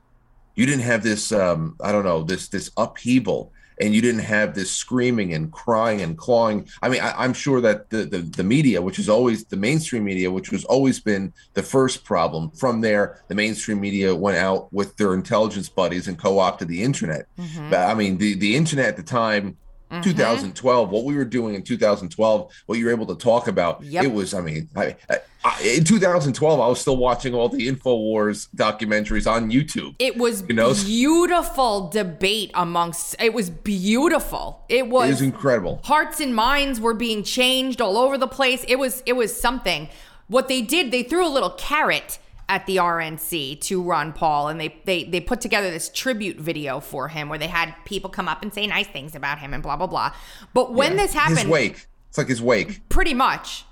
you 0.55 0.65
didn't 0.65 0.83
have 0.83 1.01
this 1.01 1.31
um 1.31 1.75
i 1.81 1.91
don't 1.91 2.03
know 2.03 2.21
this 2.21 2.49
this 2.49 2.69
upheaval 2.77 3.51
and 3.79 3.95
you 3.95 4.01
didn't 4.01 4.21
have 4.21 4.55
this 4.55 4.71
screaming 4.71 5.33
and 5.33 5.51
crying 5.51 6.01
and 6.01 6.17
clawing. 6.17 6.67
I 6.81 6.89
mean, 6.89 7.01
I, 7.01 7.23
am 7.23 7.33
sure 7.33 7.61
that 7.61 7.89
the, 7.89 8.03
the, 8.03 8.19
the 8.19 8.43
media, 8.43 8.81
which 8.81 8.99
is 8.99 9.07
always 9.07 9.45
the 9.45 9.55
mainstream 9.55 10.03
media, 10.03 10.29
which 10.29 10.49
has 10.49 10.65
always 10.65 10.99
been 10.99 11.33
the 11.53 11.63
first 11.63 12.03
problem. 12.03 12.51
From 12.51 12.81
there, 12.81 13.23
the 13.29 13.35
mainstream 13.35 13.79
media 13.79 14.13
went 14.13 14.37
out 14.37 14.71
with 14.73 14.97
their 14.97 15.13
intelligence 15.13 15.69
buddies 15.69 16.07
and 16.07 16.17
co-opted 16.17 16.67
the 16.67 16.83
internet. 16.83 17.27
Mm-hmm. 17.37 17.69
But 17.69 17.89
I 17.89 17.93
mean, 17.93 18.17
the 18.17 18.35
the 18.35 18.55
internet 18.55 18.87
at 18.87 18.97
the 18.97 19.03
time. 19.03 19.57
Mm-hmm. 19.89 20.01
2012 20.01 20.89
what 20.91 21.03
we 21.03 21.15
were 21.15 21.25
doing 21.25 21.55
in 21.55 21.63
2012 21.63 22.51
what 22.67 22.77
you 22.77 22.85
were 22.85 22.91
able 22.91 23.07
to 23.07 23.15
talk 23.15 23.47
about 23.47 23.83
yep. 23.83 24.03
it 24.03 24.11
was 24.11 24.35
i 24.35 24.41
mean 24.41 24.69
I, 24.75 24.95
I, 25.43 25.61
in 25.63 25.83
2012 25.83 26.59
i 26.59 26.67
was 26.67 26.79
still 26.79 26.97
watching 26.97 27.33
all 27.33 27.49
the 27.49 27.67
infowars 27.67 28.49
documentaries 28.55 29.29
on 29.29 29.49
youtube. 29.49 29.95
It 29.99 30.17
was 30.17 30.43
you 30.47 30.53
know? 30.53 30.73
beautiful 30.73 31.89
debate 31.89 32.51
amongst 32.53 33.15
it 33.19 33.33
was 33.33 33.49
beautiful. 33.49 34.63
It 34.69 34.87
was, 34.87 35.07
it 35.07 35.11
was 35.11 35.21
incredible. 35.21 35.81
Hearts 35.83 36.19
and 36.19 36.35
minds 36.35 36.79
were 36.79 36.93
being 36.93 37.23
changed 37.23 37.81
all 37.81 37.97
over 37.97 38.17
the 38.17 38.27
place. 38.27 38.63
It 38.67 38.77
was 38.77 39.03
it 39.05 39.13
was 39.13 39.39
something. 39.39 39.89
What 40.27 40.47
they 40.47 40.61
did 40.61 40.91
they 40.91 41.03
threw 41.03 41.25
a 41.25 41.29
little 41.29 41.51
carrot 41.51 42.19
at 42.49 42.65
the 42.65 42.77
RNC 42.77 43.61
to 43.61 43.81
Ron 43.81 44.11
Paul, 44.11 44.49
and 44.49 44.59
they 44.59 44.75
they 44.83 45.05
they 45.05 45.21
put 45.21 45.39
together 45.39 45.69
this 45.69 45.87
tribute 45.87 46.37
video 46.37 46.79
for 46.81 47.07
him 47.07 47.29
where 47.29 47.39
they 47.39 47.47
had 47.47 47.73
people 47.85 48.09
come 48.09 48.27
up 48.27 48.41
and 48.41 48.53
say 48.53 48.67
nice 48.67 48.87
things 48.87 49.15
about 49.15 49.39
him 49.39 49.53
and 49.53 49.63
blah 49.63 49.77
blah 49.77 49.87
blah. 49.87 50.13
But 50.53 50.73
when 50.73 50.91
yeah. 50.91 51.03
this 51.03 51.13
happened, 51.13 51.39
his 51.39 51.47
wake, 51.47 51.87
it's 52.09 52.17
like 52.17 52.27
his 52.27 52.41
wake, 52.41 52.89
pretty 52.89 53.13
much. 53.13 53.63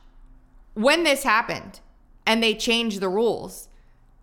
When 0.75 1.03
this 1.03 1.23
happened, 1.23 1.81
and 2.25 2.41
they 2.41 2.53
changed 2.53 3.01
the 3.01 3.09
rules, 3.09 3.67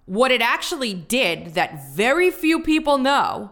what 0.07 0.31
it 0.31 0.41
actually 0.41 0.95
did 0.95 1.55
that 1.55 1.93
very 1.93 2.31
few 2.31 2.63
people 2.63 2.97
know 2.97 3.51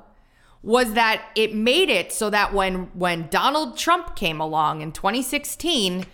was 0.63 0.93
that 0.93 1.31
it 1.35 1.53
made 1.53 1.91
it 1.91 2.13
so 2.13 2.31
that 2.31 2.55
when 2.55 2.85
when 2.95 3.27
Donald 3.29 3.77
Trump 3.77 4.15
came 4.15 4.41
along 4.41 4.81
in 4.81 4.93
2016, 4.93 6.07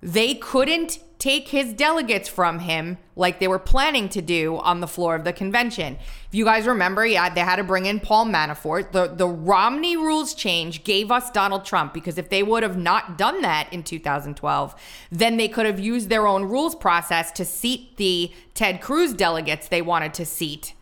they 0.00 0.34
couldn't 0.34 1.00
take 1.18 1.48
his 1.48 1.72
delegates 1.72 2.28
from 2.28 2.58
him 2.58 2.98
like 3.14 3.40
they 3.40 3.48
were 3.48 3.58
planning 3.58 4.08
to 4.10 4.20
do 4.20 4.58
on 4.58 4.80
the 4.80 4.86
floor 4.86 5.14
of 5.14 5.24
the 5.24 5.32
convention. 5.32 5.96
If 6.28 6.34
you 6.34 6.44
guys 6.44 6.66
remember, 6.66 7.06
yeah, 7.06 7.28
they 7.30 7.40
had 7.40 7.56
to 7.56 7.64
bring 7.64 7.86
in 7.86 8.00
Paul 8.00 8.26
Manafort. 8.26 8.92
The 8.92 9.06
the 9.06 9.28
Romney 9.28 9.96
rules 9.96 10.34
change 10.34 10.84
gave 10.84 11.10
us 11.10 11.30
Donald 11.30 11.64
Trump 11.64 11.94
because 11.94 12.18
if 12.18 12.28
they 12.28 12.42
would 12.42 12.62
have 12.62 12.76
not 12.76 13.16
done 13.16 13.40
that 13.42 13.72
in 13.72 13.82
2012, 13.82 14.74
then 15.10 15.36
they 15.36 15.48
could 15.48 15.66
have 15.66 15.80
used 15.80 16.08
their 16.08 16.26
own 16.26 16.44
rules 16.44 16.74
process 16.74 17.32
to 17.32 17.44
seat 17.44 17.96
the 17.96 18.32
Ted 18.54 18.80
Cruz 18.80 19.14
delegates 19.14 19.68
they 19.68 19.82
wanted 19.82 20.12
to 20.14 20.26
seat. 20.26 20.74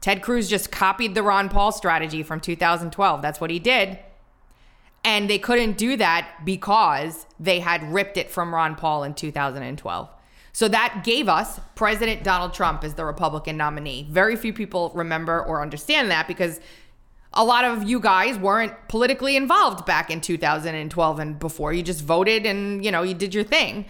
Ted 0.00 0.20
Cruz 0.20 0.48
just 0.48 0.72
copied 0.72 1.14
the 1.14 1.22
Ron 1.22 1.48
Paul 1.48 1.70
strategy 1.70 2.22
from 2.22 2.40
2012. 2.40 3.22
That's 3.22 3.40
what 3.40 3.50
he 3.50 3.60
did. 3.60 3.98
And 5.04 5.28
they 5.28 5.38
couldn't 5.38 5.76
do 5.76 5.96
that 5.96 6.44
because 6.44 7.26
they 7.40 7.60
had 7.60 7.82
ripped 7.92 8.16
it 8.16 8.30
from 8.30 8.54
Ron 8.54 8.76
Paul 8.76 9.02
in 9.02 9.14
2012. 9.14 10.08
So 10.52 10.68
that 10.68 11.02
gave 11.04 11.28
us 11.28 11.58
President 11.74 12.22
Donald 12.22 12.52
Trump 12.52 12.84
as 12.84 12.94
the 12.94 13.04
Republican 13.04 13.56
nominee. 13.56 14.06
Very 14.10 14.36
few 14.36 14.52
people 14.52 14.92
remember 14.94 15.42
or 15.42 15.62
understand 15.62 16.10
that 16.10 16.28
because 16.28 16.60
a 17.32 17.44
lot 17.44 17.64
of 17.64 17.84
you 17.84 17.98
guys 17.98 18.38
weren't 18.38 18.74
politically 18.88 19.34
involved 19.34 19.86
back 19.86 20.10
in 20.10 20.20
2012 20.20 21.18
and 21.18 21.38
before. 21.38 21.72
You 21.72 21.82
just 21.82 22.04
voted 22.04 22.44
and, 22.44 22.84
you 22.84 22.90
know, 22.90 23.02
you 23.02 23.14
did 23.14 23.34
your 23.34 23.44
thing. 23.44 23.86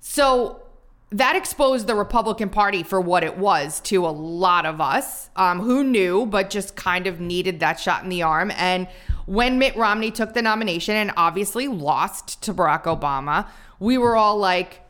So 0.00 0.62
that 1.10 1.36
exposed 1.36 1.86
the 1.86 1.94
Republican 1.94 2.48
Party 2.48 2.82
for 2.82 3.00
what 3.00 3.22
it 3.22 3.38
was 3.38 3.80
to 3.80 4.04
a 4.04 4.08
lot 4.08 4.66
of 4.66 4.80
us 4.80 5.30
um, 5.36 5.60
who 5.60 5.84
knew, 5.84 6.26
but 6.26 6.50
just 6.50 6.74
kind 6.74 7.06
of 7.06 7.20
needed 7.20 7.60
that 7.60 7.78
shot 7.78 8.02
in 8.02 8.08
the 8.08 8.22
arm. 8.22 8.50
And 8.56 8.88
when 9.26 9.58
Mitt 9.58 9.76
Romney 9.76 10.10
took 10.10 10.34
the 10.34 10.42
nomination 10.42 10.96
and 10.96 11.12
obviously 11.16 11.68
lost 11.68 12.42
to 12.42 12.52
Barack 12.52 12.84
Obama, 12.84 13.48
we 13.78 13.98
were 13.98 14.16
all 14.16 14.36
like, 14.36 14.80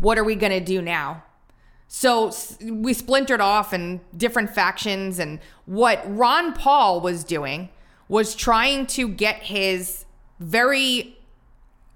what 0.00 0.18
are 0.18 0.24
we 0.24 0.34
going 0.34 0.52
to 0.52 0.64
do 0.64 0.82
now? 0.82 1.22
So 1.86 2.32
we 2.62 2.92
splintered 2.94 3.40
off 3.40 3.72
in 3.72 4.00
different 4.16 4.50
factions. 4.50 5.18
And 5.18 5.38
what 5.66 6.02
Ron 6.06 6.54
Paul 6.54 7.00
was 7.00 7.22
doing 7.22 7.68
was 8.08 8.34
trying 8.34 8.86
to 8.86 9.06
get 9.06 9.44
his 9.44 10.06
very 10.40 11.18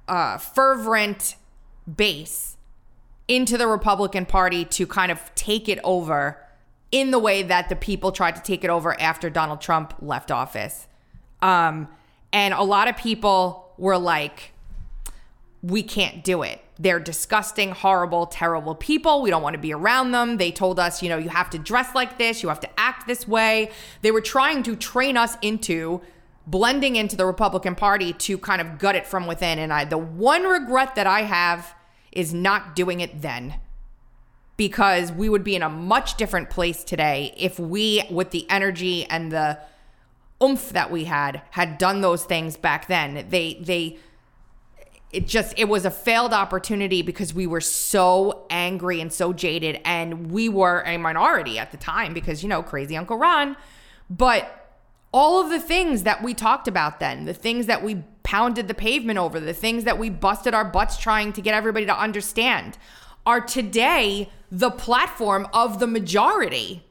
uh, 0.07 0.39
fervent 0.39 1.37
base 1.93 2.56
into 3.29 3.59
the 3.59 3.67
Republican 3.67 4.27
Party 4.27 4.65
to 4.65 4.87
kind 4.87 5.11
of 5.11 5.35
take 5.35 5.69
it 5.69 5.79
over 5.83 6.41
in 6.93 7.11
the 7.11 7.19
way 7.19 7.43
that 7.43 7.69
the 7.69 7.77
people 7.77 8.13
tried 8.13 8.37
to 8.37 8.43
take 8.43 8.63
it 8.63 8.71
over 8.71 8.99
after 9.01 9.29
Donald 9.29 9.61
Trump 9.61 9.95
left 10.01 10.31
office. 10.31 10.87
Um, 11.43 11.89
and 12.33 12.55
a 12.55 12.63
lot 12.63 12.89
of 12.89 12.97
people 12.97 13.73
were 13.77 13.99
like, 13.99 14.53
we 15.63 15.83
can't 15.83 16.23
do 16.23 16.43
it. 16.43 16.61
They're 16.79 17.01
disgusting, 17.01 17.73
horrible, 17.73 18.27
terrible 18.27 18.75
people. 18.75 19.23
We 19.23 19.31
don't 19.31 19.43
want 19.43 19.55
to 19.55 19.61
be 19.61 19.73
around 19.73 20.13
them. 20.13 20.37
They 20.37 20.53
told 20.53 20.79
us, 20.79 21.03
you 21.03 21.09
know, 21.09 21.17
you 21.17 21.31
have 21.31 21.51
to 21.51 21.59
dress 21.59 21.95
like 21.95 22.19
this, 22.19 22.43
you 22.43 22.49
have 22.51 22.61
to 22.61 22.81
act 22.81 23.07
this 23.07 23.27
way. 23.27 23.71
They 24.03 24.11
were 24.11 24.21
trying 24.21 24.63
to 24.65 24.77
train 24.77 25.17
us 25.17 25.37
into 25.43 26.03
blending 26.47 26.97
into 26.97 27.17
the 27.17 27.27
Republican 27.27 27.75
Party 27.75 28.13
to 28.13 28.39
kind 28.39 28.61
of 28.61 28.79
gut 28.79 28.95
it 28.95 29.07
from 29.07 29.27
within. 29.27 29.59
And 29.59 29.73
I, 29.73 29.85
the 29.85 29.99
one 29.99 30.45
regret 30.45 30.95
that 30.95 31.07
I 31.07 31.23
have 31.23 31.75
is 32.13 32.33
not 32.33 32.77
doing 32.77 33.01
it 33.01 33.23
then. 33.23 33.55
Because 34.57 35.13
we 35.13 35.29
would 35.29 35.45
be 35.45 35.55
in 35.55 35.63
a 35.63 35.69
much 35.69 36.17
different 36.17 36.49
place 36.49 36.83
today 36.83 37.35
if 37.37 37.59
we, 37.59 38.03
with 38.11 38.31
the 38.31 38.49
energy 38.49 39.05
and 39.05 39.31
the 39.31 39.59
oomph 40.43 40.71
that 40.71 40.91
we 40.91 41.05
had 41.05 41.43
had 41.51 41.79
done 41.79 42.01
those 42.01 42.25
things 42.25 42.57
back 42.57 42.89
then. 42.89 43.27
They 43.29 43.55
they 43.55 43.99
it 45.13 45.27
just 45.27 45.55
it 45.57 45.69
was 45.69 45.85
a 45.85 45.91
failed 45.91 46.33
opportunity 46.33 47.03
because 47.03 47.33
we 47.33 47.47
were 47.47 47.61
so 47.61 48.45
angry 48.51 49.01
and 49.01 49.13
so 49.13 49.33
jaded 49.33 49.81
and 49.85 50.31
we 50.31 50.49
were 50.49 50.83
a 50.85 50.99
minority 50.99 51.59
at 51.59 51.71
the 51.71 51.77
time 51.77 52.13
because 52.13 52.43
you 52.43 52.49
know 52.49 52.63
crazy 52.63 52.97
uncle 52.97 53.17
ron 53.17 53.57
but 54.11 54.75
all 55.13 55.41
of 55.41 55.49
the 55.49 55.61
things 55.61 56.03
that 56.03 56.23
we 56.23 56.35
talked 56.35 56.67
about 56.67 56.99
then 57.01 57.25
the 57.25 57.33
things 57.33 57.67
that 57.67 57.83
we 57.83 58.03
pounded 58.27 58.69
the 58.69 58.75
pavement 58.75 59.19
over 59.19 59.39
the 59.41 59.55
things 59.55 59.85
that 59.85 59.99
we 59.99 60.11
busted 60.11 60.53
our 60.53 60.65
butts 60.67 60.99
trying 60.99 61.33
to 61.33 61.41
get 61.41 61.55
everybody 61.55 61.87
to 61.87 61.97
understand 61.99 62.77
are 63.25 63.41
today 63.41 64.29
the 64.51 64.71
platform 64.71 65.47
of 65.55 65.79
the 65.79 65.87
majority 65.87 66.83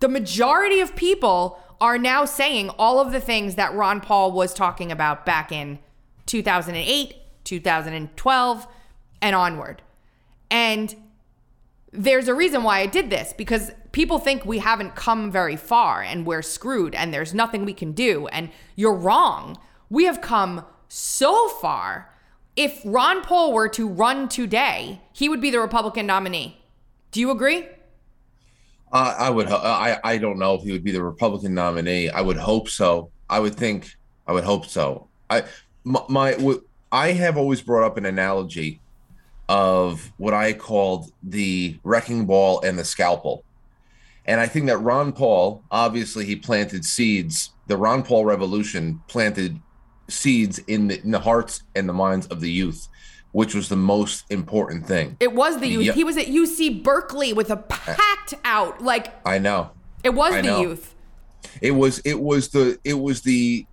The 0.00 0.08
majority 0.08 0.80
of 0.80 0.96
people 0.96 1.58
are 1.80 1.98
now 1.98 2.24
saying 2.24 2.70
all 2.78 3.00
of 3.00 3.12
the 3.12 3.20
things 3.20 3.54
that 3.56 3.74
Ron 3.74 4.00
Paul 4.00 4.32
was 4.32 4.52
talking 4.54 4.90
about 4.92 5.24
back 5.26 5.52
in 5.52 5.78
2008, 6.26 7.14
2012, 7.44 8.66
and 9.22 9.36
onward. 9.36 9.82
And 10.50 10.94
there's 11.92 12.28
a 12.28 12.34
reason 12.34 12.62
why 12.62 12.80
I 12.80 12.86
did 12.86 13.10
this 13.10 13.32
because 13.32 13.72
people 13.92 14.18
think 14.18 14.44
we 14.44 14.58
haven't 14.58 14.94
come 14.94 15.30
very 15.30 15.56
far 15.56 16.02
and 16.02 16.24
we're 16.24 16.42
screwed 16.42 16.94
and 16.94 17.12
there's 17.12 17.34
nothing 17.34 17.64
we 17.64 17.74
can 17.74 17.92
do. 17.92 18.28
And 18.28 18.50
you're 18.76 18.94
wrong. 18.94 19.58
We 19.88 20.04
have 20.04 20.20
come 20.20 20.64
so 20.88 21.48
far. 21.48 22.12
If 22.56 22.80
Ron 22.84 23.22
Paul 23.22 23.52
were 23.52 23.68
to 23.70 23.88
run 23.88 24.28
today, 24.28 25.00
he 25.12 25.28
would 25.28 25.40
be 25.40 25.50
the 25.50 25.60
Republican 25.60 26.06
nominee. 26.06 26.60
Do 27.10 27.20
you 27.20 27.30
agree? 27.30 27.66
Uh, 28.92 29.14
I 29.18 29.30
would. 29.30 29.48
I 29.48 29.98
I 30.02 30.18
don't 30.18 30.38
know 30.38 30.54
if 30.54 30.62
he 30.62 30.72
would 30.72 30.82
be 30.82 30.90
the 30.90 31.02
Republican 31.02 31.54
nominee. 31.54 32.08
I 32.10 32.20
would 32.20 32.36
hope 32.36 32.68
so. 32.68 33.10
I 33.28 33.38
would 33.38 33.54
think. 33.54 33.96
I 34.26 34.32
would 34.32 34.42
hope 34.42 34.66
so. 34.66 35.08
I 35.28 35.44
my, 35.84 36.02
my 36.08 36.56
I 36.90 37.12
have 37.12 37.36
always 37.36 37.60
brought 37.60 37.86
up 37.86 37.96
an 37.96 38.04
analogy 38.04 38.80
of 39.50 40.12
what 40.16 40.32
I 40.32 40.52
called 40.52 41.10
the 41.24 41.76
wrecking 41.82 42.24
ball 42.24 42.60
and 42.60 42.78
the 42.78 42.84
scalpel, 42.84 43.44
and 44.24 44.40
I 44.40 44.46
think 44.46 44.66
that 44.66 44.78
Ron 44.78 45.12
Paul 45.12 45.64
obviously 45.72 46.24
he 46.24 46.36
planted 46.36 46.84
seeds. 46.84 47.50
The 47.66 47.76
Ron 47.76 48.04
Paul 48.04 48.24
revolution 48.24 49.02
planted 49.08 49.60
seeds 50.08 50.58
in 50.60 50.86
the, 50.86 51.02
in 51.02 51.10
the 51.10 51.18
hearts 51.18 51.64
and 51.74 51.88
the 51.88 51.92
minds 51.92 52.26
of 52.28 52.40
the 52.40 52.50
youth, 52.50 52.86
which 53.32 53.54
was 53.54 53.68
the 53.68 53.76
most 53.76 54.24
important 54.30 54.86
thing. 54.86 55.16
It 55.18 55.34
was 55.34 55.58
the 55.58 55.66
youth. 55.66 55.94
He 55.96 56.04
was 56.04 56.16
at 56.16 56.26
UC 56.26 56.84
Berkeley 56.84 57.32
with 57.32 57.50
a 57.50 57.56
packed 57.56 58.34
out, 58.44 58.80
like 58.82 59.14
I 59.26 59.38
know. 59.38 59.70
it 60.04 60.10
was 60.10 60.32
I 60.32 60.42
the 60.42 60.46
know. 60.46 60.60
youth. 60.60 60.94
It 61.60 61.72
was 61.72 61.98
it 62.00 62.20
was 62.20 62.50
the 62.50 62.78
it 62.84 62.94
was 62.94 63.22
the 63.22 63.66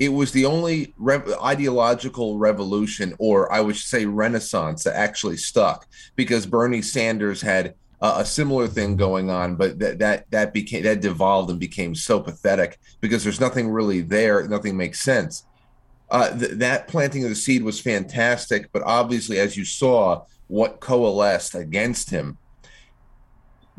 it 0.00 0.08
was 0.08 0.32
the 0.32 0.46
only 0.46 0.94
rev- 0.96 1.30
ideological 1.44 2.38
revolution, 2.38 3.14
or 3.18 3.52
I 3.52 3.60
would 3.60 3.76
say 3.76 4.06
renaissance, 4.06 4.82
that 4.84 4.96
actually 4.96 5.36
stuck 5.36 5.86
because 6.16 6.46
Bernie 6.46 6.80
Sanders 6.80 7.42
had 7.42 7.74
uh, 8.00 8.14
a 8.16 8.24
similar 8.24 8.66
thing 8.66 8.96
going 8.96 9.28
on, 9.28 9.56
but 9.56 9.78
that 9.78 9.98
that 9.98 10.30
that 10.30 10.54
became 10.54 10.84
that 10.84 11.02
devolved 11.02 11.50
and 11.50 11.60
became 11.60 11.94
so 11.94 12.18
pathetic 12.18 12.78
because 13.02 13.22
there's 13.22 13.40
nothing 13.40 13.68
really 13.68 14.00
there, 14.00 14.48
nothing 14.48 14.74
makes 14.74 15.00
sense. 15.00 15.44
Uh, 16.10 16.36
th- 16.36 16.52
that 16.52 16.88
planting 16.88 17.22
of 17.24 17.28
the 17.28 17.36
seed 17.36 17.62
was 17.62 17.78
fantastic, 17.78 18.72
but 18.72 18.82
obviously, 18.84 19.38
as 19.38 19.54
you 19.54 19.66
saw, 19.66 20.24
what 20.48 20.80
coalesced 20.80 21.54
against 21.54 22.08
him 22.08 22.38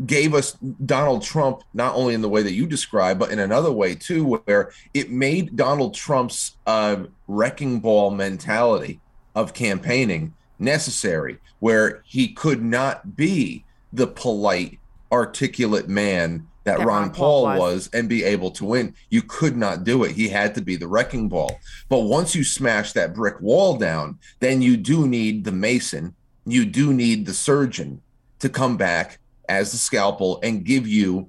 gave 0.06 0.34
us 0.34 0.54
Donald 0.86 1.22
Trump 1.22 1.64
not 1.74 1.96
only 1.96 2.14
in 2.14 2.22
the 2.22 2.30
way 2.30 2.44
that 2.44 2.54
you 2.54 2.66
describe, 2.66 3.20
but 3.20 3.32
in 3.32 3.40
another 3.40 3.72
way 3.72 3.96
too, 3.96 4.42
where 4.46 4.72
it 4.94 5.12
made 5.12 5.56
Donald 5.56 5.94
Trump's 5.94 6.58
uh, 6.66 7.04
wrecking 7.28 7.80
ball 7.80 8.12
mentality 8.12 9.00
of 9.36 9.54
campaigning 9.54 10.34
necessary, 10.60 11.38
where 11.60 12.02
he 12.06 12.30
could 12.30 12.64
not 12.64 13.16
be 13.16 13.66
the 13.94 14.08
polite, 14.08 14.80
articulate 15.12 15.90
man 15.90 16.48
that, 16.64 16.78
That 16.78 16.86
Ron, 16.86 17.02
Ron 17.02 17.12
Paul 17.12 17.44
was 17.58 17.90
and 17.92 18.08
be 18.08 18.24
able 18.24 18.52
to 18.52 18.66
win. 18.66 18.94
You 19.10 19.24
could 19.24 19.58
not 19.58 19.84
do 19.84 20.04
it. 20.04 20.12
He 20.12 20.30
had 20.30 20.54
to 20.56 20.62
be 20.62 20.76
the 20.76 20.88
wrecking 20.88 21.28
ball. 21.28 21.60
But 21.90 22.02
once 22.02 22.36
you 22.36 22.44
smash 22.44 22.94
that 22.94 23.16
brick 23.16 23.42
wall 23.42 23.78
down, 23.78 24.20
then 24.40 24.62
you 24.62 24.78
do 24.78 25.08
need 25.08 25.44
the 25.44 25.52
mason, 25.52 26.16
you 26.46 26.66
do 26.66 26.94
need 26.94 27.26
the 27.26 27.34
surgeon 27.34 28.02
to 28.40 28.50
come 28.50 28.78
back 28.78 29.20
as 29.52 29.74
the 29.74 29.78
scalpel 29.78 30.40
and 30.44 30.64
give 30.64 30.88
you 30.88 31.28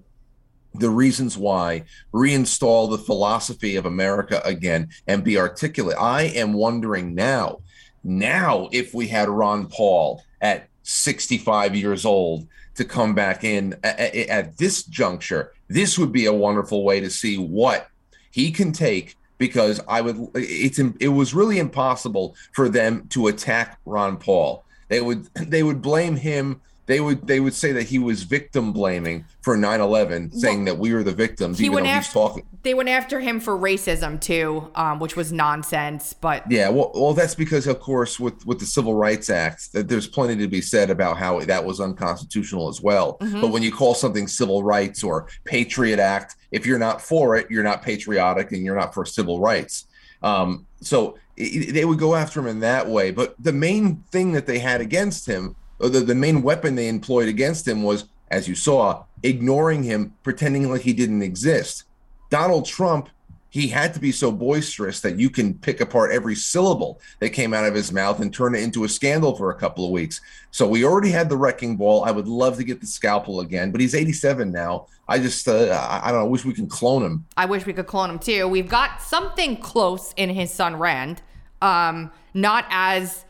the 0.75 0.89
reasons 0.89 1.37
why, 1.37 1.85
reinstall 2.15 2.89
the 2.89 2.97
philosophy 2.97 3.75
of 3.75 3.85
America 3.85 4.41
again 4.45 4.89
and 5.09 5.25
be 5.25 5.37
articulate. 5.37 5.97
I 5.99 6.23
am 6.23 6.53
wondering 6.53 7.15
now, 7.17 7.59
now 8.05 8.69
if 8.73 8.95
we 8.95 9.09
had 9.09 9.29
Ron 9.29 9.67
Paul 9.67 10.23
at 10.41 10.69
65 10.85 11.75
years 11.75 12.07
old 12.07 12.47
to 12.77 12.85
come 12.85 13.13
back 13.15 13.43
in 13.43 13.75
a- 13.85 14.21
a- 14.21 14.29
at 14.29 14.57
this 14.57 14.85
juncture, 14.85 15.53
this 15.69 15.99
would 15.99 16.13
be 16.13 16.27
a 16.27 16.33
wonderful 16.33 16.85
way 16.85 17.01
to 17.01 17.11
see 17.11 17.37
what 17.37 17.89
he 18.31 18.51
can 18.53 18.73
take 18.73 19.17
because 19.37 19.81
I 19.89 20.01
would 20.01 20.29
it's 20.35 20.79
it 20.79 21.09
was 21.09 21.35
really 21.35 21.59
impossible 21.59 22.37
for 22.53 22.69
them 22.69 23.07
to 23.11 23.27
attack 23.27 23.79
Ron 23.85 24.17
Paul. 24.17 24.65
They 24.89 25.01
would 25.01 25.27
they 25.35 25.65
would 25.65 25.83
blame 25.83 26.17
him 26.17 26.61
they 26.87 27.01
would 27.01 27.27
they 27.27 27.39
would 27.41 27.55
say 27.55 27.73
that 27.73 27.85
he 27.85 27.99
was 27.99 28.25
victim 28.25 28.73
blaming 28.73 29.25
for 29.41 29.57
9/11 29.57 30.35
saying 30.35 30.65
that 30.65 30.79
we 30.79 30.93
were 30.93 31.03
the 31.03 31.13
victims 31.13 31.59
He 31.59 31.67
even 31.67 31.75
went 31.77 31.87
though 31.87 31.91
he's 31.93 31.99
after 32.07 32.13
talking 32.13 32.43
they 32.63 32.75
went 32.75 32.89
after 32.89 33.19
him 33.21 33.41
for 33.41 33.57
racism 33.59 34.21
too, 34.21 34.71
um, 34.77 35.01
which 35.01 35.17
was 35.17 35.33
nonsense. 35.33 36.13
But 36.13 36.49
Yeah, 36.51 36.69
well, 36.69 36.93
well, 36.95 37.13
that's 37.13 37.35
because, 37.35 37.67
of 37.67 37.81
course, 37.81 38.21
with 38.21 38.47
with 38.47 38.61
the 38.61 38.67
Civil 38.67 38.95
Rights 38.95 39.31
Act, 39.31 39.73
that 39.73 39.89
there's 39.89 40.07
plenty 40.07 40.37
to 40.37 40.47
be 40.49 40.61
said 40.61 40.89
about 40.91 41.17
how 41.17 41.41
that 41.41 41.65
was 41.65 41.81
unconstitutional 41.81 42.69
as 42.69 42.81
well. 42.81 43.19
Mhm. 43.21 43.41
But 43.41 43.51
when 43.51 43.63
you 43.65 43.73
call 43.73 43.95
something 43.95 44.29
civil 44.29 44.63
rights 44.63 45.03
or 45.03 45.27
Patriot 45.45 45.99
Act, 45.99 46.37
if 46.53 46.65
you're 46.67 46.79
not 46.79 47.01
for 47.03 47.35
it, 47.37 47.47
you're 47.51 47.65
not 47.65 47.83
patriotic 47.83 48.53
and 48.53 48.65
you're 48.65 48.77
not 48.77 48.95
for 48.95 49.05
civil 49.05 49.41
rights. 49.41 49.87
Um, 50.23 50.67
so 50.81 51.17
i- 51.39 51.43
i- 51.69 51.73
they 51.73 51.85
would 51.85 51.99
go 51.99 52.15
after 52.15 52.39
him 52.39 52.47
in 52.47 52.61
that 52.61 52.89
way. 52.89 53.11
But 53.11 53.35
the 53.41 53.53
main 53.53 54.05
thing 54.13 54.33
that 54.33 54.47
they 54.47 54.61
had 54.61 54.81
against 54.81 55.27
him, 55.27 55.57
the, 55.89 56.01
the 56.01 56.15
main 56.15 56.43
weapon 56.43 56.75
they 56.75 56.89
employed 56.89 57.29
against 57.29 57.67
him 57.67 57.83
was, 57.83 58.07
as 58.31 58.49
you 58.49 58.55
saw, 58.55 59.05
ignoring 59.23 59.83
him, 59.83 60.15
pretending 60.23 60.71
like 60.71 60.83
he 60.83 60.93
didn't 60.93 61.23
exist. 61.23 61.85
Donald 62.31 62.67
Trump 62.67 63.09
he 63.53 63.69
had 63.69 63.93
to 63.93 64.01
be 64.01 64.11
so 64.11 64.33
boisterous 64.33 65.01
that 65.01 65.19
you 65.19 65.29
can 65.29 65.53
pick 65.53 65.83
apart 65.83 66.11
every 66.11 66.35
syllable 66.35 66.99
that 67.21 67.31
came 67.31 67.53
out 67.53 67.67
of 67.67 67.75
his 67.75 67.93
mouth 67.93 68.19
and 68.21 68.33
turn 68.33 68.55
it 68.55 68.63
into 68.63 68.85
a 68.85 68.89
scandal 68.89 69.37
for 69.37 69.51
a 69.51 69.55
couple 69.55 69.85
of 69.85 69.91
weeks. 69.91 70.23
So 70.53 70.67
we 70.67 70.87
already 70.87 71.11
had 71.11 71.29
the 71.29 71.37
wrecking 71.37 71.77
ball. 71.77 72.03
I 72.03 72.13
would 72.13 72.27
love 72.27 72.57
to 72.57 72.65
get 72.65 72.81
the 72.81 72.87
scalpel 72.87 73.41
again, 73.41 73.71
but 73.71 73.83
he's 73.83 73.95
87 73.95 74.51
now. 74.51 74.87
I 75.07 75.19
just, 75.19 75.47
uh, 75.47 76.01
I, 76.03 76.11
don't 76.11 76.21
know. 76.21 76.25
I 76.25 76.29
wish 76.29 76.47
we 76.47 76.55
can 76.55 76.67
clone 76.67 77.03
him. 77.03 77.27
I 77.37 77.45
wish 77.45 77.67
we 77.67 77.75
could 77.75 77.87
clone 77.87 78.09
him 78.09 78.19
too. 78.19 78.49
We've 78.49 78.71
got 78.71 79.03
something 79.03 79.59
close 79.59 80.15
in 80.17 80.31
his 80.31 80.51
son 80.51 80.77
Rand. 80.77 81.21
Um, 81.61 82.11
not 82.33 82.65
as 82.71 83.27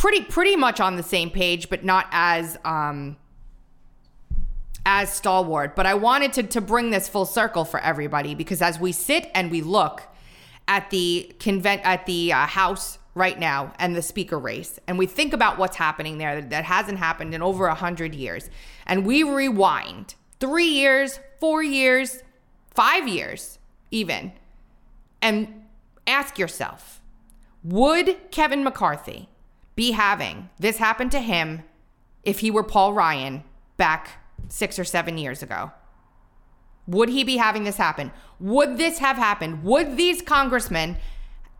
pretty 0.00 0.22
pretty 0.22 0.56
much 0.56 0.80
on 0.80 0.96
the 0.96 1.02
same 1.02 1.28
page, 1.30 1.68
but 1.68 1.84
not 1.84 2.06
as 2.10 2.58
um 2.64 3.16
as 4.86 5.12
stalwart. 5.12 5.76
But 5.76 5.84
I 5.84 5.94
wanted 5.94 6.32
to 6.34 6.42
to 6.44 6.60
bring 6.62 6.90
this 6.90 7.06
full 7.08 7.26
circle 7.26 7.66
for 7.66 7.78
everybody 7.80 8.34
because 8.34 8.62
as 8.62 8.80
we 8.80 8.92
sit 8.92 9.30
and 9.34 9.50
we 9.50 9.60
look 9.60 10.02
at 10.66 10.88
the 10.88 11.34
convent 11.38 11.82
at 11.84 12.06
the 12.06 12.32
uh, 12.32 12.46
house 12.46 12.98
right 13.14 13.38
now 13.38 13.74
and 13.78 13.94
the 13.94 14.00
speaker 14.00 14.38
race 14.38 14.78
and 14.86 14.96
we 14.96 15.04
think 15.04 15.34
about 15.34 15.58
what's 15.58 15.76
happening 15.76 16.16
there 16.18 16.40
that, 16.40 16.64
hasn't 16.64 16.96
happened 16.96 17.34
in 17.34 17.42
over 17.42 17.66
a 17.66 17.74
hundred 17.74 18.14
years 18.14 18.48
and 18.86 19.04
we 19.04 19.24
rewind 19.24 20.14
three 20.38 20.68
years 20.68 21.18
four 21.40 21.60
years 21.60 22.22
five 22.72 23.08
years 23.08 23.58
even 23.90 24.30
and 25.20 25.64
ask 26.06 26.38
yourself 26.38 27.02
would 27.64 28.16
kevin 28.30 28.62
mccarthy 28.62 29.28
be 29.76 29.92
having 29.92 30.50
this 30.58 30.78
happen 30.78 31.08
to 31.10 31.20
him 31.20 31.62
if 32.22 32.40
he 32.40 32.50
were 32.50 32.64
paul 32.64 32.92
ryan 32.92 33.42
back 33.76 34.18
six 34.48 34.78
or 34.78 34.84
seven 34.84 35.16
years 35.16 35.42
ago 35.42 35.72
would 36.90 37.08
he 37.08 37.22
be 37.22 37.36
having 37.36 37.62
this 37.62 37.76
happen? 37.76 38.10
Would 38.40 38.76
this 38.76 38.98
have 38.98 39.16
happened? 39.16 39.62
Would 39.62 39.96
these 39.96 40.22
congressmen 40.22 40.96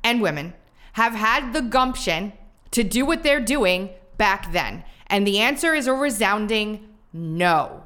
and 0.02 0.20
women 0.20 0.54
have 0.94 1.14
had 1.14 1.52
the 1.52 1.62
gumption 1.62 2.32
to 2.72 2.82
do 2.82 3.06
what 3.06 3.22
they're 3.22 3.40
doing 3.40 3.90
back 4.16 4.52
then? 4.52 4.84
And 5.06 5.24
the 5.24 5.38
answer 5.38 5.72
is 5.72 5.86
a 5.86 5.92
resounding 5.92 6.88
no. 7.12 7.84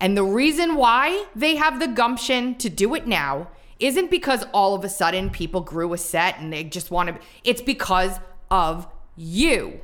And 0.00 0.16
the 0.16 0.24
reason 0.24 0.76
why 0.76 1.26
they 1.34 1.56
have 1.56 1.78
the 1.78 1.88
gumption 1.88 2.54
to 2.56 2.70
do 2.70 2.94
it 2.94 3.06
now 3.06 3.48
isn't 3.78 4.10
because 4.10 4.44
all 4.54 4.74
of 4.74 4.82
a 4.82 4.88
sudden 4.88 5.28
people 5.28 5.60
grew 5.60 5.92
a 5.92 5.98
set 5.98 6.38
and 6.38 6.52
they 6.52 6.64
just 6.64 6.90
want 6.90 7.08
to, 7.08 7.20
it's 7.44 7.62
because 7.62 8.18
of 8.50 8.88
you. 9.18 9.80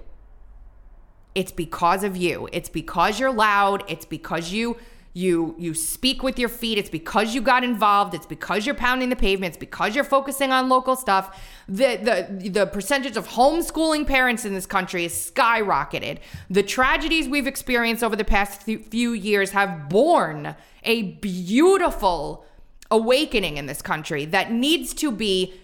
It's 1.35 1.53
because 1.53 2.05
of 2.05 2.17
you. 2.17 2.49
It's 2.53 2.69
because 2.69 3.19
you're 3.19 3.33
loud. 3.33 3.83
It's 3.89 4.05
because 4.05 4.53
you 4.53 4.77
you 5.17 5.55
you 5.57 5.75
speak 5.75 6.25
with 6.25 6.41
your 6.41 6.49
feet. 6.49 6.77
It's 6.77 6.91
because 6.91 7.35
you 7.35 7.41
got 7.41 7.63
involved. 7.63 8.15
It's 8.15 8.27
because 8.27 8.67
you're 8.67 8.75
pounding 8.75 9.11
the 9.11 9.17
pavement. 9.17 9.55
It's 9.55 9.59
because 9.59 9.95
you're 9.95 10.05
focusing 10.05 10.51
on 10.51 10.69
local 10.69 10.97
stuff. 10.97 11.41
The 11.69 11.97
the 11.97 12.51
the 12.51 12.67
percentage 12.67 13.17
of 13.17 13.29
homeschooling 13.29 14.07
parents 14.07 14.45
in 14.45 14.55
this 14.55 14.67
country 14.67 15.05
is 15.05 15.33
skyrocketed. 15.33 16.19
The 16.51 16.65
tragedies 16.65 17.29
we've 17.29 17.47
experienced 17.47 18.03
over 18.03 18.17
the 18.17 18.25
past 18.25 18.63
few 18.63 19.13
years 19.13 19.53
have 19.53 19.89
borne 19.89 20.57
a 20.83 21.03
beautiful 21.03 22.45
awakening 22.91 23.57
in 23.57 23.67
this 23.67 23.83
country 23.83 24.25
that 24.27 24.53
needs 24.53 24.93
to 24.95 25.11
be 25.11 25.55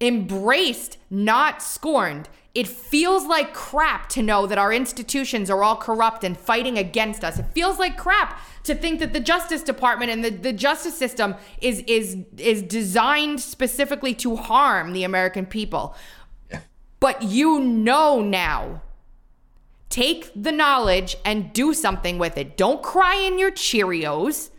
embraced, 0.00 0.98
not 1.10 1.62
scorned. 1.62 2.28
It 2.54 2.66
feels 2.66 3.26
like 3.26 3.52
crap 3.52 4.08
to 4.10 4.22
know 4.22 4.46
that 4.46 4.56
our 4.56 4.72
institutions 4.72 5.50
are 5.50 5.62
all 5.62 5.76
corrupt 5.76 6.24
and 6.24 6.38
fighting 6.38 6.78
against 6.78 7.22
us. 7.22 7.38
It 7.38 7.46
feels 7.52 7.78
like 7.78 7.98
crap 7.98 8.40
to 8.64 8.74
think 8.74 8.98
that 9.00 9.12
the 9.12 9.20
Justice 9.20 9.62
Department 9.62 10.10
and 10.10 10.24
the, 10.24 10.30
the 10.30 10.52
justice 10.52 10.96
system 10.96 11.34
is 11.60 11.80
is 11.86 12.16
is 12.38 12.62
designed 12.62 13.40
specifically 13.40 14.14
to 14.14 14.36
harm 14.36 14.92
the 14.92 15.04
American 15.04 15.44
people. 15.44 15.94
But 16.98 17.22
you 17.22 17.60
know 17.60 18.22
now. 18.22 18.82
Take 19.90 20.30
the 20.34 20.52
knowledge 20.52 21.16
and 21.24 21.52
do 21.52 21.72
something 21.72 22.18
with 22.18 22.36
it. 22.36 22.56
Don't 22.56 22.82
cry 22.82 23.16
in 23.16 23.38
your 23.38 23.50
Cheerios. 23.50 24.50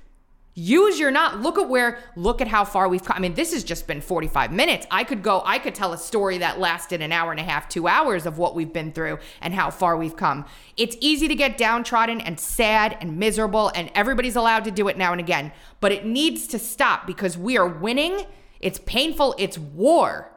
Use 0.60 1.00
your 1.00 1.12
not. 1.12 1.40
Look 1.40 1.60
at 1.60 1.70
where, 1.70 2.00
look 2.16 2.42
at 2.42 2.48
how 2.48 2.66
far 2.66 2.90
we've 2.90 3.04
come. 3.04 3.16
I 3.16 3.20
mean, 3.20 3.36
this 3.36 3.54
has 3.54 3.64
just 3.64 3.86
been 3.86 4.02
45 4.02 4.52
minutes. 4.52 4.88
I 4.90 5.04
could 5.04 5.22
go, 5.22 5.44
I 5.46 5.60
could 5.60 5.76
tell 5.76 5.94
a 5.94 6.00
story 6.00 6.40
that 6.40 6.60
lasted 6.60 7.00
an 7.00 7.12
hour 7.12 7.30
and 7.30 7.40
a 7.40 7.44
half, 7.44 7.70
two 7.70 7.88
hours 7.88 8.26
of 8.26 8.40
what 8.40 8.56
we've 8.56 8.74
been 8.74 8.92
through 8.92 9.20
and 9.40 9.54
how 9.54 9.70
far 9.70 9.96
we've 9.96 10.16
come. 10.16 10.46
It's 10.76 10.98
easy 11.00 11.28
to 11.28 11.36
get 11.36 11.60
downtrodden 11.60 12.22
and 12.22 12.40
sad 12.40 12.98
and 13.00 13.20
miserable, 13.20 13.72
and 13.76 13.92
everybody's 13.94 14.36
allowed 14.36 14.64
to 14.64 14.72
do 14.72 14.88
it 14.88 14.98
now 14.98 15.12
and 15.12 15.22
again. 15.22 15.52
But 15.80 15.92
it 15.92 16.08
needs 16.08 16.48
to 16.48 16.58
stop 16.58 17.06
because 17.06 17.38
we 17.38 17.56
are 17.56 17.68
winning. 17.68 18.26
It's 18.60 18.80
painful. 18.80 19.36
It's 19.38 19.60
war. 19.60 20.32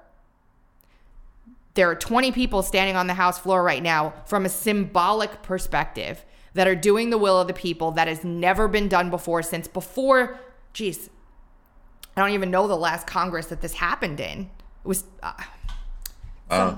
There 1.73 1.89
are 1.89 1.95
20 1.95 2.31
people 2.33 2.63
standing 2.63 2.95
on 2.95 3.07
the 3.07 3.15
House 3.15 3.39
floor 3.39 3.63
right 3.63 3.83
now 3.83 4.13
from 4.27 4.45
a 4.45 4.51
symbolic 4.51 5.41
perspective 5.43 6.27
that 6.55 6.67
are 6.67 6.75
doing 6.75 7.11
the 7.11 7.19
will 7.19 7.41
of 7.41 7.47
the 7.47 7.53
people 7.55 7.91
that 7.93 8.09
has 8.09 8.25
never 8.25 8.67
been 8.69 8.89
done 8.89 9.11
before 9.11 9.43
since 9.43 9.69
before, 9.69 10.41
geez, 10.73 11.09
I 12.17 12.23
don't 12.23 12.33
even 12.33 12.51
know 12.51 12.67
the 12.67 12.77
last 12.77 13.07
Congress 13.07 13.47
that 13.47 13.61
this 13.61 13.75
happened 13.75 14.19
in. 14.21 14.51
It 14.85 14.89
was 14.89 15.05
uh, 15.23 15.33
Uh, 16.51 16.77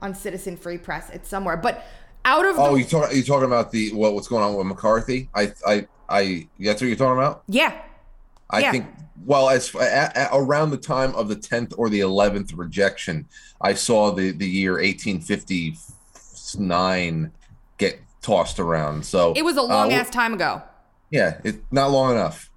on 0.00 0.14
Citizen 0.14 0.56
Free 0.56 0.78
Press. 0.78 1.10
It's 1.10 1.28
somewhere. 1.28 1.56
But 1.56 1.84
out 2.24 2.44
of 2.46 2.56
oh, 2.58 2.72
the. 2.74 2.78
you 2.80 2.84
talk, 2.84 3.12
you 3.14 3.22
talking 3.24 3.46
about 3.46 3.72
the 3.72 3.92
what, 3.92 4.14
what's 4.14 4.28
going 4.28 4.44
on 4.44 4.54
with 4.54 4.66
McCarthy? 4.66 5.28
I, 5.34 5.52
I, 5.66 5.86
I. 6.08 6.46
That's 6.60 6.80
what 6.80 6.86
you're 6.88 6.96
talking 6.96 7.18
about. 7.18 7.42
Yeah. 7.48 7.76
I 8.50 8.60
Yeah. 8.60 8.70
think. 8.72 8.86
Well, 9.24 9.48
as 9.48 9.72
at, 9.74 10.16
at 10.16 10.30
around 10.32 10.70
the 10.70 10.76
time 10.76 11.14
of 11.14 11.28
the 11.28 11.36
tenth 11.36 11.72
or 11.78 11.88
the 11.88 12.00
eleventh 12.00 12.52
rejection, 12.52 13.26
I 13.60 13.74
saw 13.74 14.10
the 14.12 14.30
the 14.32 14.48
year 14.48 14.72
1859 14.74 17.32
get 17.78 18.00
tossed 18.24 18.58
around. 18.58 19.04
So 19.06 19.32
It 19.36 19.44
was 19.44 19.56
a 19.56 19.62
long 19.62 19.92
uh, 19.92 19.96
ass 19.96 20.10
time 20.10 20.34
ago. 20.34 20.62
Yeah, 21.10 21.38
it's 21.44 21.58
not 21.70 21.90
long 21.90 22.12
enough. 22.12 22.50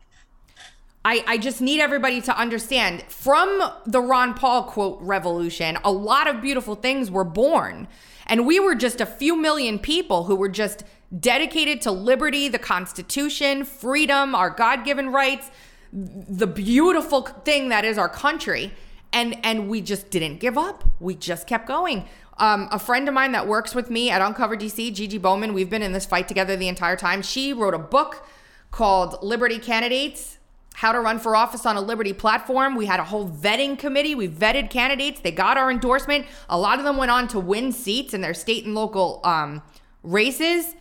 I, 1.06 1.24
I 1.28 1.38
just 1.38 1.62
need 1.62 1.80
everybody 1.80 2.22
to 2.22 2.38
understand 2.38 3.04
from 3.04 3.62
the 3.86 4.02
Ron 4.02 4.34
Paul 4.34 4.64
quote 4.64 4.98
revolution, 5.02 5.78
a 5.84 5.92
lot 5.92 6.28
of 6.28 6.42
beautiful 6.42 6.76
things 6.76 7.12
were 7.12 7.24
born. 7.24 7.88
And 8.26 8.46
we 8.46 8.60
were 8.60 8.76
just 8.76 9.00
a 9.00 9.06
few 9.06 9.38
million 9.38 9.80
people 9.80 10.26
who 10.26 10.36
were 10.36 10.50
just 10.50 10.84
dedicated 11.18 11.82
to 11.82 11.92
liberty, 11.92 12.50
the 12.50 12.60
Constitution, 12.60 13.64
freedom, 13.64 14.36
our 14.36 14.50
God 14.50 14.84
given 14.84 15.10
rights, 15.10 15.50
the 15.94 16.48
beautiful 16.48 17.22
thing 17.22 17.70
that 17.70 17.86
is 17.86 17.98
our 17.98 18.10
country. 18.10 18.74
And, 19.14 19.38
and 19.46 19.70
we 19.70 19.80
just 19.80 20.10
didn't 20.10 20.40
give 20.40 20.58
up. 20.58 20.84
We 21.00 21.16
just 21.16 21.48
kept 21.48 21.68
going. 21.68 22.06
Um, 22.40 22.70
a 22.72 22.80
friend 22.80 23.08
of 23.08 23.14
mine 23.14 23.32
that 23.32 23.48
works 23.48 23.74
with 23.74 23.90
me 23.90 24.10
at 24.10 24.22
Uncover 24.22 24.56
DC, 24.56 24.94
Gigi 24.94 25.18
Bowman, 25.18 25.54
we've 25.54 25.70
been 25.70 25.82
in 25.82 25.92
this 25.92 26.06
fight 26.06 26.28
together 26.28 26.56
the 26.56 26.68
entire 26.68 26.96
time. 26.96 27.22
She 27.22 27.52
wrote 27.54 27.74
a 27.74 27.80
book 27.80 28.28
called 28.72 29.22
Liberty 29.24 29.58
Candidates 29.60 30.38
how 30.78 30.92
to 30.92 31.00
run 31.00 31.18
for 31.18 31.36
office 31.36 31.66
on 31.66 31.76
a 31.76 31.82
liberty 31.82 32.14
platform. 32.14 32.76
We 32.76 32.86
had 32.86 33.00
a 33.00 33.04
whole 33.04 33.28
vetting 33.28 33.80
committee. 33.80 34.14
We 34.14 34.28
vetted 34.28 34.70
candidates. 34.70 35.20
They 35.20 35.32
got 35.32 35.58
our 35.58 35.72
endorsement. 35.72 36.28
A 36.50 36.60
lot 36.60 36.78
of 36.78 36.86
them 36.86 36.98
went 36.98 37.10
on 37.10 37.28
to 37.30 37.40
win 37.40 37.72
seats 37.72 38.14
in 38.14 38.22
their 38.22 38.36
state 38.36 38.64
and 38.64 38.76
local 38.76 39.20
um, 39.24 39.64
races. 40.04 40.76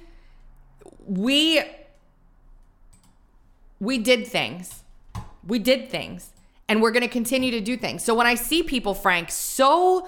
We 1.07 1.63
we 3.81 3.97
did 3.97 4.27
things. 4.27 4.85
We 5.47 5.59
did 5.59 5.89
things. 5.89 6.31
And 6.69 6.83
we're 6.83 6.91
going 6.91 7.03
to 7.03 7.09
continue 7.09 7.51
to 7.53 7.61
do 7.63 7.79
things. 7.79 8.05
So 8.05 8.15
when 8.15 8.27
I 8.27 8.35
see 8.35 8.63
people, 8.63 8.93
Frank, 8.93 9.31
so 9.31 10.07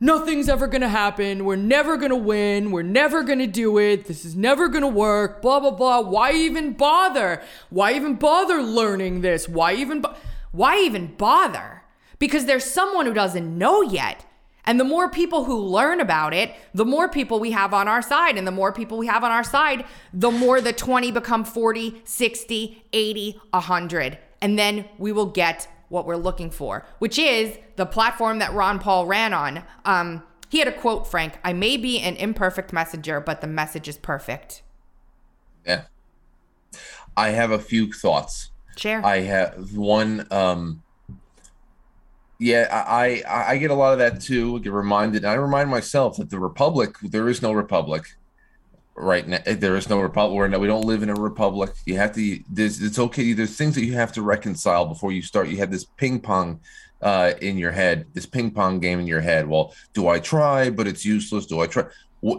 nothing's 0.00 0.48
ever 0.48 0.68
to 0.68 0.88
happen. 0.88 1.44
We're 1.44 1.56
never 1.56 1.98
to 1.98 2.16
win. 2.16 2.70
We're 2.70 2.82
never 2.82 3.24
to 3.24 3.46
do 3.46 3.78
it. 3.78 4.06
This 4.06 4.24
is 4.24 4.36
never 4.36 4.68
to 4.70 4.86
work. 4.86 5.42
Blah 5.42 5.60
blah 5.60 5.70
blah. 5.72 6.00
Why 6.00 6.32
even 6.32 6.72
bother? 6.72 7.42
Why 7.70 7.94
even 7.94 8.14
bother 8.14 8.62
learning 8.62 9.20
this? 9.20 9.48
Why 9.48 9.74
even 9.74 10.00
bo- 10.00 10.14
why 10.52 10.78
even 10.80 11.14
bother? 11.16 11.82
Because 12.18 12.46
there's 12.46 12.64
someone 12.64 13.06
who 13.06 13.14
doesn't 13.14 13.58
know 13.58 13.82
yet. 13.82 14.24
And 14.64 14.78
the 14.78 14.84
more 14.84 15.08
people 15.08 15.44
who 15.44 15.56
learn 15.56 15.98
about 15.98 16.34
it, 16.34 16.54
the 16.74 16.84
more 16.84 17.08
people 17.08 17.40
we 17.40 17.52
have 17.52 17.72
on 17.72 17.88
our 17.88 18.02
side. 18.02 18.36
And 18.36 18.46
the 18.46 18.52
more 18.52 18.70
people 18.70 18.98
we 18.98 19.06
have 19.06 19.24
on 19.24 19.30
our 19.30 19.44
side, 19.44 19.86
the 20.12 20.30
more 20.30 20.60
the 20.60 20.74
20 20.74 21.10
become 21.10 21.42
40, 21.42 22.02
60, 22.04 22.84
80, 22.92 23.40
100. 23.50 24.18
And 24.42 24.58
then 24.58 24.84
we 24.98 25.10
will 25.10 25.26
get 25.26 25.68
what 25.88 26.06
we're 26.06 26.16
looking 26.16 26.50
for, 26.50 26.86
which 26.98 27.18
is 27.18 27.58
the 27.76 27.86
platform 27.86 28.38
that 28.38 28.52
Ron 28.52 28.78
Paul 28.78 29.06
ran 29.06 29.32
on. 29.32 29.64
Um, 29.84 30.22
he 30.48 30.58
had 30.58 30.68
a 30.68 30.72
quote, 30.72 31.06
Frank 31.06 31.38
I 31.44 31.52
may 31.52 31.76
be 31.76 32.00
an 32.00 32.16
imperfect 32.16 32.72
messenger, 32.72 33.20
but 33.20 33.40
the 33.40 33.46
message 33.46 33.88
is 33.88 33.98
perfect. 33.98 34.62
Yeah. 35.66 35.84
I 37.16 37.30
have 37.30 37.50
a 37.50 37.58
few 37.58 37.92
thoughts. 37.92 38.50
Share. 38.76 39.04
I 39.04 39.20
have 39.20 39.76
one. 39.76 40.26
Um, 40.30 40.82
yeah, 42.38 42.68
I, 42.70 43.24
I 43.28 43.50
I 43.50 43.58
get 43.58 43.72
a 43.72 43.74
lot 43.74 43.92
of 43.92 43.98
that 43.98 44.20
too. 44.20 44.56
I 44.56 44.58
get 44.60 44.72
reminded. 44.72 45.24
I 45.24 45.34
remind 45.34 45.68
myself 45.68 46.18
that 46.18 46.30
the 46.30 46.38
republic, 46.38 46.94
there 47.02 47.28
is 47.28 47.42
no 47.42 47.50
republic 47.50 48.04
right 49.00 49.26
now. 49.26 49.38
There 49.44 49.76
is 49.76 49.88
no 49.88 50.00
republic. 50.00 50.50
No, 50.50 50.58
we 50.58 50.66
don't 50.66 50.84
live 50.84 51.02
in 51.02 51.10
a 51.10 51.14
republic. 51.14 51.72
You 51.86 51.96
have 51.96 52.12
to. 52.14 52.40
It's 52.56 52.98
okay. 52.98 53.32
There's 53.32 53.56
things 53.56 53.74
that 53.74 53.84
you 53.84 53.94
have 53.94 54.12
to 54.12 54.22
reconcile 54.22 54.86
before 54.86 55.12
you 55.12 55.22
start. 55.22 55.48
You 55.48 55.58
have 55.58 55.70
this 55.70 55.84
ping 55.84 56.20
pong 56.20 56.60
uh, 57.00 57.32
in 57.40 57.58
your 57.58 57.72
head, 57.72 58.06
this 58.14 58.26
ping 58.26 58.50
pong 58.50 58.80
game 58.80 58.98
in 58.98 59.06
your 59.06 59.20
head. 59.20 59.46
Well, 59.46 59.74
do 59.94 60.08
I 60.08 60.18
try? 60.18 60.70
But 60.70 60.86
it's 60.86 61.04
useless. 61.04 61.46
Do 61.46 61.60
I 61.60 61.66
try? 61.66 61.84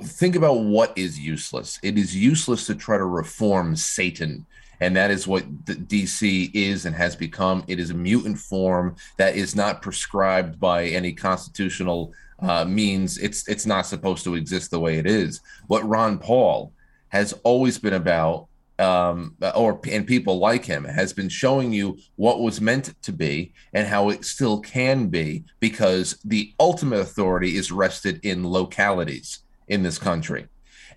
Think 0.04 0.36
about 0.36 0.56
what 0.56 0.92
is 0.98 1.18
useless. 1.18 1.80
It 1.82 1.98
is 1.98 2.16
useless 2.16 2.66
to 2.68 2.76
try 2.76 2.98
to 2.98 3.06
reform 3.06 3.76
Satan. 3.76 4.46
And 4.82 4.96
that 4.96 5.12
is 5.12 5.28
what 5.28 5.44
the 5.66 5.76
DC 5.76 6.52
is 6.54 6.86
and 6.86 6.96
has 6.96 7.16
become. 7.16 7.64
It 7.68 7.80
is 7.80 7.90
a 7.90 7.96
mutant 7.96 8.40
form 8.40 8.96
that 9.18 9.36
is 9.36 9.56
not 9.56 9.82
prescribed 9.82 10.60
by 10.60 10.86
any 10.86 11.14
constitutional 11.14 12.14
uh, 12.40 12.66
means. 12.66 13.18
It's 13.18 13.48
it's 13.48 13.66
not 13.66 13.86
supposed 13.86 14.24
to 14.24 14.36
exist 14.36 14.72
the 14.72 14.80
way 14.80 14.98
it 14.98 15.06
is. 15.06 15.42
What 15.68 15.88
Ron 15.88 16.18
Paul 16.18 16.72
has 17.10 17.34
always 17.44 17.78
been 17.78 17.96
about, 17.96 18.48
um, 18.78 19.36
or 19.56 19.80
and 19.90 20.08
people 20.08 20.40
like 20.40 20.64
him 20.64 20.86
has 20.86 21.12
been 21.12 21.30
showing 21.30 21.74
you 21.74 21.98
what 22.16 22.40
was 22.40 22.62
meant 22.62 22.94
to 23.02 23.12
be 23.12 23.52
and 23.74 23.88
how 23.88 24.10
it 24.10 24.24
still 24.24 24.62
can 24.62 25.08
be, 25.08 25.44
because 25.60 26.18
the 26.24 26.54
ultimate 26.60 27.00
authority 27.00 27.58
is 27.58 27.72
rested 27.72 28.20
in 28.24 28.50
localities 28.50 29.40
in 29.68 29.84
this 29.84 30.00
country 30.00 30.48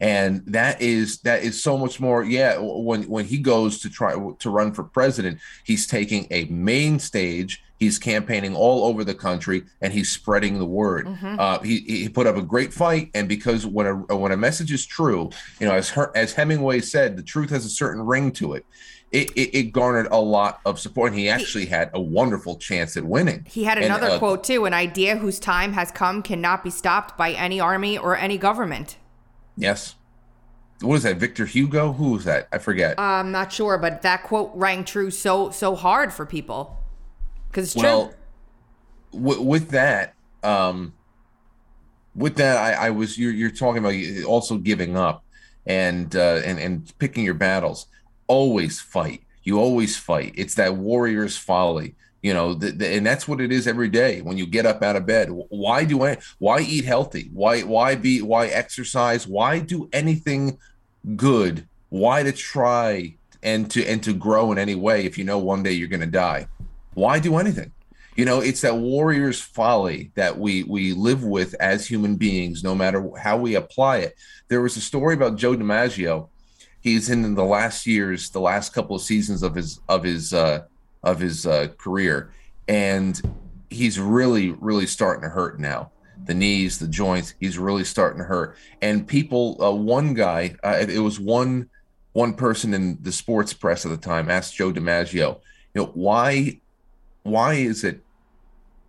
and 0.03 0.45
that 0.47 0.83
is 0.83 1.21
that 1.21 1.43
is 1.45 1.63
so 1.63 1.79
much 1.79 2.01
more 2.01 2.25
yeah 2.25 2.59
when 2.59 3.05
when 3.05 3.25
he 3.25 3.39
goes 3.39 3.79
to 3.79 3.89
try 3.89 4.13
to 4.39 4.51
run 4.51 4.73
for 4.73 4.83
president 4.83 5.39
he's 5.65 5.87
taking 5.87 6.27
a 6.31 6.45
main 6.47 6.99
stage 6.99 7.63
he's 7.79 7.99
campaigning 7.99 8.55
all 8.55 8.85
over 8.85 9.05
the 9.05 9.15
country 9.15 9.63
and 9.81 9.93
he's 9.93 10.11
spreading 10.11 10.59
the 10.59 10.67
word 10.67 11.07
Mhm. 11.07 11.39
uh, 11.39 11.59
he, 11.61 11.79
he 11.81 12.09
put 12.09 12.27
up 12.27 12.37
a 12.37 12.43
great 12.43 12.73
fight 12.75 13.11
and 13.15 13.29
because 13.29 13.65
when 13.65 13.87
a 13.87 13.95
when 14.17 14.33
a 14.33 14.37
message 14.37 14.73
is 14.73 14.85
true 14.85 15.31
you 15.61 15.67
know 15.69 15.75
as 15.75 15.89
her, 15.91 16.11
as 16.17 16.33
hemingway 16.33 16.81
said 16.81 17.17
the 17.17 17.23
truth 17.23 17.51
has 17.51 17.65
a 17.65 17.71
certain 17.71 18.03
ring 18.03 18.33
to 18.33 18.55
it 18.55 18.67
it, 19.13 19.31
it, 19.33 19.55
it 19.55 19.63
garnered 19.73 20.09
a 20.11 20.17
lot 20.19 20.61
of 20.65 20.81
support 20.81 21.13
and 21.13 21.21
he 21.21 21.29
actually 21.29 21.67
had 21.67 21.91
a 21.93 22.01
wonderful 22.01 22.57
chance 22.57 22.97
at 22.97 23.05
winning 23.05 23.47
He 23.49 23.65
had 23.65 23.77
And, 23.79 23.87
another 23.87 24.09
uh, 24.09 24.19
quote 24.19 24.43
too 24.43 24.65
an 24.65 24.73
idea 24.75 25.17
whose 25.17 25.39
time 25.39 25.75
has 25.75 25.91
come 25.93 26.23
cannot 26.23 26.65
be 26.65 26.71
stopped 26.71 27.17
by 27.19 27.33
any 27.33 27.61
army 27.61 27.99
or 27.99 28.17
any 28.17 28.39
government. 28.39 28.97
Yes. 29.57 29.95
What 30.81 30.97
is 30.97 31.03
that 31.05 31.19
victor 31.19 31.47
hugo? 31.47 31.93
Who 31.93 32.13
was 32.13 32.25
that? 32.25 32.49
I 32.53 32.59
forget. 32.59 32.99
I'm 32.99 33.31
not 33.31 33.53
sure, 33.53 33.79
but 33.79 34.03
that 34.03 34.25
quote 34.25 34.51
rang 34.55 34.85
true 34.85 35.11
so 35.11 35.51
so 35.51 35.75
hard 35.77 36.13
for 36.13 36.27
people. 36.27 36.79
Because 37.49 37.67
it's 37.67 37.75
true. 37.75 37.83
well 37.83 38.15
w- 39.13 39.43
with 39.43 39.71
that 39.71 40.15
um 40.43 40.95
with 42.17 42.37
that 42.37 42.57
i 42.57 42.87
i 42.87 42.91
was 42.91 43.19
you're, 43.19 43.31
you're 43.33 43.51
talking 43.51 43.79
about 43.85 44.25
also 44.27 44.57
giving 44.59 44.97
up 44.97 45.23
and 45.67 46.17
uh 46.17 46.41
and 46.45 46.59
and 46.59 46.93
picking 46.99 47.25
your 47.25 47.35
battles. 47.35 47.87
Always 48.27 48.81
fight. 48.81 49.23
You 49.45 49.61
always 49.61 49.97
fight. 49.97 50.33
It's 50.37 50.55
that 50.55 50.77
warrior's 50.77 51.37
folly 51.37 51.95
you 52.23 52.33
know 52.33 52.55
th- 52.55 52.79
th- 52.79 52.97
and 52.97 53.07
that's 53.07 53.27
what 53.27 53.41
it 53.41 53.53
is 53.53 53.67
every 53.67 53.89
day 53.89 54.23
when 54.23 54.39
you 54.39 54.47
get 54.47 54.65
up 54.65 54.83
out 54.83 54.97
of 54.97 55.07
bed. 55.07 55.29
Why 55.31 55.85
do 55.85 56.05
I, 56.05 56.19
why 56.39 56.61
eat 56.61 56.85
healthy? 56.85 57.31
Why 57.33 57.61
why 57.63 57.97
be 57.97 58.23
why 58.23 58.47
exercise? 58.47 59.27
Why 59.27 59.59
do 59.59 59.89
anything 59.93 60.59
good? 61.17 61.67
Why 61.91 62.23
to 62.23 62.33
try 62.33 63.17
and 63.43 63.71
to 63.73 63.85
and 63.87 64.03
to 64.05 64.13
grow 64.13 64.53
in 64.53 64.59
any 64.59 64.77
way 64.77 65.05
if 65.05 65.19
you 65.19 65.25
know 65.25 65.39
one 65.39 65.63
day 65.63 65.73
you're 65.73 65.89
going 65.89 66.01
to 66.01 66.07
die? 66.07 66.47
Why 66.95 67.19
do 67.19 67.37
anything? 67.37 67.73
You 68.15 68.27
know, 68.27 68.41
it's 68.41 68.61
that 68.61 68.77
warrior's 68.77 69.41
folly 69.41 70.13
that 70.15 70.39
we 70.39 70.63
we 70.65 70.93
live 70.93 71.25
with 71.25 71.55
as 71.55 71.87
human 71.87 72.17
beings, 72.17 72.63
no 72.63 72.75
matter 72.75 73.11
how 73.19 73.37
we 73.39 73.55
apply 73.55 73.99
it. 73.99 74.15
There 74.49 74.61
was 74.61 74.77
a 74.77 74.81
story 74.81 75.15
about 75.15 75.37
Joe 75.37 75.57
DiMaggio. 75.57 76.29
He's 76.81 77.09
in 77.11 77.35
the 77.35 77.45
last 77.45 77.87
years, 77.87 78.31
the 78.31 78.41
last 78.41 78.75
couple 78.75 78.97
of 78.97 79.03
seasons 79.03 79.43
of 79.43 79.55
his 79.55 79.81
of 79.89 80.05
his 80.05 80.35
uh, 80.35 80.65
of 81.03 81.21
his 81.21 81.47
uh, 81.47 81.69
career, 81.79 82.33
and 82.69 83.21
he's 83.71 83.99
really 83.99 84.51
really 84.51 84.87
starting 84.87 85.23
to 85.23 85.29
hurt 85.29 85.61
now. 85.61 85.91
The 86.25 86.35
knees, 86.35 86.79
the 86.79 86.89
joints, 86.89 87.35
he's 87.41 87.59
really 87.59 87.85
starting 87.85 88.19
to 88.19 88.25
hurt. 88.25 88.57
And 88.81 89.07
people, 89.07 89.61
uh, 89.61 89.73
one 89.73 90.15
guy, 90.15 90.55
uh, 90.63 90.85
it 90.89 91.01
was 91.01 91.19
one 91.19 91.69
one 92.13 92.35
person 92.35 92.75
in 92.75 92.99
the 93.03 93.13
sports 93.13 93.53
press 93.53 93.85
at 93.85 93.91
the 93.91 93.97
time 93.97 94.31
asked 94.31 94.55
Joe 94.55 94.73
DiMaggio, 94.73 95.41
you 95.75 95.83
know, 95.83 95.91
why 95.95 96.61
why 97.23 97.55
is 97.55 97.85
it 97.85 98.03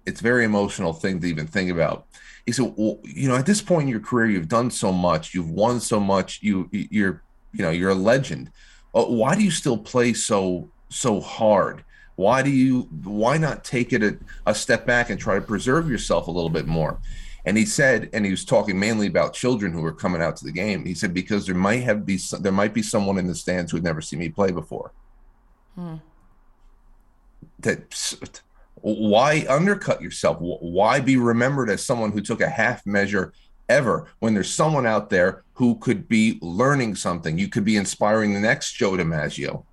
it's 0.06 0.20
very 0.20 0.44
emotional 0.44 0.94
thing 0.94 1.20
to 1.22 1.28
even 1.28 1.48
think 1.48 1.70
about 1.70 2.08
he 2.46 2.52
said 2.52 2.74
well, 2.76 3.00
you 3.04 3.28
know 3.28 3.36
at 3.36 3.46
this 3.46 3.62
point 3.62 3.84
in 3.84 3.88
your 3.88 4.00
career 4.00 4.26
you've 4.26 4.48
done 4.48 4.70
so 4.70 4.92
much 4.92 5.34
you've 5.34 5.52
won 5.52 5.80
so 5.80 6.00
much 6.00 6.40
you 6.42 6.68
you're 6.72 7.22
you 7.54 7.64
know 7.64 7.70
you're 7.70 7.92
a 7.92 7.96
legend 7.96 8.52
why 8.92 9.36
do 9.36 9.44
you 9.44 9.52
still 9.52 9.78
play 9.78 10.14
so 10.14 10.70
so 10.90 11.20
hard 11.22 11.84
why 12.16 12.44
do 12.44 12.50
you 12.50 12.84
why 13.04 13.38
not 13.38 13.64
take 13.64 13.92
it 13.94 14.04
a, 14.04 14.18
a 14.46 14.54
step 14.56 14.86
back 14.86 15.10
and 15.10 15.20
try 15.20 15.36
to 15.36 15.42
preserve 15.42 15.90
yourself 15.90 16.28
a 16.28 16.32
little 16.32 16.50
bit 16.50 16.68
more? 16.68 17.00
And 17.46 17.58
he 17.58 17.66
said 17.66 18.10
and 18.14 18.24
he 18.24 18.32
was 18.32 18.46
talking 18.46 18.80
mainly 18.80 19.08
about 19.08 19.34
children 19.34 19.74
who 19.74 19.82
were 19.82 19.94
coming 19.94 20.22
out 20.22 20.36
to 20.38 20.46
the 20.46 20.52
game. 20.52 20.86
He 20.86 20.94
said 20.94 21.14
because 21.14 21.46
there 21.46 21.56
might 21.56 21.84
have 21.84 22.06
be 22.06 22.20
there 22.40 22.52
might 22.52 22.74
be 22.74 22.84
someone 22.84 23.18
in 23.18 23.28
the 23.28 23.36
stands 23.36 23.72
who 23.72 23.78
had 23.78 23.84
never 23.84 24.02
seen 24.02 24.20
me 24.20 24.30
play 24.30 24.52
before. 24.52 24.92
Hmm. 25.76 25.96
that 27.60 28.42
why 28.76 29.46
undercut 29.50 30.02
yourself? 30.02 30.38
Why 30.40 31.00
be 31.00 31.18
remembered 31.18 31.70
as 31.70 31.84
someone 31.84 32.12
who 32.12 32.22
took 32.22 32.42
a 32.42 32.50
half 32.50 32.86
measure 32.86 33.34
ever 33.70 34.08
when 34.20 34.34
there's 34.34 34.54
someone 34.54 34.86
out 34.86 35.10
there 35.10 35.44
who 35.54 35.76
could 35.76 36.08
be 36.08 36.38
learning 36.42 36.96
something? 36.96 37.40
You 37.40 37.48
could 37.48 37.66
be 37.66 37.78
inspiring 37.78 38.34
the 38.34 38.40
next 38.40 38.74
joe 38.74 38.92
dimaggio. 38.92 39.64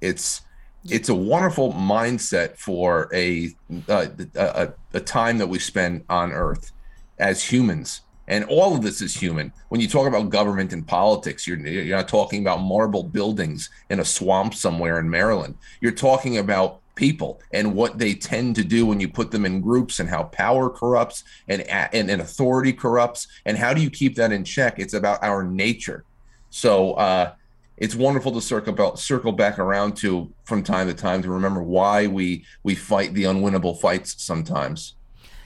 It's 0.00 0.42
it's 0.90 1.08
a 1.08 1.14
wonderful 1.14 1.72
mindset 1.72 2.56
for 2.56 3.10
a, 3.12 3.54
a 3.88 4.10
a, 4.34 4.72
a 4.94 5.00
time 5.00 5.38
that 5.38 5.46
we 5.46 5.58
spend 5.58 6.04
on 6.08 6.32
earth 6.32 6.72
as 7.18 7.42
humans. 7.42 8.02
And 8.28 8.44
all 8.46 8.74
of 8.74 8.82
this 8.82 9.00
is 9.00 9.14
human. 9.14 9.52
When 9.68 9.80
you 9.80 9.86
talk 9.86 10.08
about 10.08 10.30
government 10.30 10.72
and 10.72 10.86
politics 10.86 11.46
you're, 11.46 11.58
you're 11.58 11.96
not 11.96 12.08
talking 12.08 12.42
about 12.42 12.60
marble 12.60 13.04
buildings 13.04 13.70
in 13.88 14.00
a 14.00 14.04
swamp 14.04 14.54
somewhere 14.54 14.98
in 14.98 15.08
maryland. 15.08 15.54
You're 15.80 15.92
talking 15.92 16.38
about 16.38 16.80
people 16.96 17.40
and 17.52 17.74
what 17.74 17.98
they 17.98 18.14
tend 18.14 18.56
to 18.56 18.64
do 18.64 18.86
when 18.86 18.98
you 18.98 19.08
put 19.08 19.30
them 19.30 19.44
in 19.44 19.60
groups 19.60 20.00
and 20.00 20.08
how 20.08 20.24
power 20.24 20.68
corrupts 20.68 21.22
and, 21.46 21.62
and, 21.62 22.10
and 22.10 22.20
authority 22.20 22.72
corrupts. 22.72 23.28
And 23.44 23.56
how 23.56 23.72
do 23.72 23.80
you 23.80 23.90
keep 23.90 24.16
that 24.16 24.32
in 24.32 24.42
check? 24.42 24.80
It's 24.80 24.94
about 24.94 25.22
our 25.22 25.44
nature. 25.44 26.04
So 26.50 26.94
uh, 26.94 27.34
it's 27.76 27.94
wonderful 27.94 28.32
to 28.32 28.40
circle 28.40 28.72
back, 28.72 28.96
circle 28.96 29.32
back 29.32 29.58
around 29.58 29.96
to 29.98 30.32
from 30.44 30.62
time 30.62 30.86
to 30.86 30.94
time 30.94 31.22
to 31.22 31.30
remember 31.30 31.62
why 31.62 32.06
we 32.06 32.44
we 32.62 32.74
fight 32.74 33.14
the 33.14 33.24
unwinnable 33.24 33.78
fights 33.78 34.22
sometimes 34.22 34.94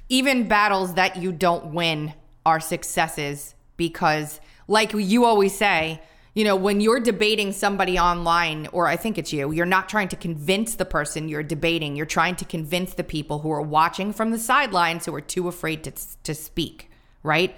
even 0.09 0.49
battles 0.49 0.95
that 0.95 1.17
you 1.17 1.33
don't 1.33 1.73
win 1.73 2.13
are 2.45 2.61
successes 2.61 3.55
because 3.77 4.41
like 4.69 4.93
you 4.93 5.25
always 5.25 5.55
say 5.55 6.01
you 6.35 6.45
know, 6.45 6.55
when 6.55 6.81
you're 6.81 7.01
debating 7.01 7.53
somebody 7.53 7.99
online, 7.99 8.69
or 8.73 8.87
I 8.87 8.97
think 8.97 9.19
it's 9.19 9.33
you, 9.33 9.51
you're 9.51 9.67
not 9.67 9.89
trying 9.89 10.09
to 10.09 10.17
convince 10.17 10.77
the 10.77 10.85
person 10.85 11.29
you're 11.29 11.43
debating. 11.43 11.97
You're 11.97 12.07
trying 12.07 12.37
to 12.37 12.45
convince 12.45 12.95
the 12.95 13.03
people 13.03 13.41
who 13.41 13.51
are 13.51 13.63
watching 13.63 14.13
from 14.13 14.31
the 14.31 14.39
sidelines 14.39 15.07
who 15.07 15.15
are 15.15 15.21
too 15.21 15.49
afraid 15.49 15.83
to, 15.85 15.93
to 16.23 16.35
speak, 16.35 16.89
right? 17.25 17.55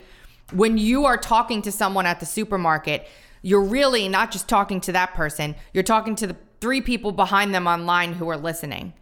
When 0.52 0.78
you 0.78 1.04
are 1.04 1.18
talking 1.18 1.60
to 1.62 1.72
someone 1.72 2.06
at 2.06 2.18
the 2.18 2.26
supermarket, 2.26 3.06
you're 3.42 3.64
really 3.64 4.08
not 4.08 4.30
just 4.30 4.48
talking 4.48 4.80
to 4.82 4.92
that 4.92 5.14
person, 5.14 5.54
you're 5.74 5.82
talking 5.82 6.14
to 6.16 6.26
the 6.26 6.36
three 6.60 6.80
people 6.80 7.12
behind 7.12 7.54
them 7.54 7.66
online 7.66 8.14
who 8.14 8.28
are 8.28 8.36
listening. 8.36 8.92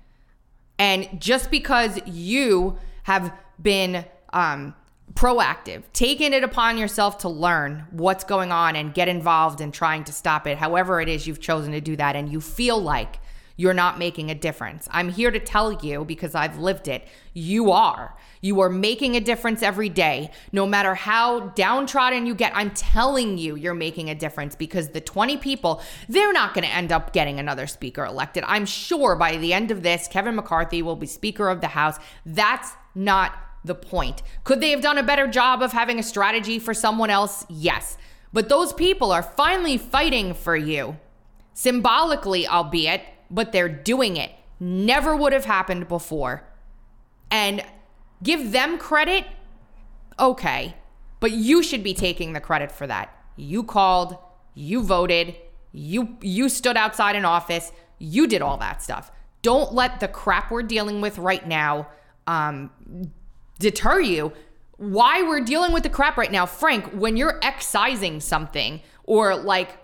And 0.79 1.21
just 1.21 1.51
because 1.51 2.01
you 2.07 2.79
have 3.03 3.33
been 3.61 4.07
um, 4.33 4.75
proactive, 5.13 5.83
taking 5.93 6.33
it 6.33 6.43
upon 6.43 6.79
yourself 6.79 7.19
to 7.19 7.29
learn 7.29 7.87
what's 7.91 8.25
going 8.25 8.51
on 8.51 8.77
and 8.77 8.95
get 8.95 9.09
involved 9.09 9.61
in 9.61 9.73
trying 9.73 10.05
to 10.05 10.13
stop 10.13 10.47
it, 10.47 10.57
however 10.57 11.01
it 11.01 11.09
is 11.09 11.27
you've 11.27 11.41
chosen 11.41 11.73
to 11.73 11.81
do 11.81 11.97
that, 11.97 12.17
and 12.17 12.33
you 12.33 12.41
feel 12.41 12.81
like 12.81 13.19
you're 13.61 13.75
not 13.75 13.99
making 13.99 14.31
a 14.31 14.35
difference. 14.35 14.89
I'm 14.91 15.11
here 15.11 15.31
to 15.31 15.39
tell 15.39 15.71
you 15.85 16.07
because 16.07 16.35
I've 16.35 16.59
lived 16.59 16.89
it. 16.89 17.07
You 17.35 17.73
are. 17.73 18.17
You 18.41 18.59
are 18.61 18.71
making 18.71 19.17
a 19.17 19.21
difference 19.21 19.63
every 19.63 19.91
day. 19.91 20.31
No 20.51 20.67
matter 20.67 20.95
how 20.95 21.49
downtrodden 21.51 22.25
you 22.25 22.35
get, 22.35 22.53
I'm 22.57 22.71
telling 22.71 23.37
you, 23.37 23.57
you're 23.57 23.75
making 23.75 24.09
a 24.09 24.15
difference 24.15 24.57
because 24.57 24.89
the 24.89 25.01
20 25.03 25.37
people, 25.37 25.83
they're 26.09 26.33
not 26.33 26.55
going 26.55 26.65
to 26.65 26.73
end 26.73 26.91
up 26.91 27.13
getting 27.13 27.39
another 27.39 27.67
speaker 27.67 28.03
elected. 28.07 28.45
I'm 28.47 28.65
sure 28.65 29.15
by 29.15 29.37
the 29.37 29.53
end 29.53 29.71
of 29.71 29.83
this, 29.83 30.09
Kevin 30.09 30.37
McCarthy 30.37 30.81
will 30.81 30.97
be 30.97 31.07
Speaker 31.07 31.51
of 31.51 31.61
the 31.61 31.69
House. 31.69 31.99
That's 32.25 32.73
not 32.95 33.35
the 33.63 33.75
point. 33.75 34.23
Could 34.43 34.63
they 34.63 34.71
have 34.71 34.81
done 34.81 34.97
a 34.97 35.03
better 35.03 35.27
job 35.27 35.61
of 35.61 35.73
having 35.73 35.99
a 35.99 36.03
strategy 36.03 36.59
for 36.59 36.73
someone 36.73 37.11
else? 37.11 37.45
Yes. 37.51 37.99
But 38.33 38.49
those 38.49 38.73
people 38.73 39.13
are 39.13 39.23
finally 39.23 39.77
fighting 39.77 40.33
for 40.33 40.57
you. 40.57 40.97
Symbolically, 41.53 42.49
albeit, 42.49 43.03
but 43.31 43.53
they're 43.53 43.69
doing 43.69 44.17
it. 44.17 44.33
Never 44.59 45.17
would 45.17 45.33
have 45.33 45.45
happened 45.45 45.89
before. 45.89 46.43
And 47.31 47.63
give 48.23 48.53
them 48.53 48.79
credit, 48.79 49.27
okay. 50.19 50.75
But 51.21 51.33
you 51.33 51.63
should 51.63 51.85
be 51.85 51.95
taking 51.95 52.33
the 52.33 52.41
credit 52.41 52.73
for 52.73 52.87
that. 52.87 53.15
You 53.37 53.63
called, 53.63 54.17
you 54.55 54.83
voted, 54.83 55.37
you 55.73 56.17
you 56.21 56.49
stood 56.49 56.77
outside 56.77 57.15
an 57.15 57.25
office, 57.25 57.73
you 57.99 58.27
did 58.27 58.43
all 58.43 58.57
that 58.59 58.83
stuff. 58.83 59.13
Don't 59.43 59.73
let 59.73 60.01
the 60.01 60.09
crap 60.09 60.51
we're 60.51 60.63
dealing 60.63 61.01
with 61.01 61.19
right 61.19 61.47
now 61.47 61.89
um, 62.27 62.71
deter 63.59 64.01
you. 64.01 64.33
Why 64.77 65.23
we're 65.23 65.43
dealing 65.43 65.73
with 65.73 65.83
the 65.83 65.91
crap 65.91 66.17
right 66.17 66.33
now, 66.33 66.47
Frank, 66.47 66.87
when 66.93 67.17
you're 67.17 67.39
excising 67.43 68.21
something 68.21 68.81
or 69.05 69.37
like, 69.37 69.79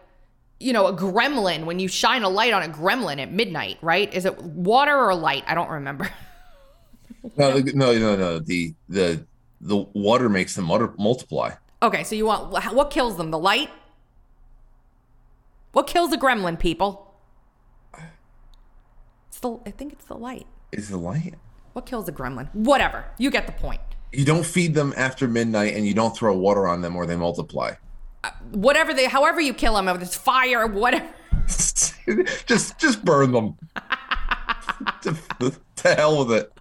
you 0.59 0.73
know, 0.73 0.87
a 0.87 0.93
gremlin, 0.93 1.65
when 1.65 1.79
you 1.79 1.89
shine 1.89 2.23
a 2.23 2.29
light 2.29 2.53
on 2.53 2.63
a 2.63 2.69
gremlin 2.69 3.21
at 3.21 3.33
midnight, 3.33 3.79
right? 3.83 4.13
Is 4.15 4.25
it 4.25 4.43
water 4.43 4.97
or 4.97 5.15
light? 5.15 5.45
I 5.47 5.55
don't 5.55 5.69
remember. 5.69 6.11
no, 7.37 7.59
no, 7.59 7.99
no, 7.99 8.17
no. 8.17 8.39
The 8.39 8.75
the 8.89 9.27
the 9.61 9.77
water 9.77 10.29
makes 10.29 10.55
them 10.55 10.65
multiply. 10.65 11.53
Okay, 11.83 12.05
so 12.05 12.15
you 12.15 12.27
want 12.27 12.53
what 12.75 12.91
kills 12.91 13.17
them? 13.17 13.31
The 13.31 13.39
light? 13.39 13.71
What 15.73 15.87
kills 15.87 16.13
a 16.13 16.17
gremlin, 16.17 16.59
people? 16.59 17.15
It's 19.29 19.41
the 19.41 19.59
I 19.67 19.71
think 19.71 19.93
it's 19.93 20.07
the 20.07 20.17
light. 20.17 20.47
Is 20.73 20.89
the 20.89 20.97
light? 20.97 21.35
What 21.75 21.85
kills 21.85 22.09
a 22.09 22.13
gremlin? 22.13 22.49
Whatever. 22.55 23.05
You 23.19 23.31
get 23.31 23.47
the 23.47 23.53
point. 23.53 23.83
You 24.13 24.25
don't 24.25 24.47
feed 24.47 24.75
them 24.75 24.95
after 24.97 25.29
midnight 25.29 25.75
and 25.75 25.87
you 25.87 25.93
don't 25.93 26.17
throw 26.17 26.35
water 26.35 26.67
on 26.67 26.81
them 26.81 26.97
or 26.97 27.05
they 27.05 27.17
multiply. 27.17 27.75
Whatever 28.53 28.95
they 28.95 29.07
however 29.07 29.41
you 29.41 29.55
kill 29.55 29.75
them, 29.75 29.87
whether 29.87 30.03
it's 30.03 30.17
fire 30.17 30.63
or 30.63 30.67
whatever. 30.67 31.09
just 32.47 32.79
just 32.79 33.05
burn 33.05 33.33
them. 33.33 33.57
to, 35.03 35.17
to 35.77 35.95
hell 35.95 36.25
with 36.25 36.39
it. 36.39 36.53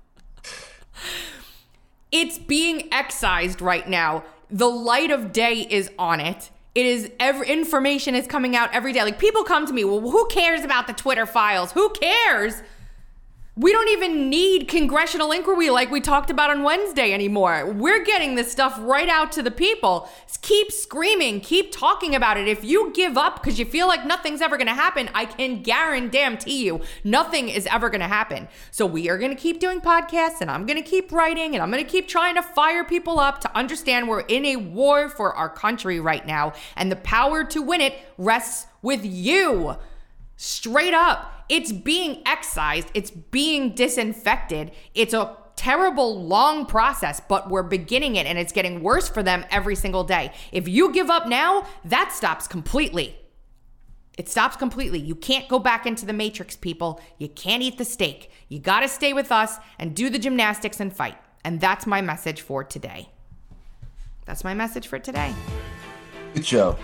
It's 2.11 2.37
being 2.37 2.87
excised 2.93 3.61
right 3.61 3.87
now. 3.87 4.23
The 4.49 4.67
light 4.69 5.11
of 5.11 5.33
day 5.33 5.67
is 5.69 5.91
on 5.99 6.19
it. 6.19 6.49
It 6.73 6.85
is 6.85 7.11
every 7.19 7.47
information 7.47 8.15
is 8.15 8.27
coming 8.27 8.55
out 8.55 8.73
every 8.73 8.93
day. 8.93 9.03
Like 9.03 9.19
people 9.19 9.43
come 9.43 9.65
to 9.65 9.73
me, 9.73 9.83
well, 9.83 10.01
who 10.01 10.27
cares 10.27 10.63
about 10.63 10.87
the 10.87 10.93
Twitter 10.93 11.25
files? 11.25 11.71
Who 11.71 11.89
cares? 11.89 12.61
We 13.57 13.71
don't 13.71 13.87
even 13.87 14.29
need 14.29 14.67
congressional 14.67 15.31
inquiry 15.31 15.69
like 15.69 15.89
we 15.89 16.01
talked 16.01 16.29
about 16.29 16.49
on 16.49 16.63
Wednesday 16.63 17.13
anymore. 17.13 17.71
We're 17.71 18.03
getting 18.03 18.35
this 18.35 18.51
stuff 18.51 18.77
right 18.81 19.07
out 19.07 19.31
to 19.31 19.41
the 19.41 19.49
people. 19.49 20.09
Keep 20.41 20.73
screaming, 20.73 21.39
keep 21.39 21.71
talking 21.71 22.15
about 22.15 22.35
it. 22.35 22.49
If 22.49 22.65
you 22.65 22.91
give 22.91 23.17
up 23.17 23.41
because 23.41 23.57
you 23.57 23.63
feel 23.63 23.87
like 23.87 24.05
nothing's 24.05 24.41
ever 24.41 24.57
going 24.57 24.67
to 24.67 24.73
happen, 24.73 25.09
I 25.13 25.23
can 25.23 25.63
guarantee 25.63 26.65
you 26.65 26.81
nothing 27.05 27.47
is 27.47 27.65
ever 27.67 27.89
going 27.89 28.01
to 28.01 28.09
happen. 28.09 28.49
So 28.71 28.85
we 28.85 29.09
are 29.09 29.17
going 29.17 29.33
to 29.33 29.41
keep 29.41 29.61
doing 29.61 29.79
podcasts 29.79 30.41
and 30.41 30.51
I'm 30.51 30.65
going 30.65 30.83
to 30.83 30.87
keep 30.87 31.13
writing 31.13 31.53
and 31.53 31.63
I'm 31.63 31.71
going 31.71 31.83
to 31.83 31.89
keep 31.89 32.09
trying 32.09 32.35
to 32.35 32.43
fire 32.43 32.83
people 32.83 33.21
up 33.21 33.39
to 33.39 33.57
understand 33.57 34.09
we're 34.09 34.19
in 34.19 34.43
a 34.43 34.57
war 34.57 35.07
for 35.07 35.33
our 35.33 35.47
country 35.49 36.01
right 36.01 36.27
now 36.27 36.51
and 36.75 36.91
the 36.91 36.97
power 36.97 37.45
to 37.45 37.61
win 37.61 37.79
it 37.79 37.95
rests 38.17 38.67
with 38.81 39.05
you. 39.05 39.77
Straight 40.35 40.93
up. 40.93 41.34
It's 41.47 41.71
being 41.71 42.23
excised, 42.25 42.89
it's 42.93 43.11
being 43.11 43.75
disinfected. 43.75 44.71
It's 44.93 45.13
a 45.13 45.37
terrible 45.55 46.21
long 46.25 46.65
process, 46.65 47.21
but 47.27 47.49
we're 47.49 47.63
beginning 47.63 48.15
it 48.15 48.25
and 48.25 48.37
it's 48.37 48.51
getting 48.51 48.81
worse 48.81 49.07
for 49.07 49.23
them 49.23 49.45
every 49.49 49.75
single 49.75 50.03
day. 50.03 50.31
If 50.51 50.67
you 50.67 50.91
give 50.91 51.09
up 51.09 51.27
now, 51.27 51.67
that 51.85 52.11
stops 52.11 52.47
completely. 52.47 53.17
It 54.17 54.29
stops 54.29 54.55
completely. 54.55 54.99
You 54.99 55.15
can't 55.15 55.47
go 55.47 55.59
back 55.59 55.85
into 55.85 56.05
the 56.05 56.13
matrix, 56.13 56.55
people. 56.55 57.01
You 57.17 57.27
can't 57.27 57.61
eat 57.61 57.77
the 57.77 57.85
steak. 57.85 58.31
You 58.47 58.59
got 58.59 58.79
to 58.79 58.87
stay 58.87 59.11
with 59.13 59.31
us 59.31 59.57
and 59.77 59.95
do 59.95 60.09
the 60.09 60.19
gymnastics 60.19 60.79
and 60.79 60.93
fight. 60.95 61.17
And 61.43 61.59
that's 61.59 61.85
my 61.85 62.01
message 62.01 62.41
for 62.41 62.63
today. 62.63 63.09
That's 64.25 64.43
my 64.43 64.53
message 64.53 64.87
for 64.87 64.99
today. 64.99 65.33
Good 66.33 66.45
show. 66.45 66.77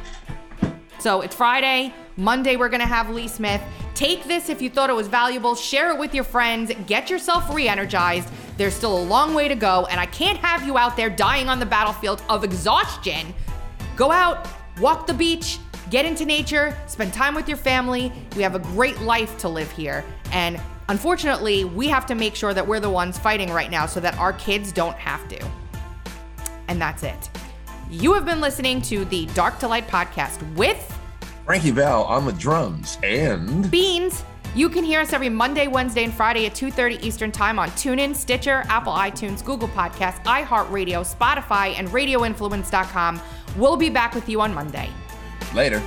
So 0.99 1.21
it's 1.21 1.33
Friday. 1.33 1.93
Monday, 2.17 2.57
we're 2.57 2.69
going 2.69 2.81
to 2.81 2.85
have 2.85 3.09
Lee 3.09 3.27
Smith. 3.27 3.61
Take 4.01 4.23
this 4.23 4.49
if 4.49 4.63
you 4.63 4.69
thought 4.71 4.89
it 4.89 4.95
was 4.95 5.07
valuable, 5.07 5.53
share 5.53 5.91
it 5.91 5.99
with 5.99 6.15
your 6.15 6.23
friends, 6.23 6.71
get 6.87 7.11
yourself 7.11 7.53
re 7.53 7.67
energized. 7.67 8.33
There's 8.57 8.73
still 8.73 8.97
a 8.97 9.03
long 9.03 9.35
way 9.35 9.47
to 9.47 9.53
go, 9.53 9.85
and 9.91 9.99
I 9.99 10.07
can't 10.07 10.39
have 10.39 10.65
you 10.65 10.75
out 10.75 10.97
there 10.97 11.07
dying 11.07 11.47
on 11.47 11.59
the 11.59 11.67
battlefield 11.67 12.23
of 12.27 12.43
exhaustion. 12.43 13.31
Go 13.95 14.11
out, 14.11 14.47
walk 14.79 15.05
the 15.05 15.13
beach, 15.13 15.59
get 15.91 16.03
into 16.03 16.25
nature, 16.25 16.75
spend 16.87 17.13
time 17.13 17.35
with 17.35 17.47
your 17.47 17.57
family. 17.57 18.11
We 18.35 18.41
have 18.41 18.55
a 18.55 18.59
great 18.73 18.99
life 19.01 19.37
to 19.37 19.49
live 19.49 19.69
here. 19.69 20.03
And 20.31 20.59
unfortunately, 20.89 21.65
we 21.65 21.87
have 21.89 22.07
to 22.07 22.15
make 22.15 22.33
sure 22.33 22.55
that 22.55 22.67
we're 22.67 22.79
the 22.79 22.89
ones 22.89 23.19
fighting 23.19 23.51
right 23.51 23.69
now 23.69 23.85
so 23.85 23.99
that 23.99 24.17
our 24.17 24.33
kids 24.33 24.71
don't 24.71 24.97
have 24.97 25.27
to. 25.27 25.47
And 26.69 26.81
that's 26.81 27.03
it. 27.03 27.29
You 27.91 28.15
have 28.15 28.25
been 28.25 28.41
listening 28.41 28.81
to 28.81 29.05
the 29.05 29.27
Dark 29.35 29.59
to 29.59 29.67
Light 29.67 29.87
podcast 29.87 30.41
with 30.55 30.97
Frankie 31.51 31.71
Val 31.71 32.05
on 32.05 32.25
the 32.25 32.31
drums 32.31 32.97
and 33.03 33.69
Beans. 33.69 34.23
You 34.55 34.69
can 34.69 34.85
hear 34.85 35.01
us 35.01 35.11
every 35.11 35.27
Monday, 35.27 35.67
Wednesday, 35.67 36.05
and 36.05 36.13
Friday 36.13 36.45
at 36.45 36.55
2:30 36.55 37.03
Eastern 37.03 37.29
Time 37.29 37.59
on 37.59 37.69
TuneIn, 37.71 38.15
Stitcher, 38.15 38.63
Apple 38.69 38.93
iTunes, 38.93 39.43
Google 39.43 39.67
Podcasts, 39.67 40.23
iHeartRadio, 40.23 41.03
Spotify, 41.03 41.77
and 41.77 41.89
RadioInfluence.com. 41.89 43.19
We'll 43.57 43.75
be 43.75 43.89
back 43.89 44.15
with 44.15 44.29
you 44.29 44.39
on 44.39 44.53
Monday. 44.53 44.89
Later. 45.53 45.83